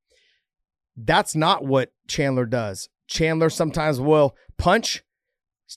[0.98, 2.90] That's not what Chandler does.
[3.08, 5.04] Chandler sometimes will punch,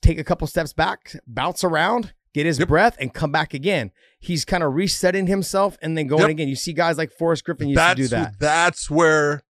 [0.00, 2.68] take a couple steps back, bounce around, get his Yep.
[2.68, 3.90] breath, and come back again.
[4.18, 6.30] He's kind of resetting himself and then going Yep.
[6.30, 6.48] again.
[6.48, 8.38] You see guys like Forrest Griffin used that's to do that.
[8.38, 9.42] that's where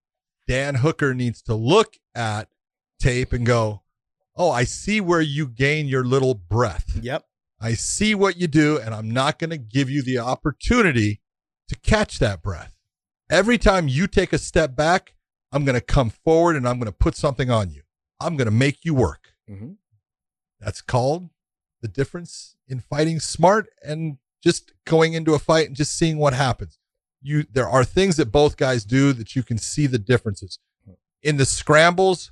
[0.47, 2.49] Dan Hooker needs to look at
[2.99, 3.83] tape and go,
[4.35, 6.97] "Oh, I see where you gain your little breath.
[7.01, 7.25] Yep.
[7.59, 11.21] I see what you do, and I'm not going to give you the opportunity
[11.69, 12.75] to catch that breath.
[13.29, 15.15] Every time you take a step back,
[15.53, 17.83] I'm going to come forward and I'm going to put something on you.
[18.19, 19.29] I'm going to make you work.
[19.49, 19.77] Mhm.
[20.59, 21.29] That's called
[21.83, 26.33] the difference in fighting smart and just going into a fight and just seeing what
[26.33, 26.79] happens.
[27.21, 30.57] You there are things that both guys do that you can see the differences.
[31.21, 32.31] In the scrambles,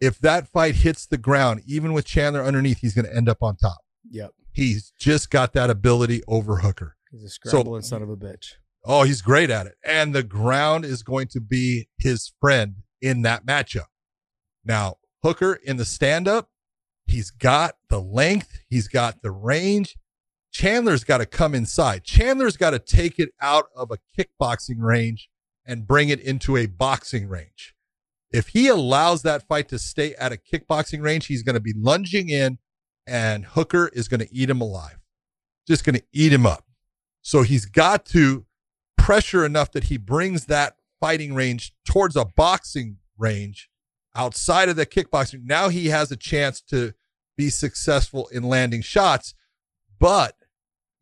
[0.00, 3.42] if that fight hits the ground, even with Chandler underneath, he's going to end up
[3.42, 3.78] on top.
[4.10, 4.30] Yep.
[4.52, 6.96] He's just got that ability over Hooker.
[7.10, 8.52] He's a scrambling son of a bitch.
[8.84, 9.74] Oh, he's great at it.
[9.84, 13.86] And the ground is going to be his friend in that matchup.
[14.64, 16.48] Now, Hooker in the stand up,
[17.10, 19.96] he's got the length, he's got the range.
[20.52, 22.02] Chandler's got to come inside.
[22.02, 25.28] Chandler's got to take it out of a kickboxing range
[25.64, 27.74] and bring it into a boxing range.
[28.32, 31.74] If he allows that fight to stay at a kickboxing range, he's going to be
[31.76, 32.58] lunging in
[33.06, 34.98] and Hooker is going to eat him alive.
[35.66, 36.64] Just going to eat him up.
[37.22, 38.46] So he's got to
[38.96, 43.68] pressure enough that he brings that fighting range towards a boxing range
[44.14, 45.44] outside of the kickboxing.
[45.44, 46.94] Now he has a chance to
[47.40, 49.34] be successful in landing shots.
[49.98, 50.34] But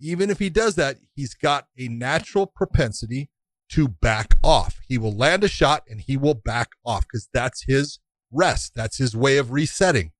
[0.01, 3.28] even if he does that, he's got a natural propensity
[3.70, 4.78] to back off.
[4.86, 7.98] He will land a shot and he will back off because that's his
[8.31, 8.73] rest.
[8.77, 10.12] That's his way of resetting.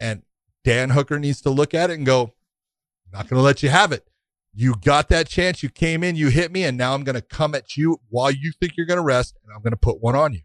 [0.00, 0.22] And
[0.64, 3.68] Dan Hooker needs to look at it and go, I'm not going to let you
[3.68, 4.04] have it.
[4.52, 5.62] You got that chance.
[5.62, 8.32] You came in, you hit me, and now I'm going to come at you while
[8.32, 10.40] you think you're going to rest, and I'm going to put one on you.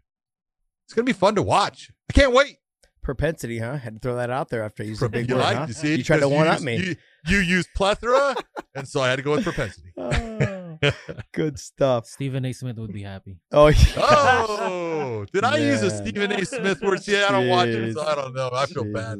[0.84, 1.90] It's going to be fun to watch.
[2.08, 2.58] I can't wait.
[3.02, 3.76] Propensity, huh?
[3.76, 5.40] Had to throw that out there after I used a big you word.
[5.40, 5.66] like huh?
[5.68, 6.76] see You tried to because one up me.
[6.76, 6.96] You,
[7.26, 8.36] you used plethora,
[8.74, 9.92] and so I had to go with propensity.
[9.96, 10.78] Oh,
[11.32, 12.06] good stuff.
[12.06, 12.52] Stephen A.
[12.52, 13.38] Smith would be happy.
[13.50, 13.76] Oh, yeah.
[13.96, 16.44] Oh, did I use a Stephen A.
[16.44, 17.00] Smith word?
[17.06, 18.50] Yeah, I don't watch it, so I don't know.
[18.52, 19.18] I feel bad.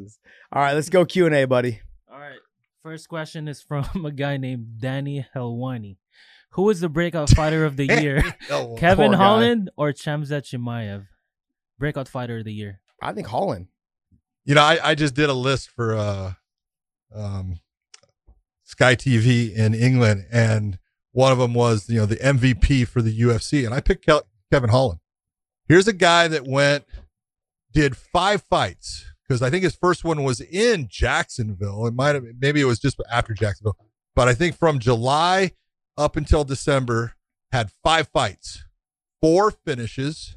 [0.53, 1.81] All right, let's go Q and A, buddy.
[2.11, 2.39] All right.
[2.83, 5.97] First question is from a guy named Danny Helwani.
[6.51, 8.23] Who is the breakout fighter of the year?
[8.77, 9.17] Kevin Poor guy.
[9.17, 11.07] Holland or Khamzat Chimaev?
[11.79, 12.81] Breakout fighter of the year.
[13.03, 13.69] I think Holland.
[14.45, 16.33] You know, I, I just did a list for uh,
[17.15, 17.61] um,
[18.65, 20.79] Sky TV in England, and
[21.13, 24.27] one of them was you know the MVP for the UFC, and I picked Kel-
[24.51, 25.01] Kevin Holland.
[25.69, 26.85] Here's a guy that went
[27.73, 31.87] did five fights because I think his first one was in Jacksonville.
[31.87, 33.77] It might have maybe it was just after Jacksonville,
[34.15, 35.53] but I think from July
[35.97, 37.15] up until December
[37.53, 38.65] had five fights,
[39.21, 40.37] four finishes,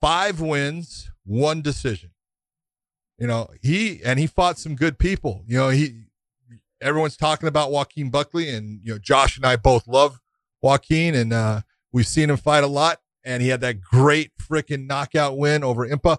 [0.00, 2.10] five wins, one decision.
[3.18, 5.42] You know he and he fought some good people.
[5.46, 6.04] You know he
[6.80, 10.20] everyone's talking about joaquin buckley and you know josh and i both love
[10.62, 11.60] joaquin and uh
[11.92, 15.86] we've seen him fight a lot and he had that great freaking knockout win over
[15.88, 16.18] impa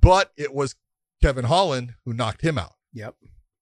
[0.00, 0.74] but it was
[1.22, 2.72] kevin holland who knocked him out.
[2.92, 3.14] Yep.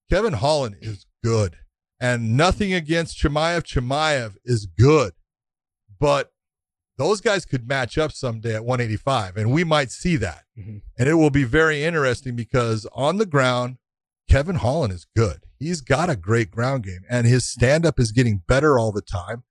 [0.09, 1.57] kevin holland is good
[1.99, 3.61] and nothing against chimaev.
[3.63, 5.13] Chimaev is good
[5.99, 6.31] but
[6.97, 10.81] those guys could match up someday at 185 and we might see that Mhm.
[10.97, 13.77] and it will be very interesting because on the ground,
[14.29, 15.43] Kevin Holland is good.
[15.59, 19.01] He's got a great ground game and his stand up is getting better all the
[19.01, 19.43] time.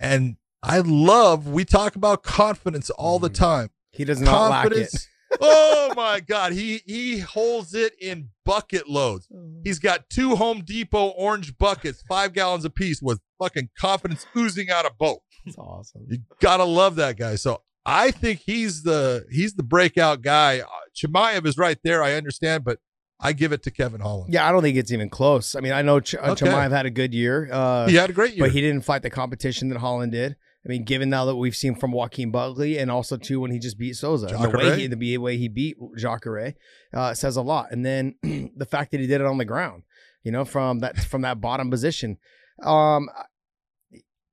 [0.00, 3.34] And I love, we talk about confidence all the Mhm.
[3.34, 3.70] time.
[3.92, 4.70] He does not lack it.
[4.70, 5.08] Confidence.
[5.40, 6.52] oh my God.
[6.52, 9.28] He, he holds it in bucket loads.
[9.64, 14.84] He's got two Home Depot orange buckets, five gallons apiece with fucking confidence oozing out
[14.86, 15.18] of both.
[15.44, 16.06] That's awesome.
[16.08, 17.36] You gotta love that guy.
[17.36, 20.60] So I think he's the he's the breakout guy.
[20.60, 20.66] Uh,
[20.96, 22.02] Chimaev is right there.
[22.02, 22.78] I understand, but
[23.20, 24.32] I give it to Kevin Holland.
[24.32, 25.54] Yeah, I don't think it's even close.
[25.54, 26.46] I mean, I know Ch- uh, Okay.
[26.46, 28.44] Chimaev had a good year, uh, he had a great year.
[28.44, 30.36] but he didn't fight the competition that Holland did.
[30.64, 33.58] I mean, given now that we've seen from Joaquin Buckley and also too when he
[33.58, 36.54] just beat Souza, the way he the way he beat Jacare
[36.92, 37.70] uh, says a lot.
[37.70, 39.84] And then the fact that he did it on the ground,
[40.24, 42.18] you know, from that from that bottom position.
[42.62, 43.08] Um,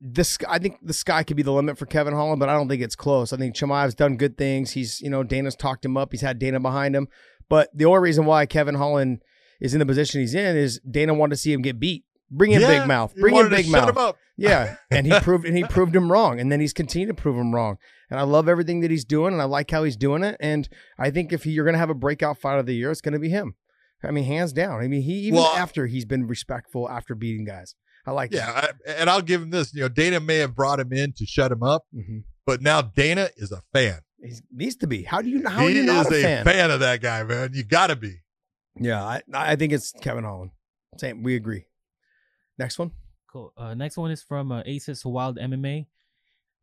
[0.02, 2.68] this I think the sky could be the limit for Kevin Holland, but I don't
[2.68, 3.32] think it's close.
[3.34, 4.72] I think Chimaev's done good things.
[4.72, 6.10] He's you know Dana's talked him up.
[6.12, 7.08] He's had Dana behind him.
[7.50, 9.22] But the only reason why Kevin Holland
[9.62, 12.04] is in the position he's in is Dana wanted to see him get beat.
[12.32, 13.14] Bring in Yeah, Big Mouth.
[13.16, 13.90] Bring in Big shut Mouth.
[13.90, 14.18] him up.
[14.36, 17.38] Yeah, and he proved and he proved him wrong, and then he's continued to prove
[17.38, 17.78] him wrong.
[18.10, 20.36] And I love everything that he's doing, and I like how he's doing it.
[20.40, 20.68] And
[21.00, 23.02] I think if he, you're going to have a breakout fight of the year, it's
[23.02, 23.56] going to be him.
[24.04, 24.82] I mean, hands down.
[24.82, 27.74] I mean, he even Well, after he's been respectful after beating guys.
[28.06, 28.38] I like that.
[28.38, 28.52] Yeah,
[28.94, 29.74] I, and I'll give him this.
[29.74, 32.24] You know, Dana may have brought him in to shut him up, Mhm.
[32.46, 34.00] but now Dana is a fan.
[34.24, 35.04] He needs to be.
[35.04, 35.48] How do you?
[35.48, 36.72] How are he you is not a a fan?
[36.72, 37.52] of that guy, man.
[37.54, 38.18] You got to be.
[38.80, 40.52] Yeah, I, I think it's Kevin Holland.
[40.98, 41.24] Same.
[41.24, 41.66] We agree.
[42.58, 42.92] Next one.
[43.32, 43.54] Cool.
[43.58, 45.88] Uh, next one is from uh, Aces Wild MMA.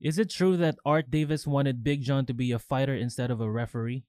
[0.01, 3.41] Is it true that Art Davis wanted Big John to be a fighter instead of
[3.41, 4.05] a referee?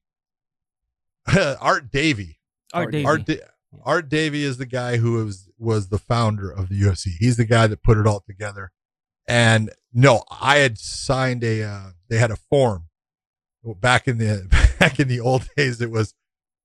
[1.27, 2.39] Art Davie.
[2.73, 3.05] Art, Art Davie.
[3.05, 3.39] Art da-
[3.83, 7.11] Art Davie is the guy who was was the founder of the UFC.
[7.19, 8.71] He's the guy that put it all together.
[9.27, 11.63] And no, I had signed a.
[11.63, 12.85] Uh, they had a form
[13.63, 14.47] back in the
[14.79, 15.81] back in the old days.
[15.81, 16.13] It was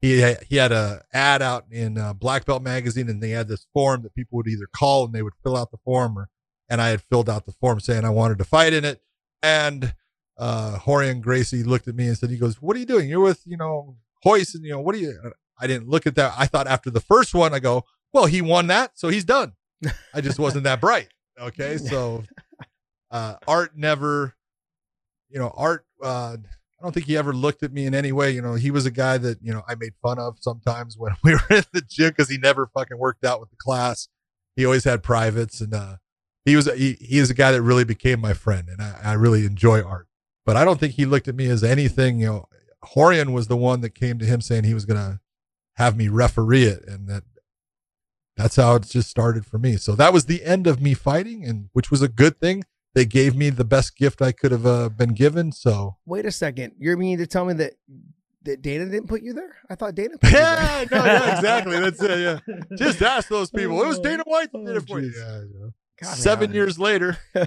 [0.01, 3.49] he had, he had a ad out in uh, Black Belt magazine, and they had
[3.49, 6.29] this form that people would either call and they would fill out the form, or
[6.69, 9.01] and I had filled out the form saying I wanted to fight in it.
[9.43, 9.95] And
[10.37, 13.09] uh, Rorion Gracie looked at me and said, "He goes, what are you doing?
[13.09, 15.19] You're with you know Royce, and you know what are you?"
[15.61, 16.35] I didn't look at that.
[16.37, 19.53] I thought after the first one, I go, well, he won that, so he's done.
[20.15, 21.09] I just wasn't that bright.
[21.41, 22.25] Okay, so
[23.11, 24.35] uh, Art never,
[25.31, 25.85] you know, Art.
[26.03, 26.37] Uh,
[26.81, 28.31] I don't think he ever looked at me in any way.
[28.31, 31.13] You know, he was a guy that you know I made fun of sometimes when
[31.25, 34.09] we were in the gym because he never fucking worked out with the class.
[34.57, 35.97] He always had privates, and uh,
[36.45, 39.13] he was he, he is a guy that really became my friend, and I, I
[39.15, 40.07] really enjoy Art.
[40.45, 42.21] But I don't think he looked at me as anything.
[42.21, 42.49] You know,
[42.85, 45.21] Rorion was the one that came to him saying he was gonna
[45.79, 47.23] have me referee it, and that
[48.37, 49.77] that's how it just started for me.
[49.77, 52.63] So that was the end of me fighting, and which was a good thing.
[52.95, 55.51] they gave me the best gift I could have uh, been given.
[55.53, 56.73] So Wait a second.
[56.79, 57.73] You're meaning to tell me that
[58.43, 59.57] that Dana didn't put you there?
[59.69, 60.63] I thought Dana put you there.
[60.63, 61.81] yeah, no, yeah, exactly.
[61.81, 62.19] That's it.
[62.21, 63.83] Yeah, just ask those people.
[63.83, 65.13] It was Dana White that did it for you.
[65.17, 65.71] Oh, Yeah, yeah.
[66.01, 66.55] God, Seven man.
[66.55, 67.19] years later.
[67.37, 67.47] All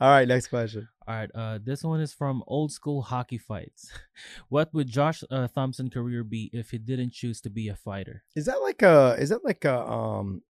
[0.00, 0.88] right, next question.
[1.06, 3.90] All right, uh, this one is from old school hockey fights.
[4.48, 8.24] What would Josh uh, Thompson career be if he didn't choose to be a fighter?
[8.36, 10.42] Is that like a is that like a um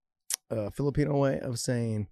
[0.50, 2.08] a Filipino way of saying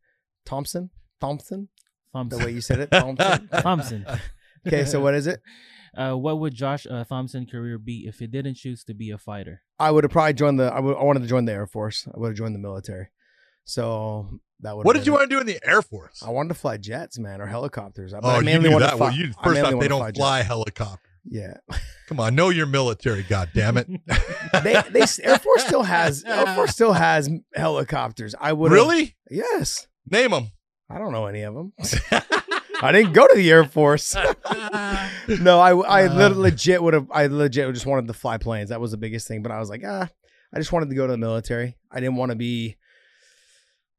[0.47, 0.91] Thompson?
[1.21, 1.69] Thompson?
[2.13, 2.39] Thompson.
[2.39, 2.91] The way you said it?
[2.91, 3.49] Thompson.
[3.61, 4.07] Thompson.
[4.67, 5.41] okay, so what is it?
[5.97, 9.19] Uh, what would Josh uh, Thompson career be if he didn't choose to be a
[9.19, 9.63] fighter?
[9.79, 12.07] I would have probably joined the I would I wanted to join the Air Force.
[12.07, 13.09] I would have joined the military.
[13.69, 16.23] So that would What did you want to do in the Air Force?
[16.27, 18.13] I wanted to fly jets, man, or helicopters.
[18.13, 18.91] But oh, I you mainly knew wanted that.
[18.93, 21.09] to fly, well, you first off, they don't fly fly helicopter.
[21.29, 21.59] Yeah.
[22.09, 23.25] Come on, know your military.
[23.25, 23.87] God damn it.
[24.65, 28.35] they they Air Force still has Air Force still has helicopters.
[28.41, 29.87] I would really Yes.
[30.11, 30.51] name them.
[30.89, 31.75] I don't know any of them.
[32.81, 34.15] I didn't go to the Air Force.
[34.15, 36.29] no, I I Uh.
[36.31, 38.71] legit would have I legit just wanted to fly planes.
[38.71, 39.43] That was the biggest thing.
[39.43, 40.09] But I was like, ah,
[40.55, 41.77] I just wanted to go to the military.
[41.93, 42.78] I didn't want to be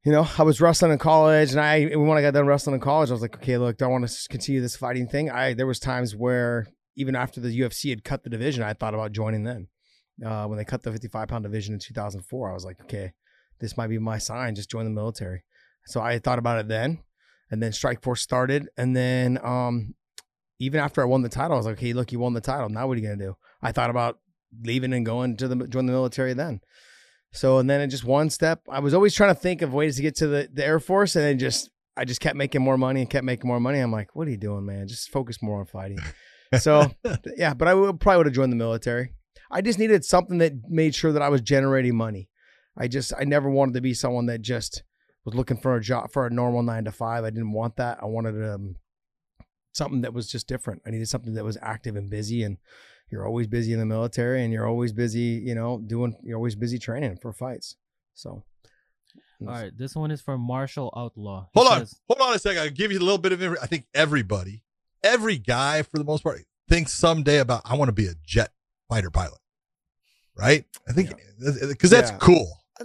[0.04, 2.80] you know, I was wrestling in college, and I when I got done wrestling in
[2.80, 5.30] college, I was like, okay, look, do I want to continue this fighting thing?
[5.30, 6.66] I there was times where
[6.96, 9.68] even after the UFC had cut the division, I thought about joining then.
[10.24, 13.12] Uh, when they cut the 55 pound division in 2004, I was like, okay,
[13.58, 14.54] this might be my sign.
[14.54, 15.44] Just join the military.
[15.86, 17.00] So I thought about it then,
[17.50, 19.94] and then Strikeforce started, and then um,
[20.58, 22.68] even after I won the title, I was like, okay, look, you won the title.
[22.68, 23.36] Now what are you gonna do?
[23.62, 24.18] I thought about
[24.62, 26.60] leaving and going to the join the military then.
[27.32, 28.62] So and then it just one step.
[28.68, 31.16] I was always trying to think of ways to get to the, the Air Force,
[31.16, 33.78] and then just I just kept making more money and kept making more money.
[33.78, 34.88] I'm like, what are you doing, man?
[34.88, 35.98] Just focus more on fighting.
[36.58, 36.90] So
[37.36, 39.12] yeah, but I would probably would have joined the military.
[39.50, 42.28] I just needed something that made sure that I was generating money.
[42.76, 44.82] I just I never wanted to be someone that just
[45.24, 47.24] was looking for a job for a normal nine to five.
[47.24, 47.98] I didn't want that.
[48.02, 48.76] I wanted um,
[49.72, 50.82] something that was just different.
[50.86, 52.42] I needed something that was active and busy.
[52.42, 52.58] And
[53.10, 56.16] you're always busy in the military, and you're always busy, you know, doing.
[56.22, 57.76] You're always busy training for fights.
[58.14, 58.44] So.
[59.42, 61.46] All right, this one is from Marshall Outlaw.
[61.54, 61.86] He Hold on.
[62.10, 62.60] Hold on a second.
[62.62, 63.64] I'll give you a little bit of information.
[63.64, 64.62] I think everybody,
[65.02, 68.52] every guy for the most part, thinks someday about, I want to be a jet
[68.90, 69.38] fighter pilot.
[70.36, 70.66] Right?
[70.86, 71.10] I think,
[71.70, 72.18] because that's Yeah.
[72.18, 72.52] cool.
[72.78, 72.84] I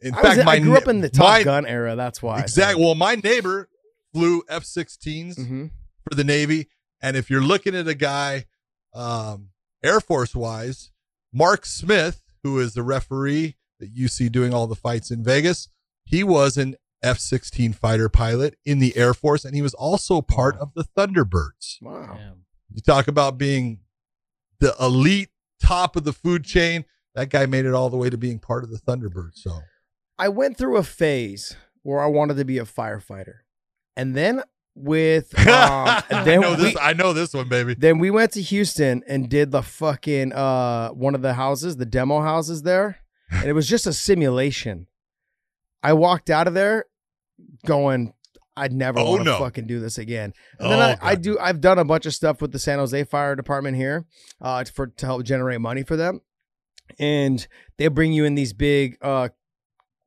[0.00, 1.94] In I, fact, was, my I grew up in the Top my- Gun era.
[1.94, 2.40] That's why.
[2.40, 2.82] Exactly.
[2.82, 3.68] Well, my neighbor
[4.14, 5.66] flew F 16s hmm
[6.08, 6.68] for the Navy.
[7.02, 8.46] And if you're looking at a guy,
[8.94, 9.50] um,
[9.82, 10.90] Air Force wise,
[11.32, 15.68] Mark Smith, who is the referee that you see doing all the fights in Vegas,
[16.04, 20.20] he was an F 16 fighter pilot in the Air Force, and he was also
[20.22, 21.80] part of the Thunderbirds.
[21.80, 22.14] Wow.
[22.16, 22.44] Damn.
[22.72, 23.80] You talk about being
[24.60, 25.30] the elite
[25.60, 26.84] top of the food chain.
[27.14, 29.36] That guy made it all the way to being part of the Thunderbirds.
[29.36, 29.60] So
[30.18, 33.40] I went through a phase where I wanted to be a firefighter,
[33.96, 34.42] and then
[34.74, 36.76] with um, I know we, this.
[36.80, 37.74] I know this one, baby.
[37.74, 41.86] then we went to Houston and did the fucking uh one of the houses, the
[41.86, 42.98] demo houses there,
[43.30, 44.86] and it was just a simulation.
[45.82, 46.84] I walked out of there
[47.66, 48.14] going,
[48.56, 49.38] I'd never Oh, want to no.
[49.38, 50.32] fuck and do this again.
[50.58, 51.38] And then Oh, I, I, do.
[51.38, 54.06] I've done a bunch of stuff with the San Jose Fire Department here,
[54.40, 56.20] uh, for to help generate money for them,
[56.98, 57.46] and
[57.78, 59.28] they bring you in these big, uh,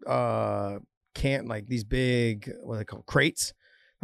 [0.08, 0.80] uh,
[1.14, 3.54] can't like these big what are they call crates,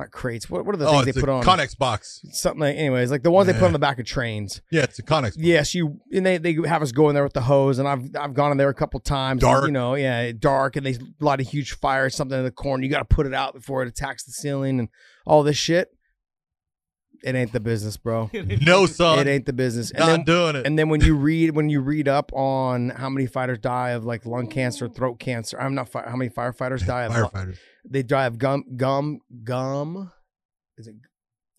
[0.02, 0.50] not crates.
[0.50, 1.44] What what are the Oh, things they put on?
[1.44, 2.22] Conex box.
[2.32, 4.62] Something like, anyways, like the ones they put on the back of trains.
[4.72, 5.22] Yeah, it's a Connex.
[5.22, 5.38] box.
[5.38, 8.04] Yes, you and they they have us go in there with the hose, and I've
[8.20, 9.42] I've gone in there a couple times.
[9.42, 9.66] Dark.
[9.66, 12.84] you know, yeah, dark, and they light a huge fire, something in the corner.
[12.84, 14.90] You got to put it out before it attacks the ceiling, and
[15.26, 15.90] all this shit.
[17.24, 18.30] It ain't the business, bro.
[18.62, 19.20] No, son.
[19.20, 19.92] It ain't the business.
[19.92, 20.66] And Not then, doing it.
[20.66, 24.06] and then when you read when you read up on how many fighters die of
[24.06, 27.58] like lung cancer, throat cancer, I'm not fi- how many firefighters die of Firefighters.
[27.88, 30.12] they die of gum gum gum
[30.78, 30.96] is it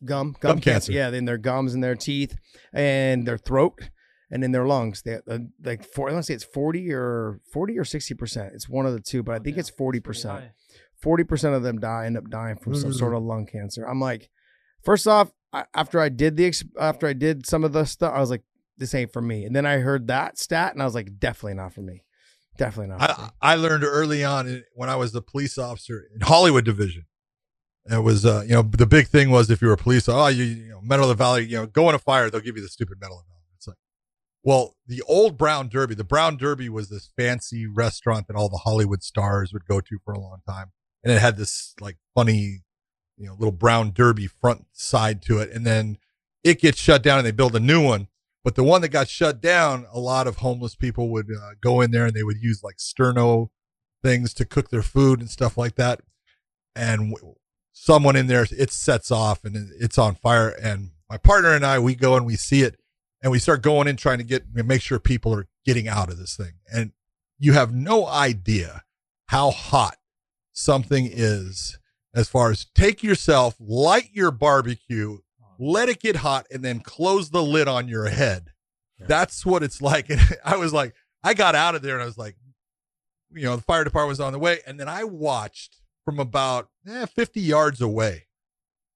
[0.05, 0.91] gum Gum cancer.
[0.93, 2.35] yeah in their gums and their teeth
[2.73, 3.89] and their throat
[4.33, 7.39] and in their lungs they uh, like four i want to say it's 40 or
[7.53, 10.45] 40 or 60 percent it's one of the two but i think it's 40 percent
[11.01, 14.01] 40 percent of them die end up dying from some sort of lung cancer i'm
[14.01, 14.29] like
[14.83, 18.21] first off I, after i did the after i did some of the stuff i
[18.21, 18.43] was like
[18.79, 21.55] this ain't for me and then i heard that stat and i was like definitely
[21.55, 22.05] not for me
[22.57, 23.29] definitely not for me.
[23.41, 27.07] I, I learned early on when I was the police officer in Hollywood division.
[27.91, 30.23] It was, uh, you know, the big thing was if you were a police, officer,
[30.23, 32.57] oh, you, you know, Medal of Valor, you know, go in a fire, they'll give
[32.57, 33.41] you the stupid Medal of Valor.
[33.57, 33.77] It's like,
[34.45, 38.59] well, the old Brown Derby, the Brown Derby was this fancy restaurant that all the
[38.59, 40.71] Hollywood stars would go to for a long time.
[41.03, 42.61] And it had this like funny,
[43.17, 45.51] you know, little Brown Derby front side to it.
[45.51, 45.99] And then
[46.43, 48.09] it gets shut down and they build a new one.
[48.45, 51.81] But the one that got shut down, a lot of homeless people would uh, go
[51.81, 53.51] in there and they would use like sterno
[54.03, 56.01] things to cook their food and stuff like that.
[56.75, 57.37] And w-
[57.73, 60.49] someone in there, it sets off and it's on fire.
[60.49, 62.81] And my partner and I, we go and we see it
[63.23, 66.19] and we start going in trying to get make sure people are getting out of
[66.19, 66.55] this thing.
[66.73, 66.93] And
[67.39, 68.83] you have no idea
[69.27, 69.97] how hot
[70.53, 71.79] something is
[72.15, 75.19] as far as take yourself, light your barbecue,
[75.59, 78.53] let it get hot, and then close the lid on your head.
[78.99, 80.11] That's what it's like.
[80.11, 80.95] And I was like,
[81.25, 82.37] I got out of there and I was like,
[83.33, 84.61] you know, the fire department was on the way.
[84.67, 88.27] And then I watched from about eh, 50 yards away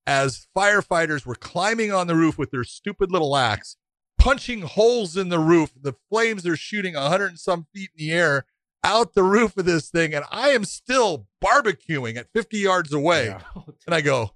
[0.06, 3.76] as firefighters were climbing on the roof with their stupid little axe,
[4.18, 5.72] punching holes in the roof.
[5.80, 8.46] The flames are shooting 100 and some feet in the air
[8.86, 10.14] out the roof of this thing.
[10.14, 13.26] And I am still barbecuing at 50 yards away.
[13.26, 13.40] Yeah.
[13.56, 14.30] Oh, and I go,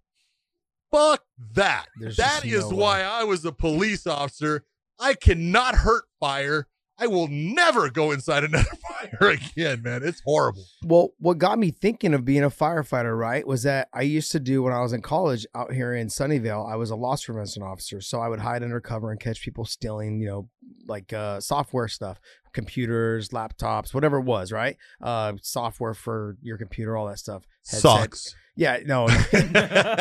[0.90, 1.22] fuck
[1.55, 1.86] that.
[1.98, 3.05] There's That just is no why way.
[3.05, 4.64] I was a police officer.
[4.98, 6.66] I cannot hurt fire.
[7.01, 8.68] I will never go inside another
[9.18, 10.02] fire again, man.
[10.02, 10.64] It's horrible.
[10.85, 14.40] Well, what got me thinking of being a firefighter, right, was that I used to
[14.40, 16.70] do when I was in college out here in Sunnyvale.
[16.70, 20.20] I was a loss prevention officer, so I would hide undercover and catch people stealing,
[20.20, 20.48] you know,
[20.86, 22.20] like uh, software stuff,
[22.52, 24.77] computers, laptops, whatever it was, right?
[25.01, 27.44] Uh, software for your computer, all that stuff.
[27.66, 27.81] Headset.
[27.81, 28.35] Sucks.
[28.56, 29.05] Yeah, no,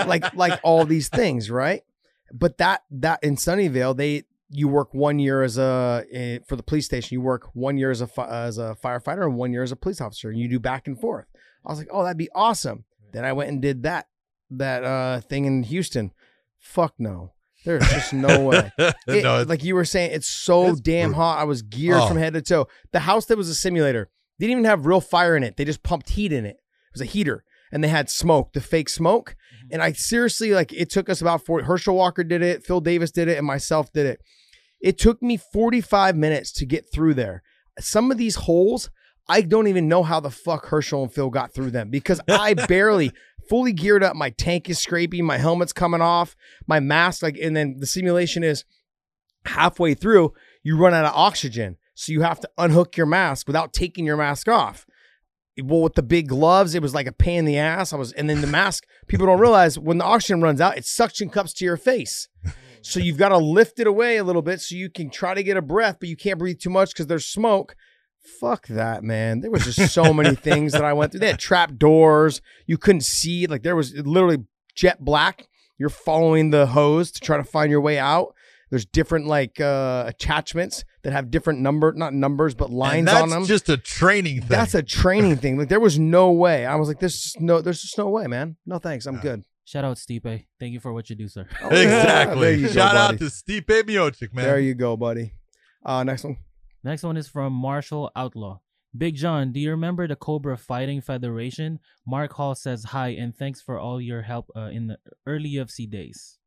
[0.06, 1.82] like like all these things, right?
[2.34, 6.86] But that that in Sunnyvale, they you work one year as a for the police
[6.86, 7.14] station.
[7.16, 9.76] You work one year as a fi- as a firefighter and one year as a
[9.76, 11.28] police officer, and you do back and forth.
[11.66, 12.86] I was like, oh, that'd be awesome.
[13.12, 14.08] Then I went and did that
[14.52, 16.12] that uh thing in Houston.
[16.58, 17.34] Fuck no,
[17.66, 18.72] there's just no way.
[19.08, 21.24] It- no, like you were saying, it's so it's damn brutal.
[21.24, 21.40] hot.
[21.40, 22.08] I was geared Oh.
[22.08, 22.68] from head to toe.
[22.92, 24.10] The house that was a simulator
[24.40, 25.58] didn't even have real fire in it.
[25.58, 26.56] They just pumped heat in it.
[26.56, 29.36] It was a heater, and they had smoke, the fake smoke.
[29.56, 29.68] Mm-hmm.
[29.74, 31.64] And I seriously like it took us about four.
[31.64, 34.22] Herschel Walker did it, Phil Davis did it, and myself did it.
[34.82, 37.44] It took me 45 minutes to get through there.
[37.80, 38.90] Some of these holes,
[39.28, 42.54] I don't even know how the fuck Herschel and Phil got through them because I
[42.54, 43.12] barely
[43.50, 44.16] fully geared up.
[44.16, 46.36] My tank is scraping, my helmet's coming off,
[46.68, 48.64] my mask, like, and then the simulation is
[49.46, 50.34] halfway through,
[50.64, 51.78] you run out of oxygen.
[51.94, 54.86] So you have to unhook your mask without taking your mask off.
[55.62, 57.94] Well, with the big gloves, it was like a pain in the ass.
[57.94, 60.86] I was, and then the mask, people don't realize when the oxygen runs out, it
[60.86, 62.28] suction cups to your face.
[62.82, 65.44] So you've got to lift it away a little bit so you can try to
[65.44, 67.76] get a breath, but you can't breathe too much because there's smoke.
[68.40, 69.42] Fuck that, man.
[69.42, 71.22] There was just so many things that I went through.
[71.22, 72.42] They had trap doors.
[72.68, 73.48] You couldn't see.
[73.48, 74.46] Like there was literally
[74.76, 75.48] jet black.
[75.78, 78.34] You're following the hose to try to find your way out.
[78.70, 83.46] There's different like uh attachments that have different number, not numbers, but lines on them.
[83.46, 84.50] just a training thing.
[84.50, 85.58] That's a training thing.
[85.58, 86.66] Like there was no way.
[86.66, 88.58] I was like, there's just no, there's just no way, man.
[88.66, 89.06] No thanks.
[89.06, 89.22] I'm Yeah.
[89.22, 89.44] good.
[89.66, 90.46] Shout out Stipe.
[90.60, 91.46] Thank you for what you do, sir.
[91.62, 92.56] Oh, There exactly.
[92.56, 94.46] you go, Shout out to Stipe Miocic, man.
[94.46, 95.34] There you go, buddy.
[95.86, 96.38] Uh, next one.
[96.84, 98.60] Next one is from Marshall Outlaw.
[98.98, 101.80] Big John, do you remember the Cobra Fighting Federation?
[102.08, 104.98] Mark Hall says hi and thanks for all your help uh, in the
[105.28, 106.40] early UFC days.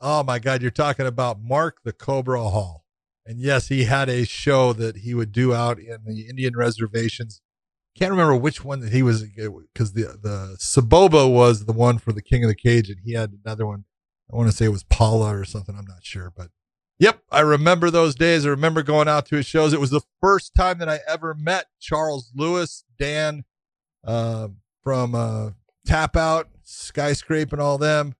[0.00, 2.84] Oh my God, you're talking about Mark the Cobra Hall.
[3.28, 7.42] And yes, he had a show that he would do out in the Indian reservations.
[7.94, 12.12] Can't remember which one that he was because the the Soboba was the one for
[12.12, 13.84] the King of the Cage, and he had another one.
[14.32, 15.76] I want to say it was Pala or something.
[15.76, 16.48] I'm not sure, but
[16.98, 18.46] yep, I remember those days.
[18.46, 19.74] I remember going out to his shows.
[19.74, 23.44] It was the first time that I ever met Charles Lewis, Dan
[24.04, 24.48] uh,
[24.82, 25.50] from uh,
[25.84, 28.14] Tap Out, Skyskrape, and all them.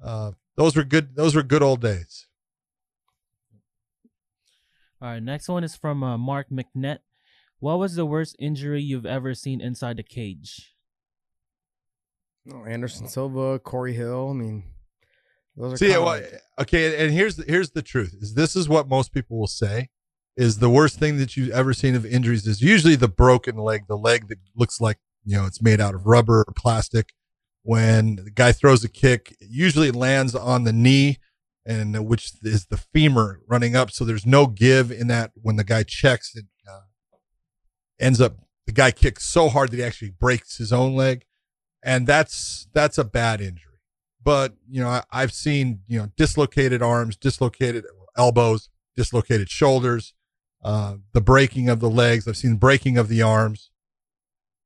[0.00, 1.16] Uh, those were good.
[1.16, 2.28] Those were good old days.
[5.02, 6.98] All right, next one is from uh, Mark McNett.
[7.58, 10.74] What was the worst injury you've ever seen inside the cage?
[12.52, 14.30] Oh, Anderson Silva, Corey Hill.
[14.30, 14.62] I mean,
[15.56, 18.54] those are See, kinda well, like- okay, and here's the, here's the truth: is this
[18.54, 19.88] is what most people will say
[20.36, 23.82] is the worst thing that you've ever seen of injuries is usually the broken leg,
[23.88, 27.12] the leg that looks like you know it's made out of rubber or plastic.
[27.64, 31.18] When the guy throws a kick, it usually lands on the knee,
[31.64, 35.32] and which is the femur running up, so there's no give in that.
[35.34, 36.80] When the guy checks, it uh,
[38.00, 38.36] ends up
[38.66, 41.24] the guy kicks so hard that he actually breaks his own leg,
[41.84, 43.80] and that's that's a bad injury.
[44.24, 47.84] But you know I, i've seen you know dislocated arms dislocated
[48.16, 50.14] elbows dislocated shoulders
[50.64, 52.28] uh, the breaking of the legs.
[52.28, 53.70] I've seen breaking of the arms.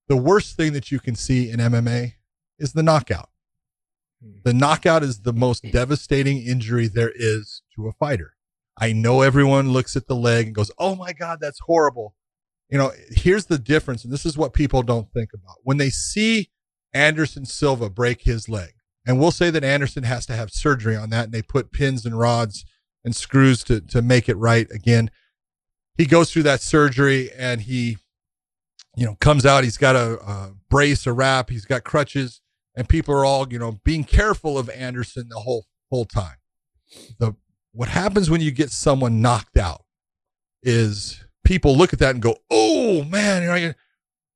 [0.09, 2.13] The worst thing that you can see in mma
[2.59, 3.31] is the knockout
[4.45, 8.35] the knockout is the most devastating injury there is to a fighter
[8.79, 12.15] i know everyone looks at the leg and goes oh my god that's horrible
[12.69, 15.91] you know here's the difference and this is what people don't think about when they
[15.91, 16.51] see
[16.93, 18.77] anderson silva break his leg
[19.07, 22.05] and we'll say that Anderson has to have surgery on that, and they put pins
[22.05, 22.65] and rods
[23.05, 25.11] and screws to to make it right again.
[25.97, 27.99] He goes through that surgery, and he,
[28.97, 29.65] you know, comes out.
[29.65, 31.51] He's got a, a brace, a wrap.
[31.51, 32.41] He's got crutches,
[32.77, 36.37] and people are all you know being careful of Anderson the whole whole time.
[37.19, 37.35] The
[37.73, 39.85] what happens when you get someone knocked out
[40.63, 43.75] is people look at that and go, "Oh man," you know,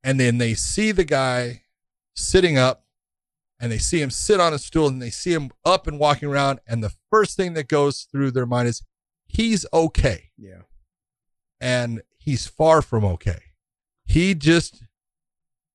[0.02, 1.62] and then they see the guy
[2.14, 2.84] sitting up,
[3.60, 6.28] and they see him sit on a stool, and they see him up and walking
[6.28, 8.82] around, and the first thing that goes through their mind is,
[9.26, 10.62] "He's okay," Yeah.
[11.60, 13.40] and he's far from okay.
[14.04, 14.82] He just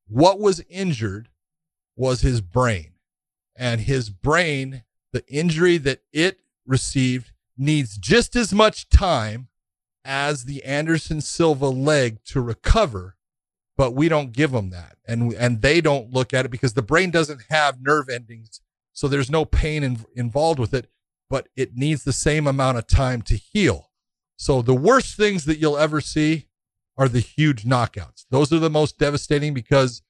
[0.07, 1.29] what was injured
[1.95, 2.93] was his brain,
[3.55, 9.47] and his brain, the injury that it received, needs just as much time
[10.03, 13.15] as the Anderson Silva leg to recover,
[13.77, 16.81] but we don't give them that, and and they don't look at it because the
[16.81, 18.61] brain doesn't have nerve endings,
[18.93, 20.89] so there's no pain in, involved with it,
[21.30, 23.91] but it needs the same amount of time to heal.
[24.38, 26.47] So the worst things that you'll ever see
[26.97, 28.26] are the huge knockouts.
[28.30, 30.01] Those are the most devastating because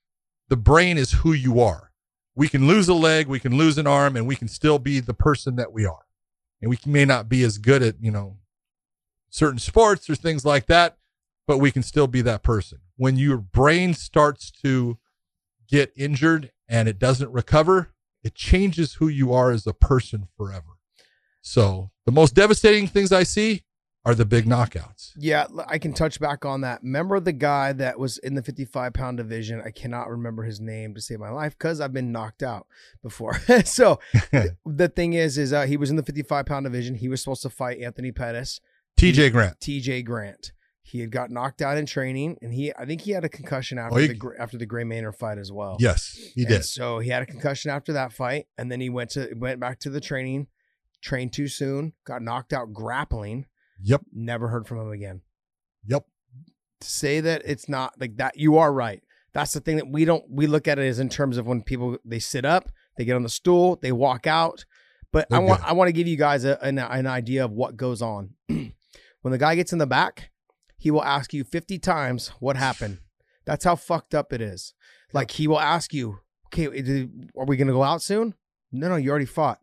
[0.49, 1.91] the brain is who you are.
[2.35, 4.99] We can lose a leg, we can lose an arm, and we can still be
[4.99, 6.05] the person that we are.
[6.61, 8.37] And we may not be as good at, you know,
[9.29, 10.97] certain sports or things like that,
[11.47, 12.79] but we can still be that person.
[12.97, 14.97] When your brain starts to
[15.67, 17.89] get injured and it doesn't recover,
[18.23, 20.77] it changes who you are as a person forever.
[21.41, 23.63] So the most devastating things I see
[24.05, 25.11] are the big knockouts.
[25.17, 26.83] Yeah, I can touch back on that.
[26.83, 29.61] Remember the guy that was in the 55 pound division?
[29.65, 32.67] I cannot remember his name to save my life because I've been knocked out
[33.01, 33.39] before.
[33.65, 33.99] so
[34.65, 36.95] the thing is, is uh, he was in the 55 pound division.
[36.95, 38.61] He was supposed to fight Anthony Pettis,
[38.97, 39.59] TJ Grant.
[39.59, 40.51] TJ Grant.
[40.87, 43.79] He had got knocked out in training, and he I think he had a concussion
[43.79, 45.77] after Oh, he- the after the Gray Maynard fight as well.
[45.79, 46.63] Yes, he And did.
[46.65, 49.79] So he had a concussion after that fight, and then he went to went back
[49.79, 50.45] to the training,
[51.01, 53.47] trained too soon, got knocked out grappling.
[53.81, 54.01] Yep.
[54.13, 55.21] Never heard from him again.
[55.87, 56.05] Yep.
[56.81, 59.03] to say that it's not like that you are right.
[59.33, 61.61] That's the thing that we don't we look at it as in terms of when
[61.61, 64.65] people they sit up they get on the stool they walk out.
[65.11, 65.69] But i want good.
[65.69, 68.31] i want to give you guys a, an, an idea of what goes on.
[69.21, 70.29] When the guy gets in the back
[70.77, 72.99] he will ask you 50 times what happened.
[73.43, 74.75] That's how fucked up it is.
[75.13, 76.67] Like he will ask you okay
[77.37, 78.35] are we gonna go out soon?
[78.71, 79.59] No no you already fought.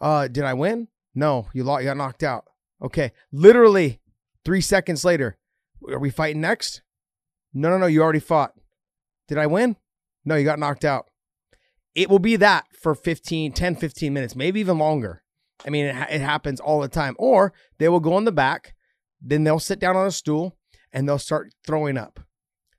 [0.00, 0.88] Uh did i win?
[1.14, 2.44] No you lost you got knocked out
[2.82, 4.00] okay literally
[4.44, 5.38] three seconds later
[5.90, 6.82] are we fighting next?
[7.52, 7.86] No, no, no.
[7.86, 8.54] You already fought.
[9.28, 9.76] Did I win?
[10.24, 11.06] No, you got knocked out.
[11.94, 15.22] It will be that for 15, 10, 15 minutes, maybe even longer.
[15.64, 17.14] I mean, it, it happens all the time.
[17.18, 18.74] Or they will go in the back,
[19.20, 20.56] then they'll sit down on a stool
[20.92, 22.20] and they'll start throwing up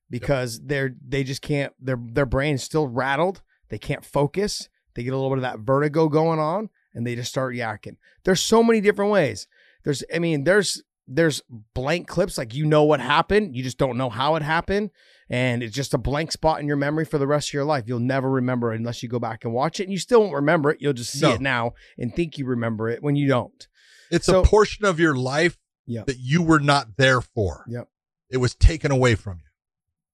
[0.09, 3.41] because they're they just can't their their brain's still rattled.
[3.69, 4.69] They can't focus.
[4.93, 7.97] They get a little bit of that vertigo going on and they just start yakking.
[8.23, 9.47] There's so many different ways.
[9.85, 11.41] There's I mean, there's there's
[11.75, 14.89] blank clips like you know what happened you just don't know how it happened
[15.29, 17.83] and it's just a blank spot in your memory for the rest of your life
[17.85, 20.33] you'll never remember it unless you go back and watch it and you still won't
[20.33, 21.33] remember it you'll just see No.
[21.35, 23.67] it now and think you remember it when you don't
[24.09, 26.07] It's So- a portion of your life Yep.
[26.07, 27.65] that you were not there for.
[27.69, 27.87] Yep.
[28.31, 29.49] It was taken away from you.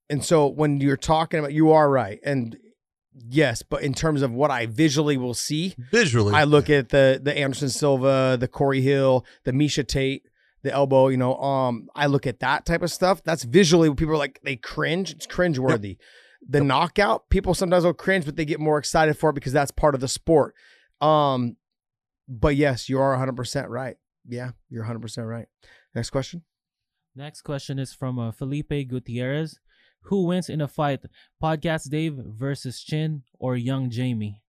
[0.09, 2.57] and so when you're talking about you are right and
[3.29, 6.33] yes but in terms of what i visually will see Visually.
[6.33, 10.23] I look at the the Anderson Silva, the Corey Hill, the Miesha Tate,
[10.63, 11.07] the elbow.
[11.09, 13.23] You know, um, I look at that type of stuff.
[13.23, 14.39] That's visually what people are like.
[14.43, 15.11] They cringe.
[15.11, 15.97] It's cringe worthy.
[16.47, 16.67] The Yep.
[16.67, 19.93] knockout, people sometimes will cringe, but they get more excited for it because that's part
[19.95, 20.55] of the sport.
[20.99, 21.57] Um,
[22.27, 23.97] but yes, you are 100 percent right.
[24.27, 25.47] Yeah, you're 100 percent right.
[25.95, 26.43] Next question.
[27.15, 29.59] Next question is from uh, Felipe Gutierrez.
[30.05, 31.01] Who wins in a fight,
[31.41, 34.41] Podcast Dave versus Chin or Young Jamie?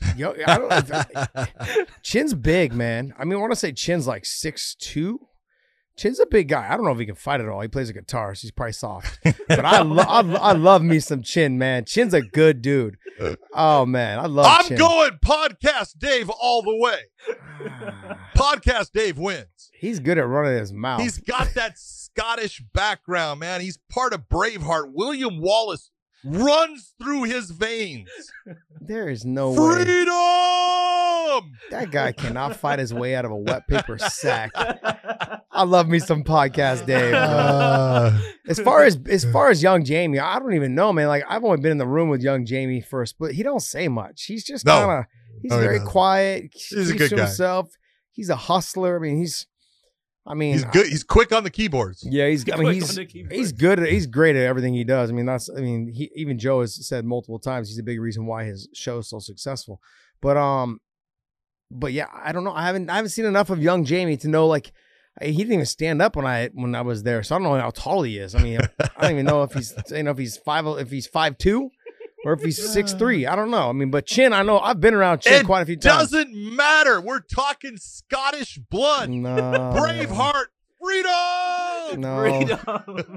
[0.16, 0.72] Yo, I don't.
[0.72, 3.14] If, Chin's big, man.
[3.18, 5.20] I mean, I want to say Chin's like six two.
[5.96, 6.66] Chin's a big guy.
[6.70, 7.62] I don't know if he can fight at all.
[7.62, 9.18] He plays a guitar, so he's probably soft.
[9.48, 11.86] But I, lo- I, I love me some Chin, man.
[11.86, 12.98] Chin's a good dude.
[13.54, 14.44] Oh man, I love.
[14.46, 14.76] I'm Chin.
[14.76, 16.98] going podcast Dave all the way.
[17.66, 18.18] Ah.
[18.36, 19.70] Podcast Dave wins.
[19.72, 21.00] He's good at running his mouth.
[21.00, 21.78] He's got that
[22.16, 23.60] Scottish background, man.
[23.60, 24.92] He's part of Braveheart.
[24.94, 25.90] William Wallace
[26.24, 28.08] runs through his veins.
[28.80, 31.52] there is no way Freedom!
[31.70, 34.50] that guy cannot fight his way out of a wet paper sack.
[35.52, 37.14] I love me some podcast, Dave.
[37.26, 38.18] Uh,
[38.48, 41.08] As far as as far as young Jamie, I don't even know, man.
[41.08, 43.34] Like I've only been in the room with young Jamie for a split.
[43.34, 44.24] He don't say much.
[44.24, 44.72] He's just No.
[44.78, 45.04] kind of
[45.42, 45.90] he's No, very doesn't.
[45.90, 46.44] quiet.
[46.52, 47.22] He's a good to guy.
[47.22, 47.70] himself.
[48.12, 48.96] He's a hustler.
[48.96, 49.46] I mean, he's
[50.26, 50.86] I mean, he's good.
[50.86, 52.06] He's quick on the keyboards.
[52.08, 53.32] yeah, he's I mean, he's on the keyboard.
[53.32, 55.10] he's good at he's great at everything he does.
[55.10, 58.00] I mean, that's I mean, he even Joe has said multiple times he's a big
[58.00, 59.80] reason why his show is so successful.
[60.20, 60.80] But um
[61.70, 62.52] but yeah, I don't know.
[62.52, 64.72] I haven't I haven't seen enough of young Jamie to know like
[65.22, 67.60] he didn't even stand up when I when I was there, so I don't know
[67.60, 68.34] how tall he is.
[68.34, 71.06] I mean, I don't even know if he's you know if he's five if he's
[71.06, 71.70] five two
[72.26, 73.24] or if he's six three.
[73.26, 73.68] I don't know.
[73.68, 76.12] I mean, but Chin, I know I've been around Chin It quite a few times.
[76.12, 77.00] It doesn't matter.
[77.00, 79.30] We're talking Scottish blood, No,
[79.76, 80.46] Braveheart,
[80.82, 82.00] freedom.
[82.00, 82.18] No,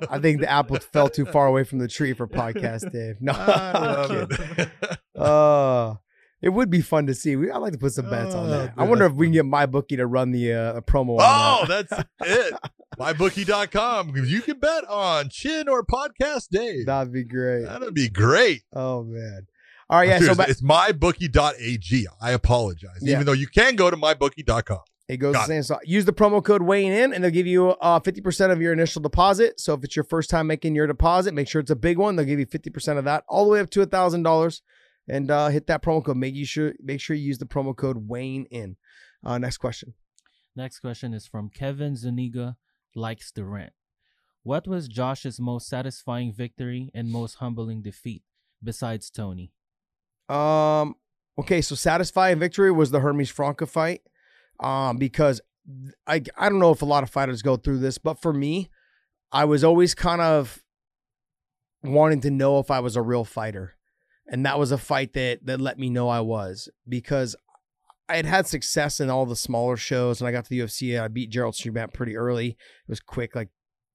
[0.10, 3.16] I think the apple fell too far away from the tree for podcast, Dave.
[3.20, 4.56] No, I love I'm kidding.
[4.58, 5.00] it.
[5.20, 5.96] Uh,
[6.42, 7.36] it would be fun to see.
[7.36, 8.74] We, I'd like to put some bets on Oh, that.
[8.78, 11.18] I wonder if we can get my bookie to run the uh, promo.
[11.20, 11.90] oh, on that.
[11.90, 12.54] that's it.
[12.98, 14.16] MyBookie.com.
[14.16, 16.84] You can bet on Chin or Podcast Day.
[16.84, 17.64] that'd be great.
[17.66, 18.64] That'd be great.
[18.74, 19.48] Oh man.
[19.90, 20.20] All right, yeah.
[20.20, 22.08] Dude, So it's, back, it's mybookie.ag.
[22.22, 23.00] I apologize.
[23.02, 23.14] Yeah.
[23.16, 24.80] Even though you can go to mybookie.com.
[25.08, 25.64] It goes Got the same.
[25.64, 28.72] So use the promo code weighing in, and they'll give you uh, 50% of your
[28.74, 29.60] initial deposit.
[29.60, 32.16] So if it's your first time making your deposit, make sure it's a big one.
[32.16, 34.62] They'll give you 50% of that, all the way up to thousand dollars,
[35.10, 36.18] and uh, hit that promo code.
[36.18, 38.78] Make you sure make sure you use the promo code weighing in.
[39.24, 39.94] Uh, next question.
[40.56, 42.58] Next question is from Kevin Zuniga,
[42.96, 43.74] likes the rant.
[44.44, 48.24] What was Josh's most satisfying victory and most humbling defeat
[48.64, 49.52] besides Tony?
[50.28, 50.96] Um.
[51.38, 54.02] Okay, so satisfying victory was the Hermes Franca fight.
[54.60, 55.40] Um, because
[56.08, 58.70] I I don't know if a lot of fighters go through this, but for me,
[59.32, 60.64] I was always kind of
[61.84, 63.76] wanting to know if I was a real fighter,
[64.30, 67.36] and that was a fight that that let me know I was because
[68.08, 71.00] I had had success in all the smaller shows, and I got to the UFC.
[71.00, 72.50] I beat Gerald Strebendt pretty early.
[72.50, 72.58] It
[72.88, 73.50] was quick, like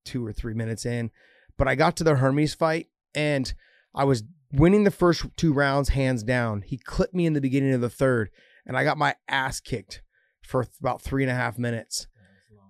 [0.05, 1.11] two or three minutes in,
[1.57, 3.53] but I got to the Hermes fight, and
[3.95, 6.63] I was winning the first two rounds hands down.
[6.63, 8.31] He clipped me in the beginning of the third,
[8.67, 10.03] and I got my ass kicked
[10.43, 12.07] for about three and a half minutes.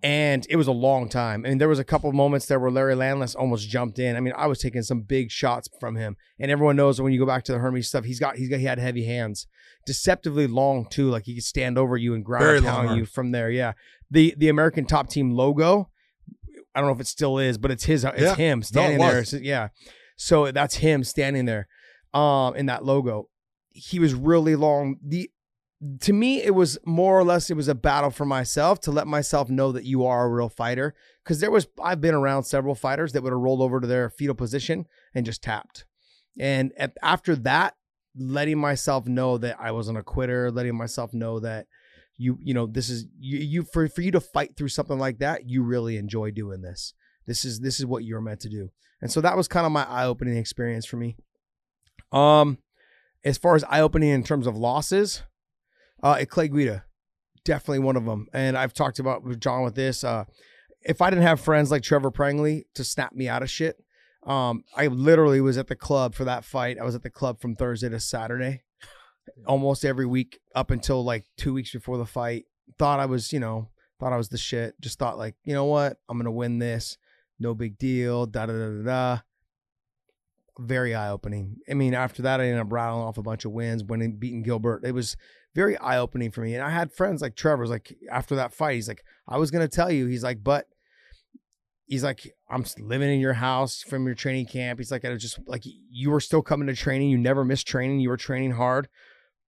[0.04, 1.46] And it was a long time.
[1.46, 4.16] I mean, there was a couple of moments there where Larry Landless almost jumped in.
[4.16, 7.18] I mean, I was taking some big shots from him, and everyone knows when you
[7.18, 9.46] go back to the Hermes stuff, he's got he's got he had heavy hands,
[9.86, 11.08] deceptively long too.
[11.08, 13.50] Like he could stand over you and ground Very pound you from there.
[13.50, 13.72] Yeah,
[14.10, 15.88] the the American Top Team logo.
[16.74, 18.04] I don't know if it still is, but it's his.
[18.04, 18.34] It's Yeah.
[18.34, 19.10] him standing was.
[19.10, 19.24] there.
[19.24, 19.68] So, yeah,
[20.16, 21.66] so that's him standing there,
[22.12, 23.30] um, in that logo.
[23.70, 24.96] He was really long.
[25.02, 25.30] The
[26.00, 29.06] to me, it was more or less it was a battle for myself to let
[29.06, 30.94] myself know that you are a real fighter.
[31.22, 34.10] Because there was I've been around several fighters that would have rolled over to their
[34.10, 35.84] fetal position and just tapped.
[36.38, 37.74] And at, after that,
[38.16, 41.66] letting myself know that I wasn't a quitter, letting myself know that
[42.16, 45.18] you you know this is you, you for for you to fight through something like
[45.18, 46.94] that, you really enjoy doing this.
[47.26, 48.70] This is this is what you're meant to do.
[49.00, 51.16] And so that was kind of my eye-opening experience for me.
[52.12, 52.58] Um
[53.24, 55.22] as far as eye-opening in terms of losses,
[56.04, 56.84] uh at Clay Guida,
[57.44, 58.28] definitely one of them.
[58.32, 60.04] And I've talked about with John with this.
[60.04, 60.26] Uh
[60.84, 63.82] if I didn't have friends like Trevor Prangley to snap me out of shit,
[64.26, 66.78] um, I literally was at the club for that fight.
[66.78, 68.62] I was at the club from Thursday to Saturday,
[69.46, 72.44] almost every week up until like two weeks before the fight.
[72.78, 73.70] Thought I was, you know,
[74.00, 74.80] thought I was the shit.
[74.80, 76.96] Just thought like, you know what, I'm gonna win this.
[77.38, 78.26] No big deal.
[78.26, 79.18] Da da da da da.
[80.58, 81.56] Very eye opening.
[81.68, 84.42] I mean, after that, I ended up rattling off a bunch of wins, winning, beating
[84.42, 84.84] Gilbert.
[84.84, 85.16] It was
[85.54, 86.54] very eye opening for me.
[86.54, 89.68] And I had friends like Trevor's like after that fight, he's like, I was gonna
[89.68, 90.06] tell you.
[90.06, 90.66] He's like, but
[91.86, 94.78] he's like, I'm living in your house from your training camp.
[94.78, 97.10] He's like, I was just like you were still coming to training.
[97.10, 98.00] You never missed training.
[98.00, 98.88] You were training hard,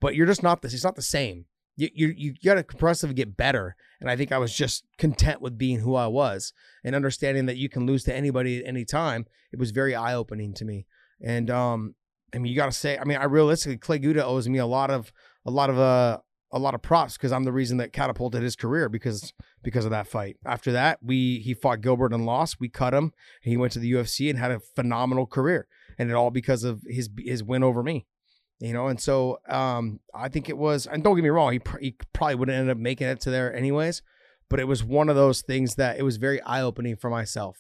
[0.00, 0.74] but you're just not this.
[0.74, 1.46] It's not the same.
[1.76, 3.76] You you you got to progressively get better.
[4.00, 6.52] And I think I was just content with being who I was
[6.84, 9.26] and understanding that you can lose to anybody at any time.
[9.52, 10.86] It was very eye opening to me.
[11.22, 11.94] And um,
[12.34, 14.66] I mean, you got to say, I mean, I realistically, Clay Guida owes me a
[14.66, 15.12] lot of
[15.46, 16.18] a lot of uh
[16.52, 19.32] a lot of props because I'm the reason that catapulted his career because
[19.62, 20.36] because of that fight.
[20.44, 22.60] After that, we he fought Gilbert and lost.
[22.60, 23.12] We cut him.
[23.44, 25.66] And he went to the UFC and had a phenomenal career,
[25.98, 28.06] and it all because of his his win over me.
[28.58, 30.86] You know, and so um, I think it was.
[30.86, 33.20] And don't get me wrong, he, pr- he probably would have ended up making it
[33.22, 34.02] to there anyways.
[34.48, 37.58] But it was one of those things that it was very eye opening for myself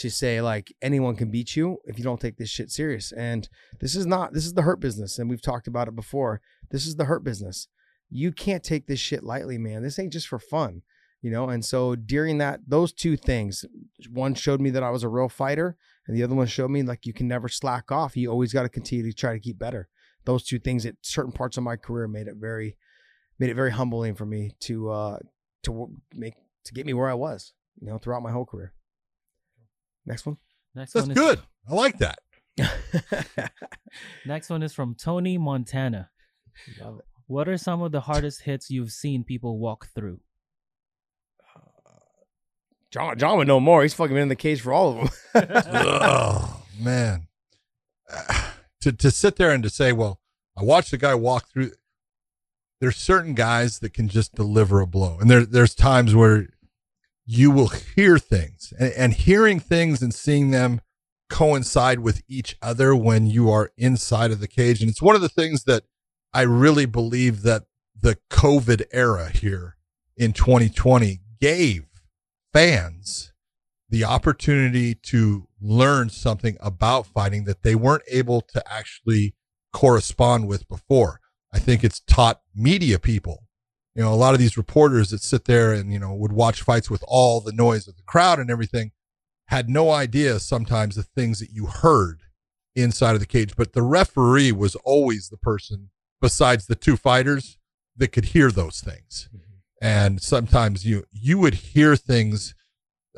[0.00, 3.12] to say like anyone can beat you if you don't take this shit serious.
[3.12, 3.48] And
[3.80, 6.40] this is not this is the hurt business, and we've talked about it before.
[6.70, 7.68] This is the hurt business
[8.10, 9.82] you can't take this shit lightly, man.
[9.82, 10.82] This ain't just for fun,
[11.22, 11.48] you know?
[11.48, 13.64] And so during that, those two things,
[14.12, 16.82] one showed me that I was a real fighter, and the other one showed me
[16.82, 18.16] like you can never slack off.
[18.16, 19.88] You always got to continue to try to keep better.
[20.24, 22.76] Those two things at certain parts of my career made it very,
[23.38, 25.18] made it very humbling for me to, uh,
[25.62, 28.72] to make, to get me where I was, you know, throughout my whole career.
[30.06, 30.36] Next one.
[30.74, 31.40] Next That's one is good.
[31.68, 32.18] I like that.
[34.26, 36.10] next one is from Tony Montana.
[36.80, 37.04] Love it.
[37.26, 40.20] What are some of the hardest hits you've seen people walk through?
[41.54, 41.90] Uh,
[42.90, 43.82] John, John would know more.
[43.82, 45.48] He's fucking been in the cage for all of them.
[45.54, 47.28] oh man,
[48.80, 50.20] to to sit there and to say, well,
[50.56, 51.72] I watched the guy walk through.
[52.80, 56.48] There's certain guys that can just deliver a blow, and there there's times where
[57.32, 60.80] you will hear things, and, and hearing things and seeing them
[61.28, 64.80] coincide with each other when you are inside of the cage.
[64.80, 65.84] And it's one of the things that
[66.34, 67.66] I really believe that
[67.98, 69.76] the COVID era here
[70.16, 71.84] in 2020 gave
[72.52, 73.32] fans
[73.88, 79.36] the opportunity to learn something about fighting that they weren't able to actually
[79.72, 81.20] correspond with before.
[81.54, 83.44] I think it's taught media people,
[83.94, 86.62] you know, a lot of these reporters that sit there and, you know, would watch
[86.62, 88.92] fights with all the noise of the crowd and everything
[89.48, 92.22] had no idea sometimes the things that you heard
[92.76, 93.56] inside of the cage.
[93.56, 95.90] But the referee was always the person
[96.20, 97.58] besides the two fighters
[97.96, 99.28] that could hear those things.
[99.28, 99.46] Mm-hmm.
[99.82, 102.54] And sometimes you you would hear things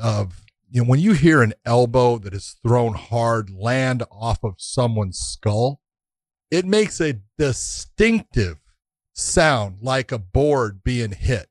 [0.01, 4.55] of you know when you hear an elbow that is thrown hard land off of
[4.59, 5.81] someone's skull,
[6.51, 8.62] it makes a distinctive
[9.13, 11.49] sound like a board being hit.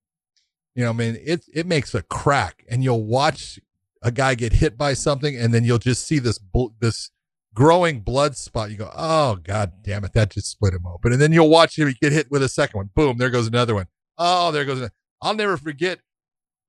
[0.76, 3.60] You know, I mean, it it makes a crack, and you'll watch
[4.02, 7.12] a guy get hit by something, and then you'll just see this bl- this
[7.54, 8.72] growing blood spot.
[8.72, 11.78] You go, oh god damn it, that just split him open, and then you'll watch
[11.78, 12.90] him get hit with a second one.
[12.96, 13.88] Boom, there goes another one.
[14.18, 14.78] Oh, there goes.
[14.78, 14.94] Another.
[15.22, 16.00] I'll never forget.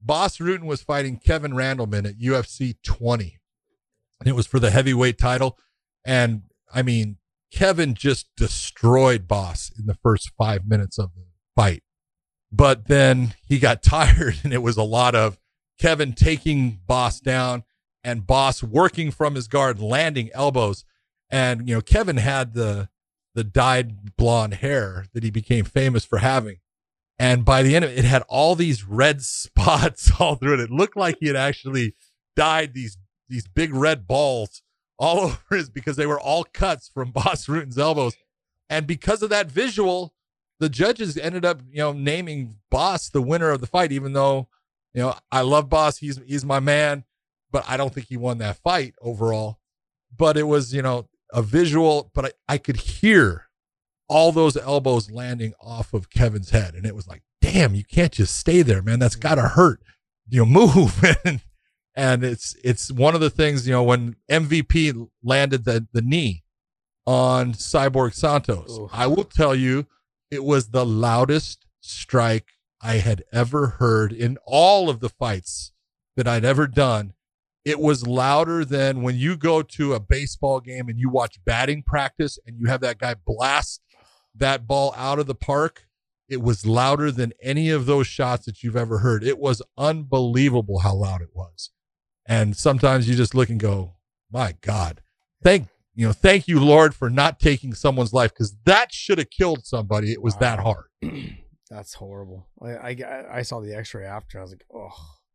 [0.00, 3.38] Bas Rutten was fighting Kevin Randleman at UFC 20,
[4.20, 5.58] and it was for the heavyweight title.
[6.04, 6.42] And
[6.74, 7.18] I mean,
[7.52, 11.24] Kevin just destroyed Bas in the first five minutes of the
[11.54, 11.82] fight.
[12.50, 15.38] But then he got tired, and it was a lot of
[15.78, 17.64] Kevin taking Bas down
[18.04, 20.84] and Bas working from his guard, landing elbows.
[21.30, 22.88] And, you know, Kevin had the
[23.34, 26.58] the dyed blonde hair that he became famous for having.
[27.18, 30.60] And by the end of it, it had all these red spots all through it.
[30.60, 31.94] It looked like he had actually
[32.36, 32.98] dyed these
[33.28, 34.62] these big red balls
[35.02, 38.14] all over his because they were all cuts from Bas Rutten's elbows.
[38.70, 40.14] And because of that visual,
[40.60, 44.48] the judges ended up, you know, naming Bas the winner of the fight, even though,
[44.94, 45.98] you know, I love Bas.
[45.98, 47.04] He's he's my man,
[47.50, 49.58] but I don't think he won that fight overall.
[50.16, 53.46] But it was, you know, a visual, but I, I could hear
[54.08, 56.74] all those elbows landing off of Kevin's head.
[56.74, 58.98] And it was like, damn, you can't just stay there, man.
[58.98, 59.80] That's gotta hurt.
[60.28, 61.02] You know, move.
[61.24, 61.40] and
[61.94, 66.42] and it's it's one of the things, you know, when MVP landed the, the knee
[67.06, 68.78] on Cyborg Santos.
[68.92, 69.86] I will tell you,
[70.30, 72.48] it was the loudest strike
[72.80, 75.72] I had ever heard in all of the fights
[76.16, 77.12] that I'd ever done.
[77.64, 81.84] It was louder than when you go to a baseball game and you watch batting
[81.84, 83.80] practice and you have that guy blast
[84.34, 85.86] that ball out of the park.
[86.28, 89.22] It was louder than any of those shots that you've ever heard.
[89.22, 91.70] It was unbelievable how loud it was.
[92.26, 93.94] And sometimes you just look and go,
[94.30, 95.02] my God,
[95.42, 99.28] thank you know, thank you, Lord, for not taking someone's life because that should have
[99.28, 100.10] killed somebody.
[100.12, 100.86] It was that hard.
[101.70, 102.48] That's horrible.
[102.62, 104.38] I, I I saw the X-ray after.
[104.38, 104.94] I was like, oh,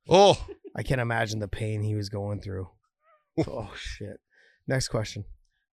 [0.09, 0.45] Oh,
[0.75, 2.69] I can't imagine the pain he was going through.
[3.47, 4.19] oh shit.
[4.67, 5.25] Next question.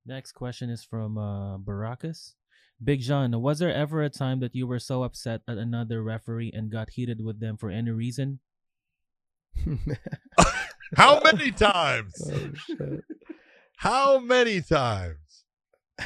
[0.06, 2.34] Next question is from uh, Baracus.
[2.82, 6.50] Big John, was there ever a time that you were so upset at another referee
[6.52, 8.40] and got heated with them for any reason?
[10.96, 12.14] how many times?
[12.80, 12.98] oh.
[13.76, 15.44] How many times?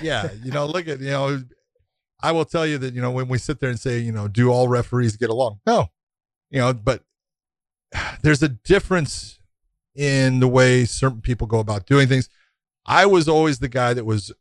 [0.02, 1.42] Yeah, you know, look at, you know,
[2.20, 4.28] I will tell you that, you know, when we sit there and say, you know,
[4.28, 5.60] do all referees get along?
[5.66, 5.88] No,
[6.50, 7.04] you know, but
[8.22, 9.38] there's a difference
[9.94, 12.28] in the way certain people go about doing things.
[12.86, 14.32] I was always the guy that was,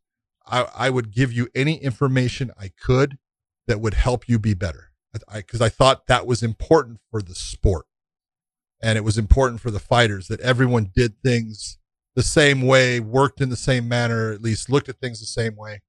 [0.46, 3.18] I, I would give you any information I could
[3.68, 4.92] that would help you be better.
[5.28, 7.86] I, because I thought that was important for the sport.
[8.82, 11.78] And it was important for the fighters that everyone did things
[12.16, 15.56] the same way, worked in the same manner, at least looked at things the same
[15.56, 15.82] way.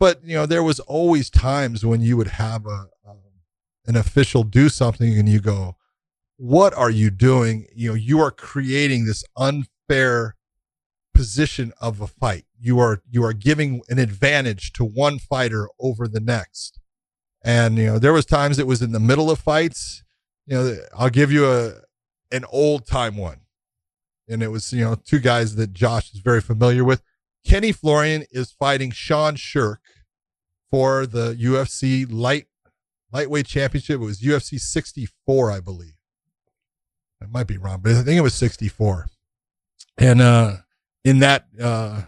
[0.00, 3.18] But you know, there was always times when you would have a um,
[3.86, 5.76] an official do something, and you go,
[6.36, 10.36] "What are you doing?" You know, you are creating this unfair
[11.14, 12.44] position of a fight.
[12.60, 16.78] You are you are giving an advantage to one fighter over the next.
[17.42, 20.04] And you know, there was times it was in the middle of fights.
[20.46, 21.74] You know, I'll give you a
[22.30, 23.40] an old time one
[24.28, 27.02] and it was you know two guys that Josh is very familiar with.
[27.46, 29.78] Kenny Florian is fighting Sean Sherk
[30.70, 32.46] for the UFC light
[33.10, 33.94] lightweight championship.
[33.94, 35.94] It was UFC 64, I believe.
[37.22, 39.08] I might be wrong, but I think it was 64.
[39.96, 40.56] And uh,
[41.04, 42.02] in that uh,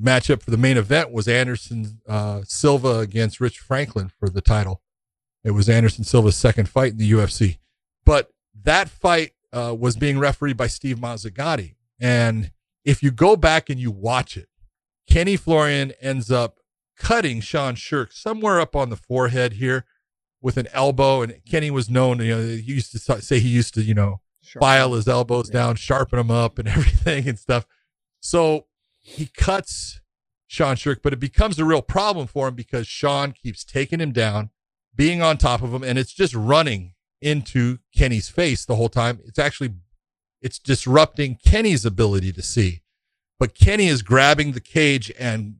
[0.00, 4.82] matchup for the main event was Anderson uh, Silva against Rich Franklin for the title.
[5.42, 7.58] It was Anderson Silva's second fight in the UFC,
[8.06, 8.30] but
[8.62, 11.74] that fight uh, was being refereed by Steve Mazzagatti.
[12.00, 12.50] And
[12.84, 14.48] if you go back and you watch it,
[15.08, 16.58] Kenny Florian ends up
[16.98, 19.84] cutting Sean Sherk somewhere up on the forehead here
[20.40, 21.22] with an elbow.
[21.22, 24.20] And Kenny was known, you know, he used to say he used to, you know,
[24.60, 25.54] file his elbows Yeah.
[25.60, 27.66] down, sharpen them up, and everything and stuff.
[28.20, 28.66] So
[29.00, 30.00] he cuts
[30.46, 34.12] Sean Sherk, but it becomes a real problem for him because Sean keeps taking him
[34.12, 34.50] down,
[34.94, 36.93] being on top of him, and it's just running
[37.24, 39.20] into Kenny's face the whole time.
[39.24, 39.72] It's actually
[40.42, 42.82] it's disrupting Kenny's ability to see.
[43.40, 45.56] But Kenny is grabbing the cage and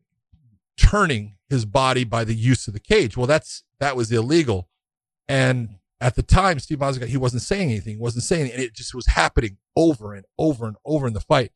[0.77, 3.17] turning his body by the use of the cage.
[3.17, 4.69] Well, that's that was illegal.
[5.27, 8.75] And at the time, Steve Mazzagatti, he wasn't saying anything, wasn't saying anything, and it
[8.75, 11.51] just was happening over and over and over in the fight.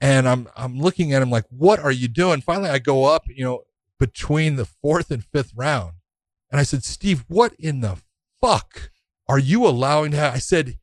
[0.00, 2.40] And I'm I'm looking at him like, what are you doing?
[2.40, 3.62] Finally, I go up, you know,
[4.00, 5.92] between the fourth and fifth round.
[6.50, 7.98] And I said, Steve, what in the
[8.40, 8.90] fuck
[9.28, 10.78] are you allowing to I said,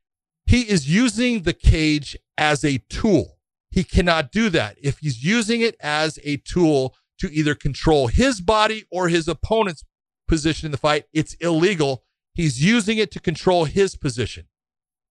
[0.45, 3.38] he is using the cage as a tool.
[3.70, 4.78] He cannot do that.
[4.82, 9.84] If he's using it as a tool to either control his body or his opponent's
[10.28, 12.03] position in the fight, it's illegal.
[12.34, 14.48] He's using it to control his position.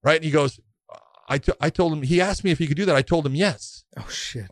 [0.02, 0.16] Right.
[0.16, 0.58] And he goes,
[1.28, 2.96] I, t- I told him, he asked me if he could do that.
[2.96, 3.84] I told him yes.
[3.96, 4.50] Oh, shit.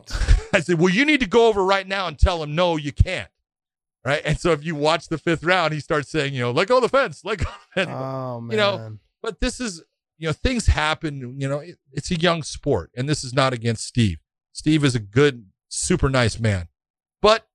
[0.53, 2.91] I said, well, you need to go over right now and tell him, no, you
[2.91, 3.29] can't.
[4.07, 4.21] Right.
[4.23, 6.77] And so if you watch the fifth round, he starts saying, you know, let go
[6.77, 7.49] of the fence, let go.
[7.49, 7.91] Of the fence.
[7.93, 8.51] Oh, man.
[8.51, 9.83] You know, but this is
[10.17, 13.53] you know things happen you know it, it's a young sport and this is not
[13.53, 14.19] against steve
[14.51, 16.67] steve is a good super nice man
[17.21, 17.47] but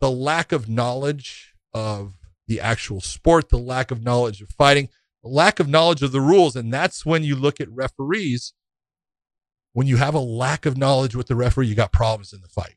[0.00, 2.14] the lack of knowledge of
[2.46, 4.88] the actual sport the lack of knowledge of fighting
[5.22, 8.52] the lack of knowledge of the rules and that's when you look at referees
[9.72, 12.48] when you have a lack of knowledge with the referee you got problems in the
[12.48, 12.75] fight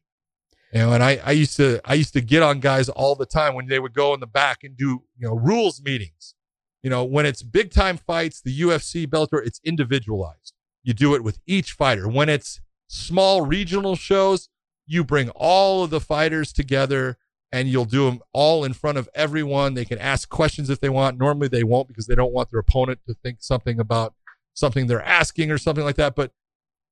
[0.74, 3.26] you know and i i used to i used to get on guys all the
[3.26, 6.36] time when they would go in the back and do you know rules meetings
[6.82, 10.54] you know, when it's big time fights, the UFC, Bellator, it's individualized.
[10.84, 12.08] You do it with each fighter.
[12.08, 14.50] When it's small regional shows,
[14.88, 17.18] you bring all of the fighters together
[17.52, 19.74] and you'll do them all in front of everyone.
[19.74, 21.18] They can ask questions if they want.
[21.18, 24.14] Normally they won't because they don't want their opponent to think something about
[24.54, 26.16] something they're asking or something like that.
[26.16, 26.32] But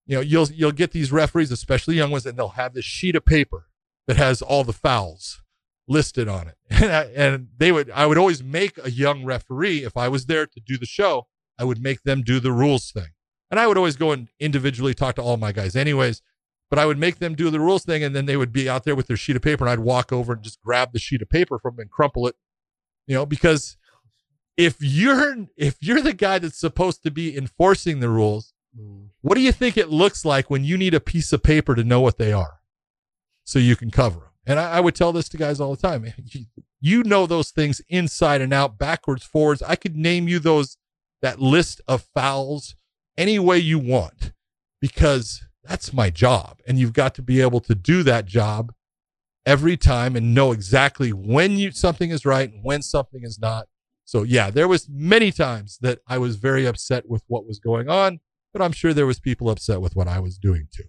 [0.08, 3.16] you know, you'll you'll get these referees, especially young ones, and they'll have this sheet
[3.16, 3.68] of paper
[4.08, 5.42] that has all the fouls
[5.88, 6.56] listed on it.
[6.70, 10.26] And, I, and they would, I would always make a young referee, if I was
[10.26, 11.28] there to do the show,
[11.58, 13.10] I would make them do the rules thing.
[13.50, 16.22] And I would always go and individually talk to all my guys, anyways.
[16.70, 18.84] But I would make them do the rules thing, and then they would be out
[18.84, 21.22] there with their sheet of paper, and I'd walk over and just grab the sheet
[21.22, 22.36] of paper from them and crumple it,
[23.08, 23.78] you know, because
[24.58, 29.10] if you're if you're the guy that's supposed to be enforcing the rules, Mm.
[29.22, 31.84] what do you think it looks like when you need a piece of paper to
[31.84, 32.60] know what they are,
[33.44, 34.30] so you can cover them?
[34.46, 36.06] And I, I, would tell this to guys all the time.
[36.18, 36.46] You,
[36.80, 39.64] you know those things inside and out, backwards, forwards.
[39.64, 40.78] I could name you those
[41.22, 42.76] that list of fouls
[43.18, 44.32] any way you want
[44.80, 46.60] because that's my job.
[46.68, 48.74] And you've got to be able to do that job
[49.46, 53.68] every time and know exactly when you something is right and when something is not.
[54.06, 57.90] So yeah, there was many times that I was very upset with what was going
[57.90, 58.20] on,
[58.58, 60.86] but I'm sure there was people upset with what I was doing too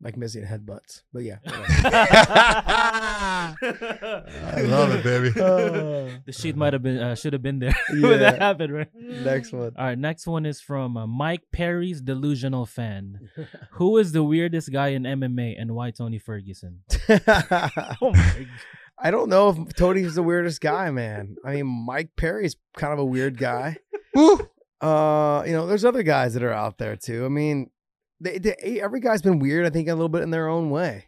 [0.00, 1.02] like missing headbutts.
[1.12, 1.38] But yeah.
[1.46, 3.54] I
[4.62, 5.32] love it, baby.
[5.48, 8.02] Uh, the sheet might have been uh, should have been there yeah.
[8.08, 8.88] when that happened, right?
[8.94, 9.72] Next one.
[9.76, 13.28] All right, next one is from uh, Mike Perry's delusional fan.
[13.72, 16.80] Who is the weirdest guy in MMA and why Tony Ferguson?
[17.08, 18.46] oh my
[18.98, 21.36] I don't know if Tony's the weirdest guy, man.
[21.44, 23.76] I mean, Mike Perry's kind of a weird guy.
[24.80, 27.24] Uh, you know, there's other guys that are out there too.
[27.24, 27.70] I mean,
[28.20, 29.66] they, they, every guy's been weird.
[29.66, 31.06] I think a little bit in their own way.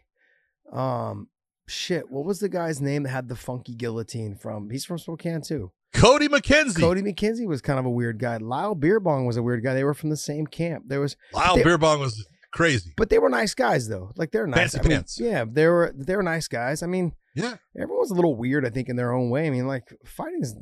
[0.71, 1.27] Um,
[1.67, 4.69] shit, what was the guy's name that had the funky guillotine from?
[4.69, 5.71] He's from Spokane too.
[5.93, 6.79] Cody McKenzie.
[6.79, 8.37] Cody McKenzie was kind of a weird guy.
[8.37, 9.73] Lyle Beerbohm was a weird guy.
[9.73, 10.85] They were from the same camp.
[10.87, 14.11] There was Lyle they, Beerbohm was crazy, but they were nice guys though.
[14.15, 14.71] Like they're nice.
[14.71, 15.19] Fancy I mean, pants.
[15.19, 15.93] Yeah, they were.
[15.95, 16.81] They were nice guys.
[16.81, 18.65] I mean, yeah, everyone's a little weird.
[18.65, 19.47] I think in their own way.
[19.47, 20.55] I mean, like fighting is.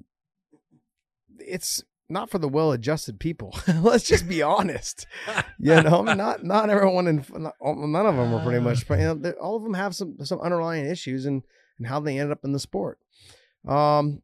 [1.37, 3.55] It's not for the well-adjusted people.
[3.81, 5.05] Let's just be honest.
[5.59, 8.89] you know, not not everyone in none of them are pretty much.
[8.89, 11.43] You know, all of them have some some underlying issues and
[11.77, 12.99] and how they ended up in the sport.
[13.67, 14.21] Um,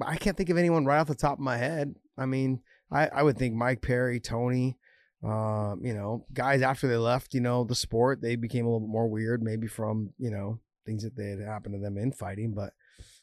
[0.00, 1.94] I can't think of anyone right off the top of my head.
[2.16, 4.78] I mean, I I would think Mike Perry, Tony.
[5.24, 8.86] Um, you know, guys after they left, you know, the sport, they became a little
[8.86, 12.12] bit more weird, maybe from you know things that they had happened to them in
[12.12, 12.54] fighting.
[12.54, 12.72] But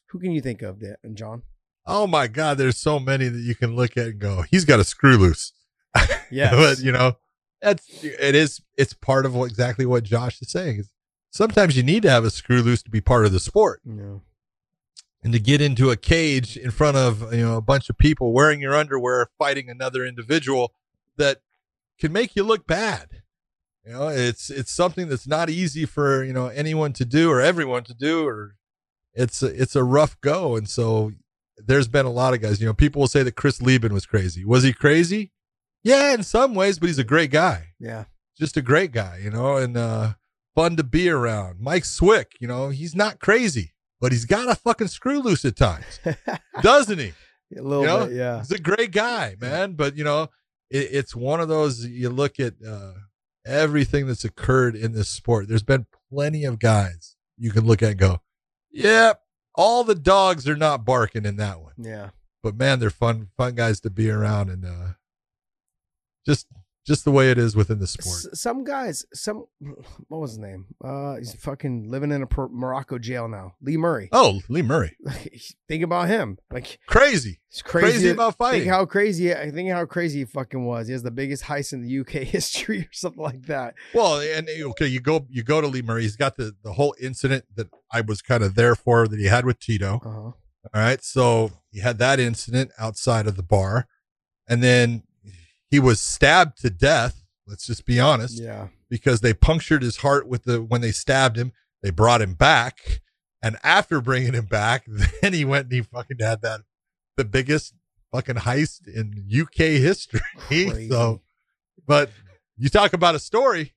[0.08, 1.44] who can you think of, that, and John?
[1.86, 4.80] Oh my god, there's so many that you can look at and go, he's got
[4.80, 5.54] a screw loose.
[6.32, 7.18] Yeah, but you know,
[7.62, 10.84] that's it is it's part of what, exactly what Josh is saying.
[11.30, 13.82] Sometimes you need to have a screw loose to be part of the sport.
[13.86, 14.18] Yeah.
[15.24, 18.34] And to get into a cage in front of you know a bunch of people
[18.34, 20.74] wearing your underwear, fighting another individual
[21.18, 21.42] that
[22.00, 23.22] can make you look bad.
[23.86, 27.40] You know, it's it's something that's not easy for you know anyone to do or
[27.40, 28.56] everyone to do, or
[29.14, 30.56] it's a, it's a rough go.
[30.56, 31.14] And so
[31.58, 32.60] there's been a lot of guys.
[32.60, 34.44] You know, people will say that Chris Leben was crazy.
[34.46, 35.32] Was he crazy?
[35.84, 37.70] Yeah, in some ways, but he's a great guy.
[37.80, 38.06] Yeah,
[38.38, 39.20] just a great guy.
[39.24, 40.14] You know, and uh,
[40.56, 41.60] fun to be around.
[41.60, 45.56] Mike Swick, you know, he's not crazy, but he's got a fucking screw loose at
[45.56, 46.00] times,
[46.62, 47.14] doesn't he?
[47.56, 48.06] a little You know?
[48.08, 48.38] bit, yeah.
[48.40, 49.74] He's a great guy, man.
[49.74, 50.24] But you know,
[50.72, 51.86] it, it's one of those.
[51.86, 52.94] You look at uh,
[53.46, 55.48] everything that's occurred in this sport.
[55.48, 58.22] There's been plenty of guys you can look at and go,
[58.72, 59.22] "Yep,
[59.56, 62.10] all the dogs are not barking in that one." Yeah.
[62.44, 64.94] But man, they're fun, fun guys to be around, and uh,
[66.26, 66.48] just
[66.86, 68.16] just the way it is within the sport.
[68.34, 69.46] S- some guys, some
[70.08, 70.66] what was his name?
[70.84, 73.56] Uh, he's fucking living in a per- Morocco jail now.
[73.62, 74.10] Lee Murray.
[74.12, 74.96] Oh, Lee Murray,
[75.68, 76.38] think about him.
[76.52, 78.70] Like crazy, it's crazy, crazy about Think fighting.
[78.70, 79.34] how crazy.
[79.34, 80.88] I think how crazy he fucking was.
[80.88, 83.76] He has the biggest heist in the UK history or something like that.
[83.94, 86.04] Well, and okay, you go you go to Lee Murray.
[86.04, 89.26] He's got the the whole incident that I was kind of there for that he
[89.26, 90.02] had with Tito.
[90.06, 90.32] Uh-huh.
[90.74, 91.04] All right.
[91.04, 93.88] So he had that incident outside of the bar.
[94.48, 95.04] And then
[95.70, 97.24] he was stabbed to death.
[97.48, 98.42] Let's just be honest.
[98.42, 98.68] Yeah.
[98.90, 101.52] Because they punctured his heart with the when they stabbed him,
[101.82, 103.02] they brought him back.
[103.42, 104.86] And after bringing him back,
[105.22, 106.62] then he went and he fucking had that
[107.18, 107.74] the biggest
[108.12, 110.22] fucking heist in UK history.
[110.38, 110.90] Crazy.
[110.90, 111.22] So
[111.86, 112.10] but
[112.58, 113.74] you talk about a story,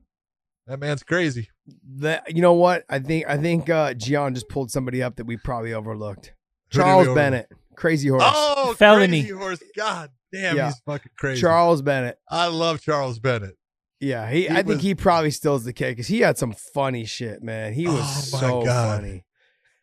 [0.67, 1.51] that man's crazy.
[1.97, 2.85] That you know what?
[2.89, 6.33] I think I think uh Gian just pulled somebody up that we probably overlooked.
[6.73, 7.17] Who did we Charles overlook?
[7.17, 8.23] Bennett, crazy horse.
[8.27, 9.23] Oh, Felony.
[9.23, 9.63] crazy horse.
[9.77, 10.67] God damn, Yeah.
[10.67, 11.41] he's fucking crazy.
[11.41, 12.19] Charles Bennett.
[12.31, 13.57] I love Charles Bennett.
[14.01, 14.43] Yeah, he.
[14.43, 17.73] He I think he probably stills the kid because he had some funny shit, man.
[17.73, 19.01] He was Oh, so God.
[19.01, 19.25] funny.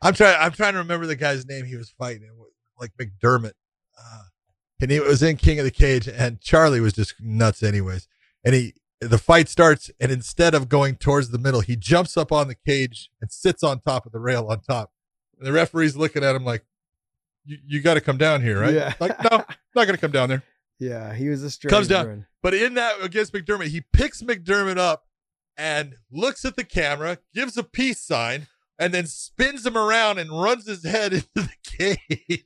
[0.02, 0.38] I'm trying.
[0.40, 2.30] I'm trying to remember the guy's name he was fighting,
[2.80, 3.54] like McDermott,
[4.00, 4.22] uh,
[4.80, 8.08] and he was in King of the Cage, and Charlie was just nuts, anyways.
[8.46, 12.32] And he, the fight starts, and instead of going towards the middle, he jumps up
[12.32, 14.92] on the cage and sits on top of the rail on top.
[15.40, 16.64] And the referee's looking at him like,
[17.46, 18.94] "You, you got to come down here, right?" Yeah.
[19.00, 19.44] Like, no,
[19.76, 20.44] not gonna come down there.
[20.80, 21.72] Yeah, he was a strange.
[21.72, 22.08] Comes down.
[22.08, 22.26] one.
[22.42, 25.06] But in that against McDermott, he picks McDermott up
[25.58, 28.48] and looks at the camera, gives a peace sign,
[28.78, 32.46] and then spins him around and runs his head into the cage.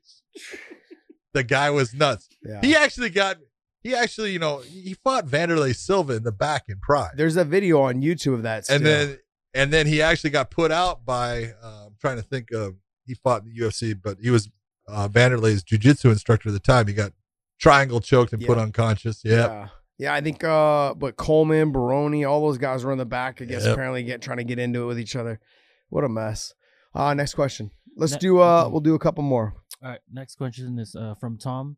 [1.34, 2.30] the guy was nuts.
[2.44, 2.62] Yeah.
[2.62, 3.38] He actually got
[3.82, 7.12] he actually, you know, he fought Vanderlei Silva in the back in Pride.
[7.16, 8.66] There's a video on YouTube of that.
[8.66, 8.78] Still.
[8.78, 9.20] and then
[9.54, 12.76] and then he actually got put out by uh, I'm trying to think of
[13.06, 14.50] he fought in the UFC, but he was
[14.92, 16.88] uh, Vanderlei's jiu-jitsu instructor at the time.
[16.88, 17.14] He got
[17.60, 19.22] triangle choked and put unconscious.
[19.24, 19.34] Yeah.
[19.36, 19.68] yeah,
[19.98, 20.44] yeah, I think.
[20.44, 23.42] Uh, but Coleman, Baroni, all those guys were in the back.
[23.42, 23.74] I guess Yep.
[23.74, 25.40] apparently get trying to get into it with each other.
[25.90, 26.54] What a mess.
[26.94, 27.72] Uh, next question.
[27.96, 28.40] Let's Ne- do.
[28.40, 29.56] Uh, we'll do a couple more.
[29.84, 31.78] All right, next question is uh, from Tom.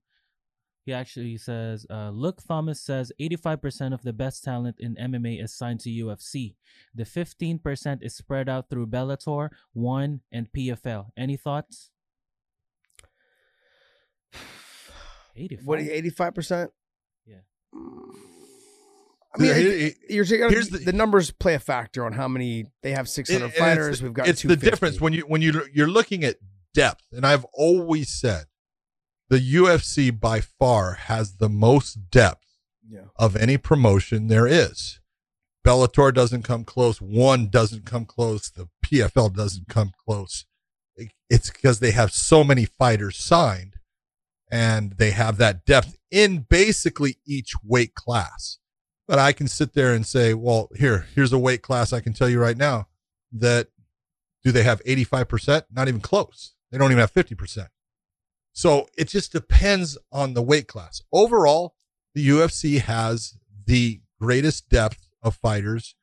[0.84, 5.54] He actually says, uh, Luke Thomas says 85% of the best talent in MMA is
[5.54, 6.56] signed to UFC.
[6.96, 11.12] The 15% is spread out through Bellator, ONE, and PFL.
[11.16, 11.91] Any thoughts?
[15.36, 15.66] 85.
[15.66, 15.80] What?
[15.80, 16.72] Eighty-five percent.
[17.26, 17.38] Yeah.
[17.74, 17.78] I
[19.38, 22.14] mean, Yeah, it- he- he- you're taking here's the, the- numbers play a factor on
[22.14, 23.08] how many they have.
[23.08, 24.00] Six It- hundred it's fighters.
[24.00, 24.28] the- We've got.
[24.28, 24.70] it's the 250.
[24.70, 26.38] difference when you when you you're looking at
[26.74, 28.46] depth and i've always said
[29.30, 32.46] the ufc by far has the most depth
[32.90, 33.08] Yeah.
[33.18, 35.02] of any promotion there is
[35.68, 40.46] bellator doesn't come close one doesn't come close the pfl doesn't come close
[40.96, 43.76] It- it's because they have so many fighters signed
[44.52, 48.60] and they have that depth in basically each weight class
[49.08, 52.14] but i can sit there and say well here here's a weight class i can
[52.14, 52.88] tell you right now
[53.32, 53.68] that
[54.44, 55.64] do they have 85%?
[55.72, 56.56] Not even close.
[56.72, 57.68] They don't even have 50%.
[58.54, 61.02] So it just depends on the weight class.
[61.14, 61.76] Overall,
[62.14, 65.96] the UFC has the greatest depth of fighters,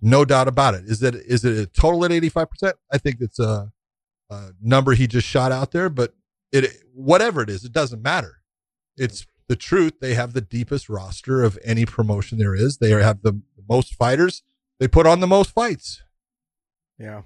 [0.00, 0.84] no doubt about it.
[0.86, 2.72] Is that is it a total at 85%?
[2.92, 3.70] I think it's a,
[4.28, 6.14] a number he just shot out there, but
[6.62, 8.42] it whatever it is, it doesn't matter.
[8.96, 9.94] It's the truth.
[10.00, 12.78] They have the deepest roster of any promotion there is.
[12.78, 14.42] They have the most fighters.
[14.78, 16.02] They put on the most fights.
[16.98, 17.22] Yeah.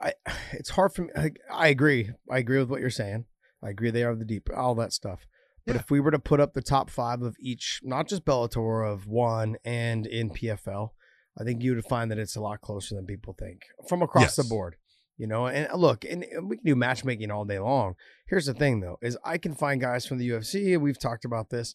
[0.00, 0.12] I
[0.52, 1.10] it's hard for me.
[1.16, 2.10] I, I agree.
[2.30, 3.24] I agree with what you're saying.
[3.62, 5.26] I agree they are the deep, all that stuff.
[5.64, 5.80] But Yeah.
[5.80, 9.06] if we were to put up the top five of each, not just Bellator, of
[9.06, 10.90] one and in PFL,
[11.38, 14.36] I think you would find that it's a lot closer than people think from across
[14.36, 14.76] the board.
[15.18, 17.94] You know, and uh, look, and and we can do matchmaking all day long.
[18.28, 20.78] Here's the thing, though, is I can find guys from the UFC.
[20.78, 21.74] We've talked about this.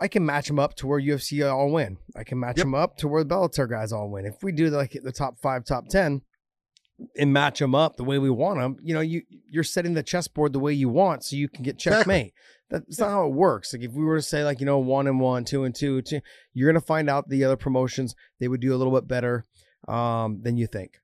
[0.00, 1.98] I can match them up to where UFC all win.
[2.16, 2.64] I can match Yep.
[2.64, 4.24] them up to where the Bellator guys all win.
[4.26, 6.22] If we do like the top five, top ten,
[7.18, 10.02] and match them up the way we want them, you know, you you're setting the
[10.02, 12.32] chessboard the way you want, so you can get checkmate.
[12.70, 13.72] That's not how it works.
[13.74, 16.00] Like if we were to say like you know one and one, two and two,
[16.00, 16.20] two
[16.54, 19.44] you're gonna find out the other promotions they would do a little bit better
[19.86, 20.98] um, than you think.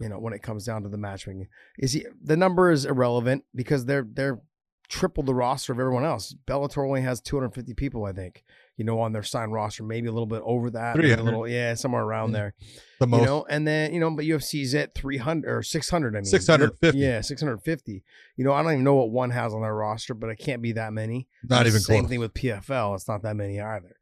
[0.00, 1.48] You know, when it comes down to the matchmaking,
[1.78, 4.40] is he the number is irrelevant because they're they're
[4.88, 6.34] triple the roster of everyone else.
[6.48, 8.42] Bellator only has 250 people, I think.
[8.76, 11.74] you know, on their signed roster, maybe a little bit over that, a little, yeah,
[11.74, 12.38] somewhere around Yeah.
[12.38, 12.54] there.
[12.98, 13.20] The most.
[13.20, 16.14] You know, and then you know, but UFC's at 300 or 600.
[16.16, 16.98] I mean, 650.
[16.98, 18.02] Yeah, 650.
[18.36, 20.62] You know, I don't even know what one has on their roster, but it can't
[20.62, 21.28] be that many.
[21.44, 22.08] not even Same close.
[22.10, 22.94] thing with PFL.
[22.96, 23.96] It's not that many either.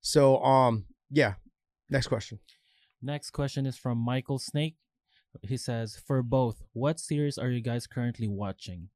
[0.00, 1.34] So, um, yeah.
[1.88, 2.40] Next question.
[3.00, 4.74] Next question is from Michael Snake.
[5.42, 8.88] He says, "For both, what series are you guys currently watching?"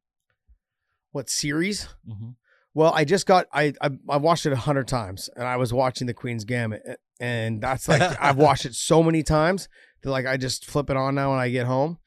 [1.12, 1.89] What series?
[2.06, 2.31] hmm
[2.74, 5.73] Well, I just got I I, I watched it a hundred times, and I was
[5.73, 6.82] watching the Queen's Gambit,
[7.20, 9.69] and that's like I've watched it so many times
[10.02, 11.98] that like I just flip it on now when I get home.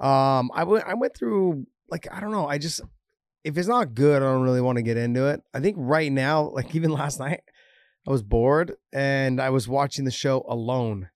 [0.00, 2.46] Um, I went I went through like I don't know.
[2.46, 2.80] I just
[3.44, 5.42] if it's not good, I don't really want to get into it.
[5.52, 7.40] I think right now, like even last night,
[8.06, 11.08] I was bored and I was watching the show alone.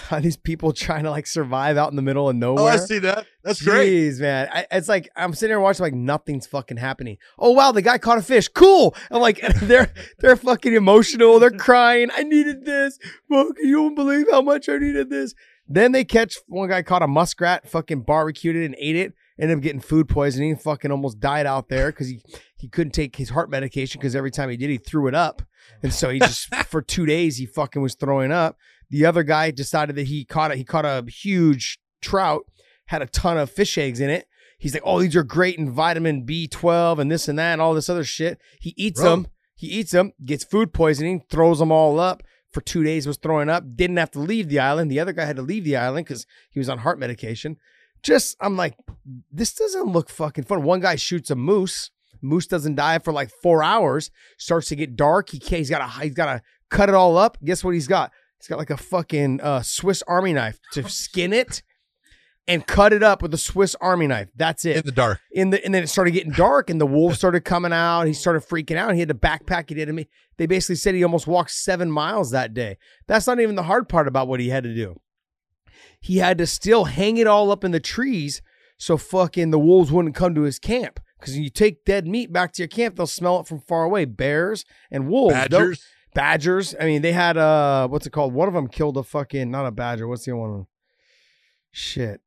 [0.20, 2.64] These people trying to like survive out in the middle of nowhere.
[2.64, 2.66] Oh.
[2.66, 3.26] I see that.
[3.44, 3.90] That's great.
[3.90, 4.48] Jeez, man.
[4.52, 7.18] I, it's like I'm sitting here watching like nothing's fucking happening.
[7.38, 8.48] Oh wow, the guy caught a fish.
[8.48, 8.94] Cool.
[9.10, 11.38] I'm like they're they're fucking emotional.
[11.38, 12.10] They're crying.
[12.14, 12.98] I needed this.
[13.28, 15.34] Fuck, you don't believe how much I needed this.
[15.68, 19.14] Then they catch one guy caught a muskrat, fucking barbecued it and ate it.
[19.40, 20.56] Ended up getting food poisoning.
[20.56, 22.22] Fucking almost died out there because he
[22.56, 25.42] he couldn't take his heart medication because every time he did, he threw it up.
[25.82, 28.56] And so he just for two days he fucking was throwing up.
[28.92, 32.44] The other guy decided that he caught a he caught a huge trout,
[32.86, 34.26] had a ton of fish eggs in it.
[34.58, 37.74] He's like, oh, these are great in vitamin B12 and this and that and all
[37.74, 38.38] this other shit.
[38.60, 39.10] He eats Bro.
[39.10, 39.26] them.
[39.56, 42.22] He eats them, gets food poisoning, throws them all up.
[42.52, 43.64] For two days was throwing up.
[43.74, 44.90] Didn't have to leave the island.
[44.90, 47.56] The other guy had to leave the island because he was on heart medication.
[48.02, 48.76] Just I'm like,
[49.32, 50.62] this doesn't look fucking fun.
[50.62, 51.90] One guy shoots a moose.
[52.20, 54.10] Moose doesn't die for like four hours.
[54.36, 55.30] Starts to get dark.
[55.30, 57.38] He can't, he's got to he's got to cut it all up.
[57.42, 58.12] Guess what he's got?
[58.42, 61.62] He's got like a fucking uh, Swiss Army knife to skin it
[62.48, 64.30] and cut it up with a Swiss Army knife.
[64.34, 65.20] That's it In the dark.
[65.30, 68.08] in the and then it started getting dark and the wolves started coming out.
[68.08, 68.94] He started freaking out.
[68.94, 69.68] He had to backpack.
[69.68, 70.08] He did to me.
[70.38, 72.78] They basically said he almost walked seven miles that day.
[73.06, 75.00] That's not even the hard part about what he had to do.
[76.00, 78.42] He had to still hang it all up in the trees
[78.76, 80.98] so fucking the wolves wouldn't come to his camp.
[81.20, 83.84] Because when you take dead meat back to your camp, they'll smell it from far
[83.84, 84.04] away.
[84.04, 85.32] Bears and wolves.
[85.34, 85.86] Badgers.
[86.14, 86.74] Badgers.
[86.78, 88.32] I mean, they had uh, what's it called?
[88.32, 90.06] One of them killed a fucking not a badger.
[90.08, 90.66] What's the other one?
[91.70, 92.20] Shit,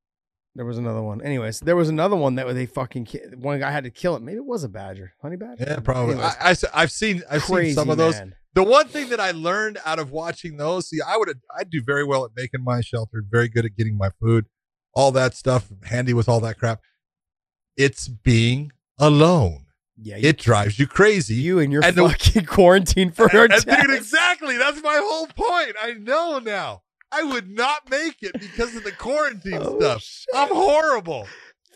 [0.56, 1.22] there was another one.
[1.22, 4.22] Anyways, there was another one that they fucking ki- one guy had to kill it.
[4.22, 5.66] Maybe it was a badger, honey badger.
[5.68, 6.16] Yeah, probably.
[6.16, 8.16] Anyways, I, I, have seen I've crazy, seen some of those.
[8.16, 8.36] man.
[8.54, 11.84] The one thing that I learned out of watching those, see, I would I'd do
[11.84, 14.46] very well at making my shelter, very good at getting my food,
[14.94, 16.80] all that stuff, handy with all that crap.
[17.76, 19.65] It's being alone.
[19.98, 21.36] Yeah, you, It drives you crazy.
[21.36, 24.58] you and your and the- fucking quarantine for And- and dude, exactly.
[24.58, 25.76] That's my whole point.
[25.82, 26.82] I know now.
[27.12, 30.02] I would not make it because of the quarantine Oh, stuff.
[30.02, 30.26] shit.
[30.36, 31.28] I'm horrible.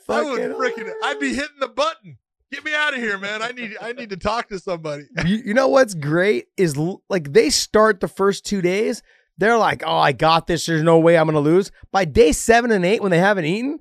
[0.10, 0.91] I would freaking.
[1.04, 2.18] I'd be hitting the button.
[2.52, 3.41] Get me out of here, man.
[3.44, 3.78] I need.
[3.80, 5.04] I need to talk to somebody.
[5.26, 6.76] you, you know what's great is
[7.10, 9.04] like they start the first two days.
[9.38, 10.66] They're like, "Oh, I got this.
[10.66, 13.80] There's no way I'm gonna lose." By day seven and eight, when they haven't eaten,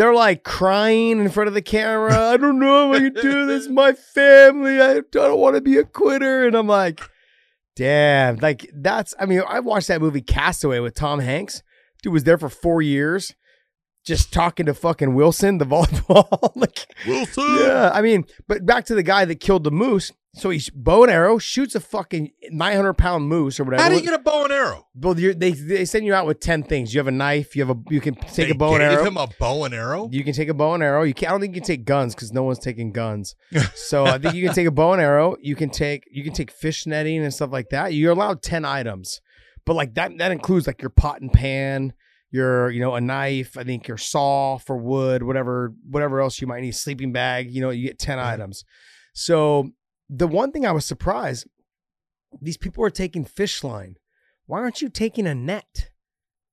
[0.00, 2.30] they're like crying in front of the camera.
[2.30, 3.68] I don't know if I can do this.
[3.68, 4.80] My family.
[4.80, 6.46] I don't want to be a quitter.
[6.46, 7.02] And I'm like,
[7.76, 8.36] damn.
[8.36, 9.12] Like that's.
[9.20, 11.62] I mean, I watched that movie Castaway with Tom Hanks.
[12.02, 13.34] Dude was there for four years,
[14.06, 16.50] just talking to fucking Wilson, the volleyball.
[16.56, 17.44] like Wilson.
[17.58, 20.12] yeah, I mean, but back to the guy that killed the moose.
[20.32, 23.82] So he's bow and arrow, shoots a fucking 900 pound moose or whatever.
[23.82, 24.86] How do you get a bow and arrow?
[24.94, 26.94] well, you're, they they send you out with 10 things.
[26.94, 27.56] You have a knife.
[27.56, 29.04] You have a you can take They a bow and arrow.
[29.04, 30.08] him a bow and arrow.
[30.12, 31.02] You can take a bow and arrow.
[31.02, 33.34] You can I don't think you can take guns because no one's taking guns.
[33.74, 35.36] so I think you can take a bow and arrow.
[35.40, 37.92] You can take you can take fish netting and stuff like that.
[37.94, 39.20] You're allowed 10 items.
[39.66, 41.92] But like that that includes like your pot and pan,
[42.30, 46.46] your, you know, a knife, I think your saw for wood, whatever, whatever else you
[46.46, 48.32] might need, sleeping bag, you know, you get 10 Right.
[48.34, 48.64] items.
[49.12, 49.70] So
[50.12, 51.46] the one thing I was surprised,
[52.42, 53.96] these people are taking fish line.
[54.46, 55.90] Why aren't you taking a net?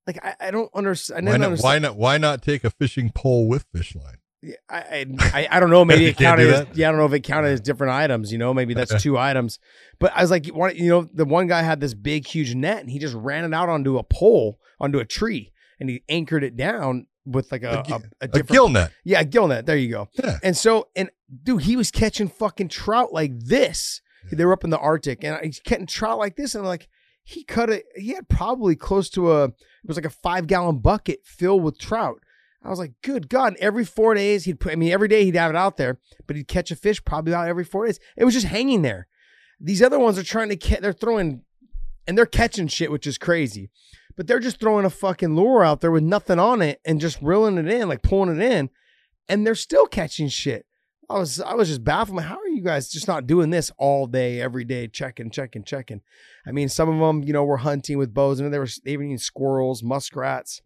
[0.06, 1.28] Like I, I don't understand.
[1.28, 1.64] I Why didn't understand.
[1.74, 1.98] why not?
[1.98, 4.18] Why not take a fishing pole with fish line?
[4.44, 5.84] Yeah, I, I I don't know.
[5.92, 6.48] Maybe it counted.
[6.48, 8.32] As, yeah, I don't know if it counted as different items.
[8.32, 9.58] You know, maybe that's two items.
[10.00, 10.54] But I was like, you
[10.90, 13.68] know, the one guy had this big, huge net, and he just ran it out
[13.68, 18.00] onto a pole, onto a tree, and he anchored it down with like a a,
[18.22, 18.92] a A gill net.
[19.04, 19.66] yeah, a gill net.
[19.66, 20.08] There you go.
[20.14, 20.38] Yeah.
[20.44, 21.10] And so, and
[21.44, 24.02] dude, he was catching fucking trout like this.
[24.32, 26.90] They were up in the Arctic, and he's catching trout like this, and I'm like,
[27.24, 27.86] he cut it.
[27.96, 29.46] He had probably close to a.
[29.46, 29.54] It
[29.86, 32.20] was like a five gallon bucket filled with trout.
[32.64, 33.50] I was like, good God!
[33.50, 34.72] And every four days, he'd put.
[34.72, 37.34] I mean, every day he'd have it out there, but he'd catch a fish probably
[37.34, 38.00] about every four days.
[38.16, 39.08] It was just hanging there.
[39.60, 40.80] These other ones are trying to catch.
[40.80, 41.44] They're throwing,
[42.08, 43.70] and they're catching shit, which is crazy.
[44.16, 47.22] But they're just throwing a fucking lure out there with nothing on it and just
[47.22, 48.70] reeling it in, like pulling it in,
[49.30, 50.66] and they're still catching shit.
[51.10, 52.22] I was I was just baffled.
[52.22, 56.02] How are you guys just not doing this all day, every day, checking, checking, checking?
[56.46, 59.18] I mean, some of them, you know, were hunting with bows, and they were were
[59.18, 60.62] squirrels, muskrats,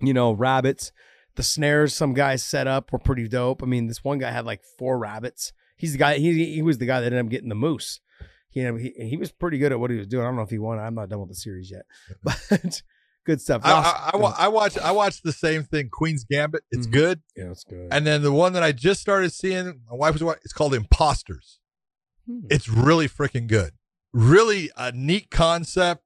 [0.00, 0.92] you know, rabbits.
[1.36, 3.62] The snares some guys set up were pretty dope.
[3.62, 5.54] I mean, this one guy had like four rabbits.
[5.76, 6.18] He's the guy.
[6.18, 8.00] He he was the guy that ended up getting the moose.
[8.54, 10.24] Know, he he was pretty good at what he was doing.
[10.24, 10.78] I don't know if he won.
[10.78, 11.86] I'm not done with the series yet,
[12.22, 12.82] but
[13.24, 13.62] good stuff.
[13.64, 16.62] I, I, I, I watch I watched the same thing, Queen's Gambit.
[16.70, 16.92] It's Mhm.
[16.92, 17.22] good.
[17.36, 17.88] yeah, it's good.
[17.90, 20.74] And then the one that I just started seeing, my wife was watching, it's called
[20.74, 21.58] Imposters.
[22.26, 22.40] Hmm.
[22.50, 23.72] It's really freaking good.
[24.12, 26.02] Really a neat concept.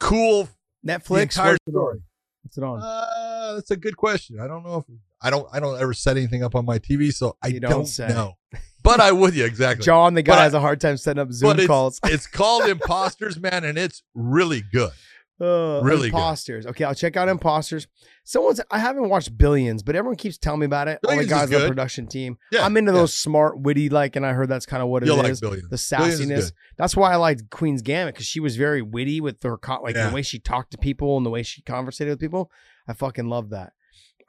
[0.00, 0.48] Cool.
[0.86, 1.22] Netflix.
[1.22, 2.00] entire story.
[2.42, 2.80] What's it on?
[2.82, 4.38] Uh, that's a good question.
[4.38, 4.84] I don't know if
[5.22, 7.90] I don't I don't ever set anything up on my TV, so I You don't,
[7.96, 8.34] don't know.
[8.82, 9.82] But I would you exactly.
[9.86, 11.98] John, the guy, I- has a hard time setting up Zoom it's- calls.
[12.04, 14.92] it's called Imposters, man, and it's really good.
[15.40, 16.14] Uh, Really good.
[16.16, 16.64] imposters.
[16.64, 17.88] Okay, I'll check out imposters.
[18.22, 21.00] Someone's I haven't watched Billions, but everyone keeps telling me about it.
[21.04, 22.38] All Billions the guys on the production team.
[22.52, 22.98] Yeah, I'm into yeah.
[22.98, 25.08] those smart, witty, like, and I heard that's kind of what it is.
[25.08, 25.40] You'll like Billions.
[25.40, 26.40] the Billions is sassiness.
[26.50, 26.52] good.
[26.78, 29.96] That's why I liked Queen's Gambit because she was very witty with her co- like
[29.96, 30.08] Yeah.
[30.08, 32.50] the way she talked to people and the way she conversated with people.
[32.86, 33.72] I fucking love that.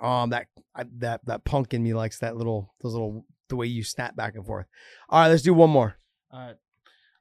[0.02, 3.68] Um, that I, that that punk in me likes that little those little the way
[3.68, 4.66] you snap back and forth.
[5.08, 5.98] All right, let's do one more.
[6.34, 6.54] Uh,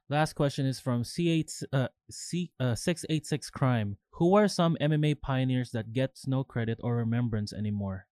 [0.09, 3.97] last question is from C8 uh, C uh, 686 Crime.
[4.11, 8.07] Who are some MMA pioneers that gets no credit or remembrance anymore?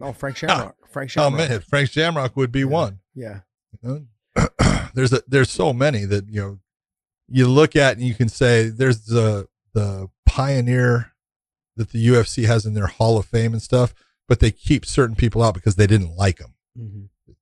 [0.00, 0.76] Oh, Frank Shamrock.
[0.90, 1.32] Frank Shamrock.
[1.32, 1.50] Oh Shamrock.
[1.50, 2.64] man, Frank Shamrock would be Yeah.
[2.66, 2.98] one.
[3.14, 3.40] Yeah.
[3.82, 4.06] You
[4.36, 4.48] know?
[4.94, 6.58] there's a, there's so many that you know
[7.28, 11.12] you look at and you can say there's the the pioneer
[11.76, 13.94] that the UFC has in their Hall of Fame and stuff,
[14.28, 16.54] but they keep certain people out because they didn't like them.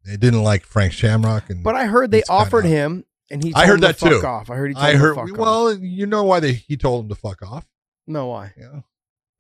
[0.05, 3.43] They didn't like Frank Shamrock and But I heard they It's kinda- offered him, and
[3.43, 3.53] he.
[3.55, 4.27] I heard him to that fuck too.
[4.27, 4.51] Off.
[4.51, 4.75] I heard he.
[4.75, 5.39] Told I him heard To fuck off.
[5.39, 7.67] well, you know why they he told him to fuck off.
[8.07, 8.53] No, why?
[8.57, 8.81] Yeah.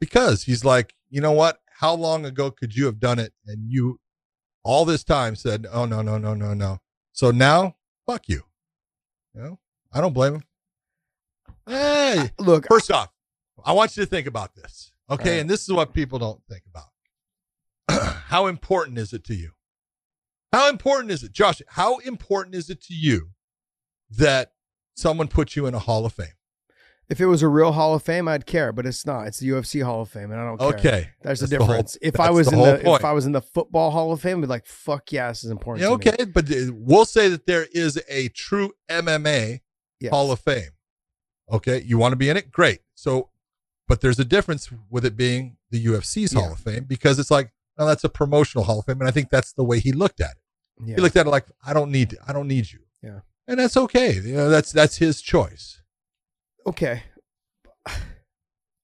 [0.01, 1.59] Because he's like, you know what?
[1.79, 3.33] How long ago could you have done it?
[3.47, 4.01] And you
[4.65, 6.79] all this time said, Oh no, no, no, no, no.
[7.13, 7.77] So now
[8.07, 8.43] fuck you.
[9.35, 9.59] You know?
[9.93, 10.43] I don't blame him.
[11.67, 13.11] Hey, Look, first off,
[13.65, 14.93] I want you to think about this.
[15.11, 15.41] Okay, Right.
[15.41, 18.15] and this is what people don't think about.
[18.27, 19.53] how important is it to you?
[20.53, 21.63] How important is it, Josh?
[21.69, 23.31] How important is it to you
[24.11, 24.53] that
[24.95, 26.28] someone puts you in a Hall of Fame?
[27.09, 29.28] if it was a real Hall of Fame, I'd care, but it's not.
[29.28, 30.69] It's the UFC Hall of Fame, and I don't care.
[30.70, 31.09] Okay.
[31.23, 31.97] There's a That's the whole- difference.
[32.03, 32.99] if I was the in the point.
[33.01, 35.45] if I was in the football Hall of Fame, I'd be like, fuck yeah, this
[35.45, 35.83] is important.
[35.83, 36.11] Yeah, to me.
[36.11, 39.61] okay, but uh, we'll say that there is a true MMA
[40.01, 40.11] Yes.
[40.11, 40.70] Hall of Fame.
[41.53, 42.51] Okay, you want to be in it?
[42.51, 42.81] Great.
[42.97, 43.31] So,
[43.87, 46.53] but there's a difference with it being the UFC's Hall Yeah.
[46.55, 49.31] of Fame because it's like, well, that's a promotional Hall of Fame, and I think
[49.31, 50.37] that's the way he looked at it.
[50.89, 50.95] Yeah.
[50.97, 52.81] He looked at it like, I don't need, I don't need you.
[53.01, 53.20] Yeah.
[53.48, 54.14] And that's okay.
[54.14, 55.81] You know, that's that's his choice.
[56.66, 57.02] okay.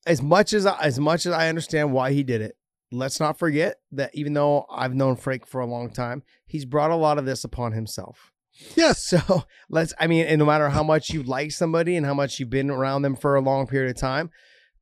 [0.05, 2.57] As much as I, as much as I understand why he did it,
[2.91, 6.91] let's not forget that even though I've known Frank for a long time, he's brought
[6.91, 8.33] a lot of this upon himself.
[8.75, 9.05] Yes.
[9.07, 12.41] So let's, I mean, and no matter how much you like somebody and how much
[12.41, 14.31] you've been around them for a long period of time,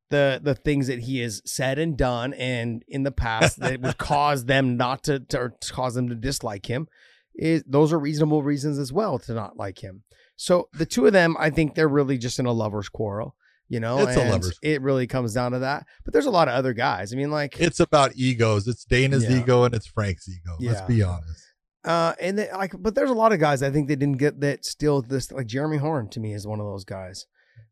[0.09, 3.99] the the things that he has said and done and in the past that would
[3.99, 6.89] cause them not to, to or cause them to dislike him
[7.35, 10.03] is those are reasonable reasons as well to not like him.
[10.37, 13.37] So the two of them, I think they're really just in a lover's quarrel.
[13.69, 15.87] You know, It's a and lover's It really comes down to that.
[16.05, 17.13] But there's a lot of other guys.
[17.13, 18.67] I mean, like It's about egos.
[18.67, 19.39] It's Dana's Yeah.
[19.41, 20.57] ego and it's Frank's ego.
[20.61, 21.45] Let's be honest.
[21.85, 24.41] Uh, and they, like, but there's a lot of guys I think they didn't get
[24.41, 24.65] that.
[24.67, 27.27] Still, this like Jeremy Horn to me is one of those guys.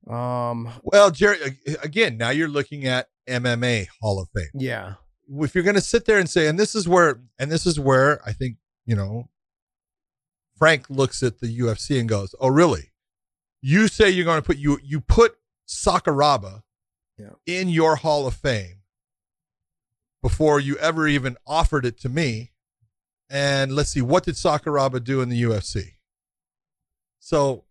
[0.08, 1.38] Um, Well, Jerry,
[1.82, 4.48] again, now you're looking at MMA Hall of Fame.
[4.54, 4.94] yeah,
[5.28, 7.78] if you're going to sit there and say, and this is where, and this is
[7.78, 8.56] where I think,
[8.86, 9.28] you know,
[10.58, 12.92] Frank looks at the UFC and goes, "Oh, really?
[13.60, 15.36] You say you're going to put you you put
[15.68, 16.62] Sakuraba
[17.16, 17.30] Yeah.
[17.46, 18.82] in your Hall of Fame
[20.22, 22.52] before you ever even offered it to me,
[23.30, 25.94] and let's see, what did Sakuraba do in the UFC?
[27.20, 27.64] So,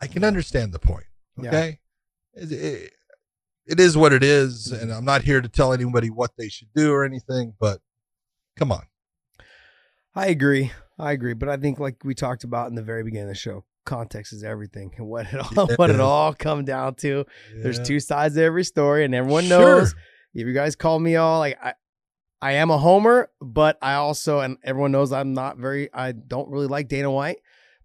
[0.00, 1.06] I can understand the point.
[1.40, 1.48] Yeah.
[1.48, 1.80] Okay,
[2.34, 2.92] It- it-
[3.66, 4.82] it is what it is, mm-hmm.
[4.82, 7.54] and I'm not here to tell anybody what they should do or anything.
[7.60, 7.80] But
[8.56, 8.86] come on,
[10.14, 10.72] I agree.
[10.98, 11.34] I agree.
[11.34, 14.32] But I think, like we talked about in the very beginning of the show, context
[14.32, 17.24] is everything, and what it all what it all come down to.
[17.54, 19.78] There's two sides to every story, and everyone Sure.
[19.80, 19.94] knows.
[20.34, 21.74] If you guys call me all like I,
[22.40, 25.88] I am a homer, but I also and everyone knows I'm not very.
[25.92, 27.38] I don't really like Dana White,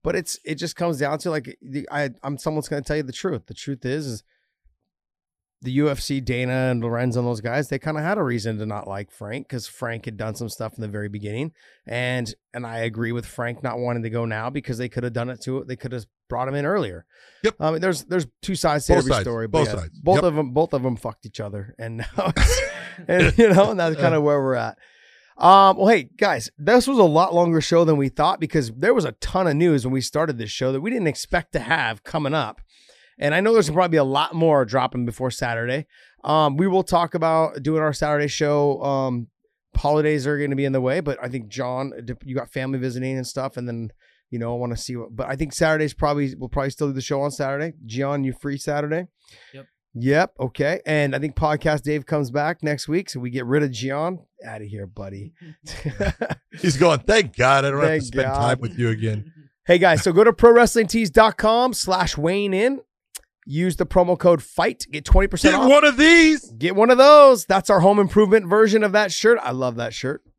[0.04, 2.98] but it's it just comes down to like the- I I'm someone's going to tell
[2.98, 3.48] you the truth.
[3.48, 4.24] The truth is is
[5.62, 8.66] the UFC, Dana and Lorenzo and those guys, they kind of had a reason to
[8.66, 11.52] not like Frank because Frank had done some stuff in the very beginning,
[11.88, 15.14] and and I agree with Frank not wanting to go now because they could have
[15.14, 15.64] done it too.
[15.68, 17.06] They could have brought him in earlier.
[17.44, 17.56] Yep.
[17.60, 19.24] I mean, there's there's two sides to Both every sides.
[19.24, 19.48] story.
[19.48, 20.00] But Both yeah, sides.
[20.00, 20.24] Both Yep.
[20.26, 22.34] of them, both of them fucked each other, and now,
[23.08, 24.78] and you know, and that's kind of where we're at.
[25.40, 28.94] Um, well, hey guys, this was a lot longer show than we thought because there
[28.96, 31.60] was a ton of news when we started this show that we didn't expect to
[31.60, 32.60] have coming up.
[33.20, 35.88] And I know there's probably a lot more dropping before Saturday.
[36.24, 38.82] Um, we will talk about doing our Saturday show.
[38.84, 39.28] Um,
[39.76, 42.80] holidays are going to be in the way, but I think John, you got family
[42.80, 43.92] visiting and stuff, and then
[44.30, 45.16] you know I want to see what.
[45.16, 47.74] But I think Saturday's probably we'll probably still do the show on Saturday.
[47.86, 49.08] John, you free Saturday?
[49.54, 49.66] Yep.
[50.00, 50.34] Yep.
[50.40, 50.82] Okay.
[50.86, 54.20] And I think podcast Dave comes back next week, so we get rid of Gian.
[54.46, 55.34] Out of here, buddy.
[56.62, 58.38] He's going, thank God I don't have to spend God.
[58.38, 59.32] time with you again.
[59.66, 62.82] hey guys, so go to prowrestlingtees.com slash weighing in.
[63.50, 64.88] Use the promo code FIGHT.
[64.92, 65.70] Get 20% Get off.
[65.70, 66.52] one of these.
[66.52, 67.46] Get one of those.
[67.46, 69.40] That's our home improvement version of that shirt.
[69.42, 70.22] I love that shirt.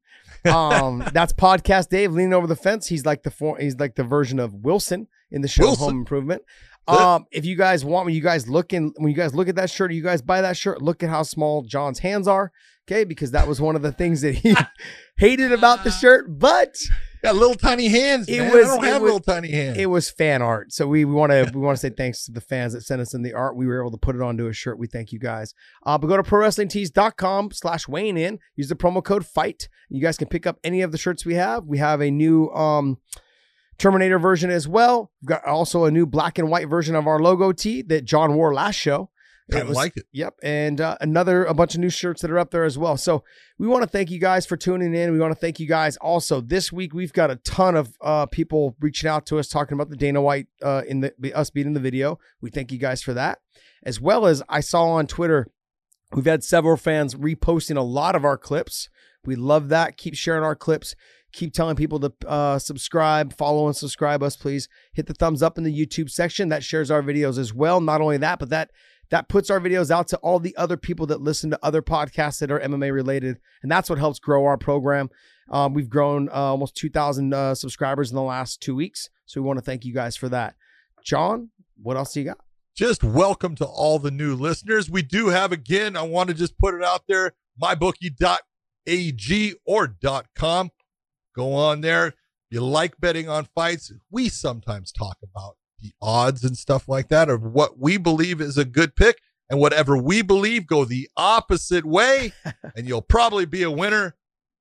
[0.46, 2.86] Um, that's podcast Dave leaning over the fence.
[2.86, 5.84] He's like the for, he's like the version of Wilson in the show Wilson.
[5.88, 6.42] Home Improvement.
[6.86, 9.56] Um, if you guys want, when you guys look in, when you guys look at
[9.56, 10.80] that shirt, you guys buy that shirt.
[10.80, 12.52] Look at how small John's hands are.
[12.86, 14.54] Okay, because that was one of the things that he
[15.18, 16.78] hated about the shirt, but
[17.22, 18.28] Got little tiny hands.
[18.28, 18.52] It man.
[18.52, 19.78] was- I don't have was- little tiny hands.
[19.78, 20.72] it was fan art.
[20.72, 23.12] So we want to we want to say thanks to the fans that sent us
[23.14, 23.56] in the art.
[23.56, 24.78] We were able to put it onto a shirt.
[24.78, 25.54] We thank you guys.
[25.84, 28.38] Uh, but go to prowrestlingtees.com slash weighing in.
[28.56, 29.68] Use the promo code FIGHT.
[29.88, 31.64] You guys can pick up any of the shirts we have.
[31.64, 32.98] We have a new um
[33.78, 35.12] Terminator version as well.
[35.22, 38.34] We've got also a new black and white version of our logo tee that John
[38.34, 39.10] wore last show.
[39.54, 40.04] Of was- like it.
[40.12, 42.96] Yep, and uh, another a bunch of new shirts that are up there as well.
[42.96, 43.24] So
[43.58, 45.12] we want to thank you guys for tuning in.
[45.12, 46.94] We want to thank you guys also this week.
[46.94, 50.20] We've got a ton of uh, people reaching out to us talking about the Dana
[50.20, 52.18] White uh, in the us beating the video.
[52.40, 53.40] We thank you guys for that,
[53.82, 55.48] as well as I saw on Twitter.
[56.12, 58.88] We've had several fans reposting a lot of our clips.
[59.24, 59.96] We love that.
[59.98, 60.94] Keep sharing our clips.
[61.32, 64.66] Keep telling people to uh, subscribe, follow, and subscribe us, please.
[64.94, 66.48] Hit the thumbs up in the YouTube section.
[66.48, 67.82] That shares our videos as well.
[67.82, 68.70] Not only that, but that
[69.10, 72.40] that puts our videos out to all the other people that listen to other podcasts
[72.40, 75.10] that are MMA related, and that's what helps grow our program.
[75.50, 79.46] Um, we've grown uh, almost 2,000 uh, subscribers in the last two weeks, so we
[79.46, 80.54] want to thank you guys for that.
[81.02, 81.50] John,
[81.82, 82.38] what else do you got?
[82.76, 84.90] Just welcome to all the new listeners.
[84.90, 89.96] We do have again, I want to just put it out there, mybookie.ag or
[90.36, 90.70] .com.
[91.34, 92.08] Go on there.
[92.08, 92.14] If
[92.50, 97.28] you like betting on fights, we sometimes talk about the odds and stuff like that
[97.28, 99.20] of what we believe is a good pick.
[99.50, 102.34] And whatever we believe, go the opposite way,
[102.76, 104.14] and you'll probably be a winner.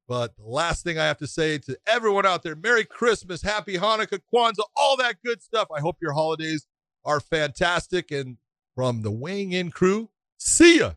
[0.07, 3.75] But the last thing I have to say to everyone out there Merry Christmas, Happy
[3.75, 5.67] Hanukkah, Kwanzaa, all that good stuff.
[5.75, 6.65] I hope your holidays
[7.03, 8.11] are fantastic.
[8.11, 8.37] And
[8.75, 10.93] from the weighing in crew, see ya.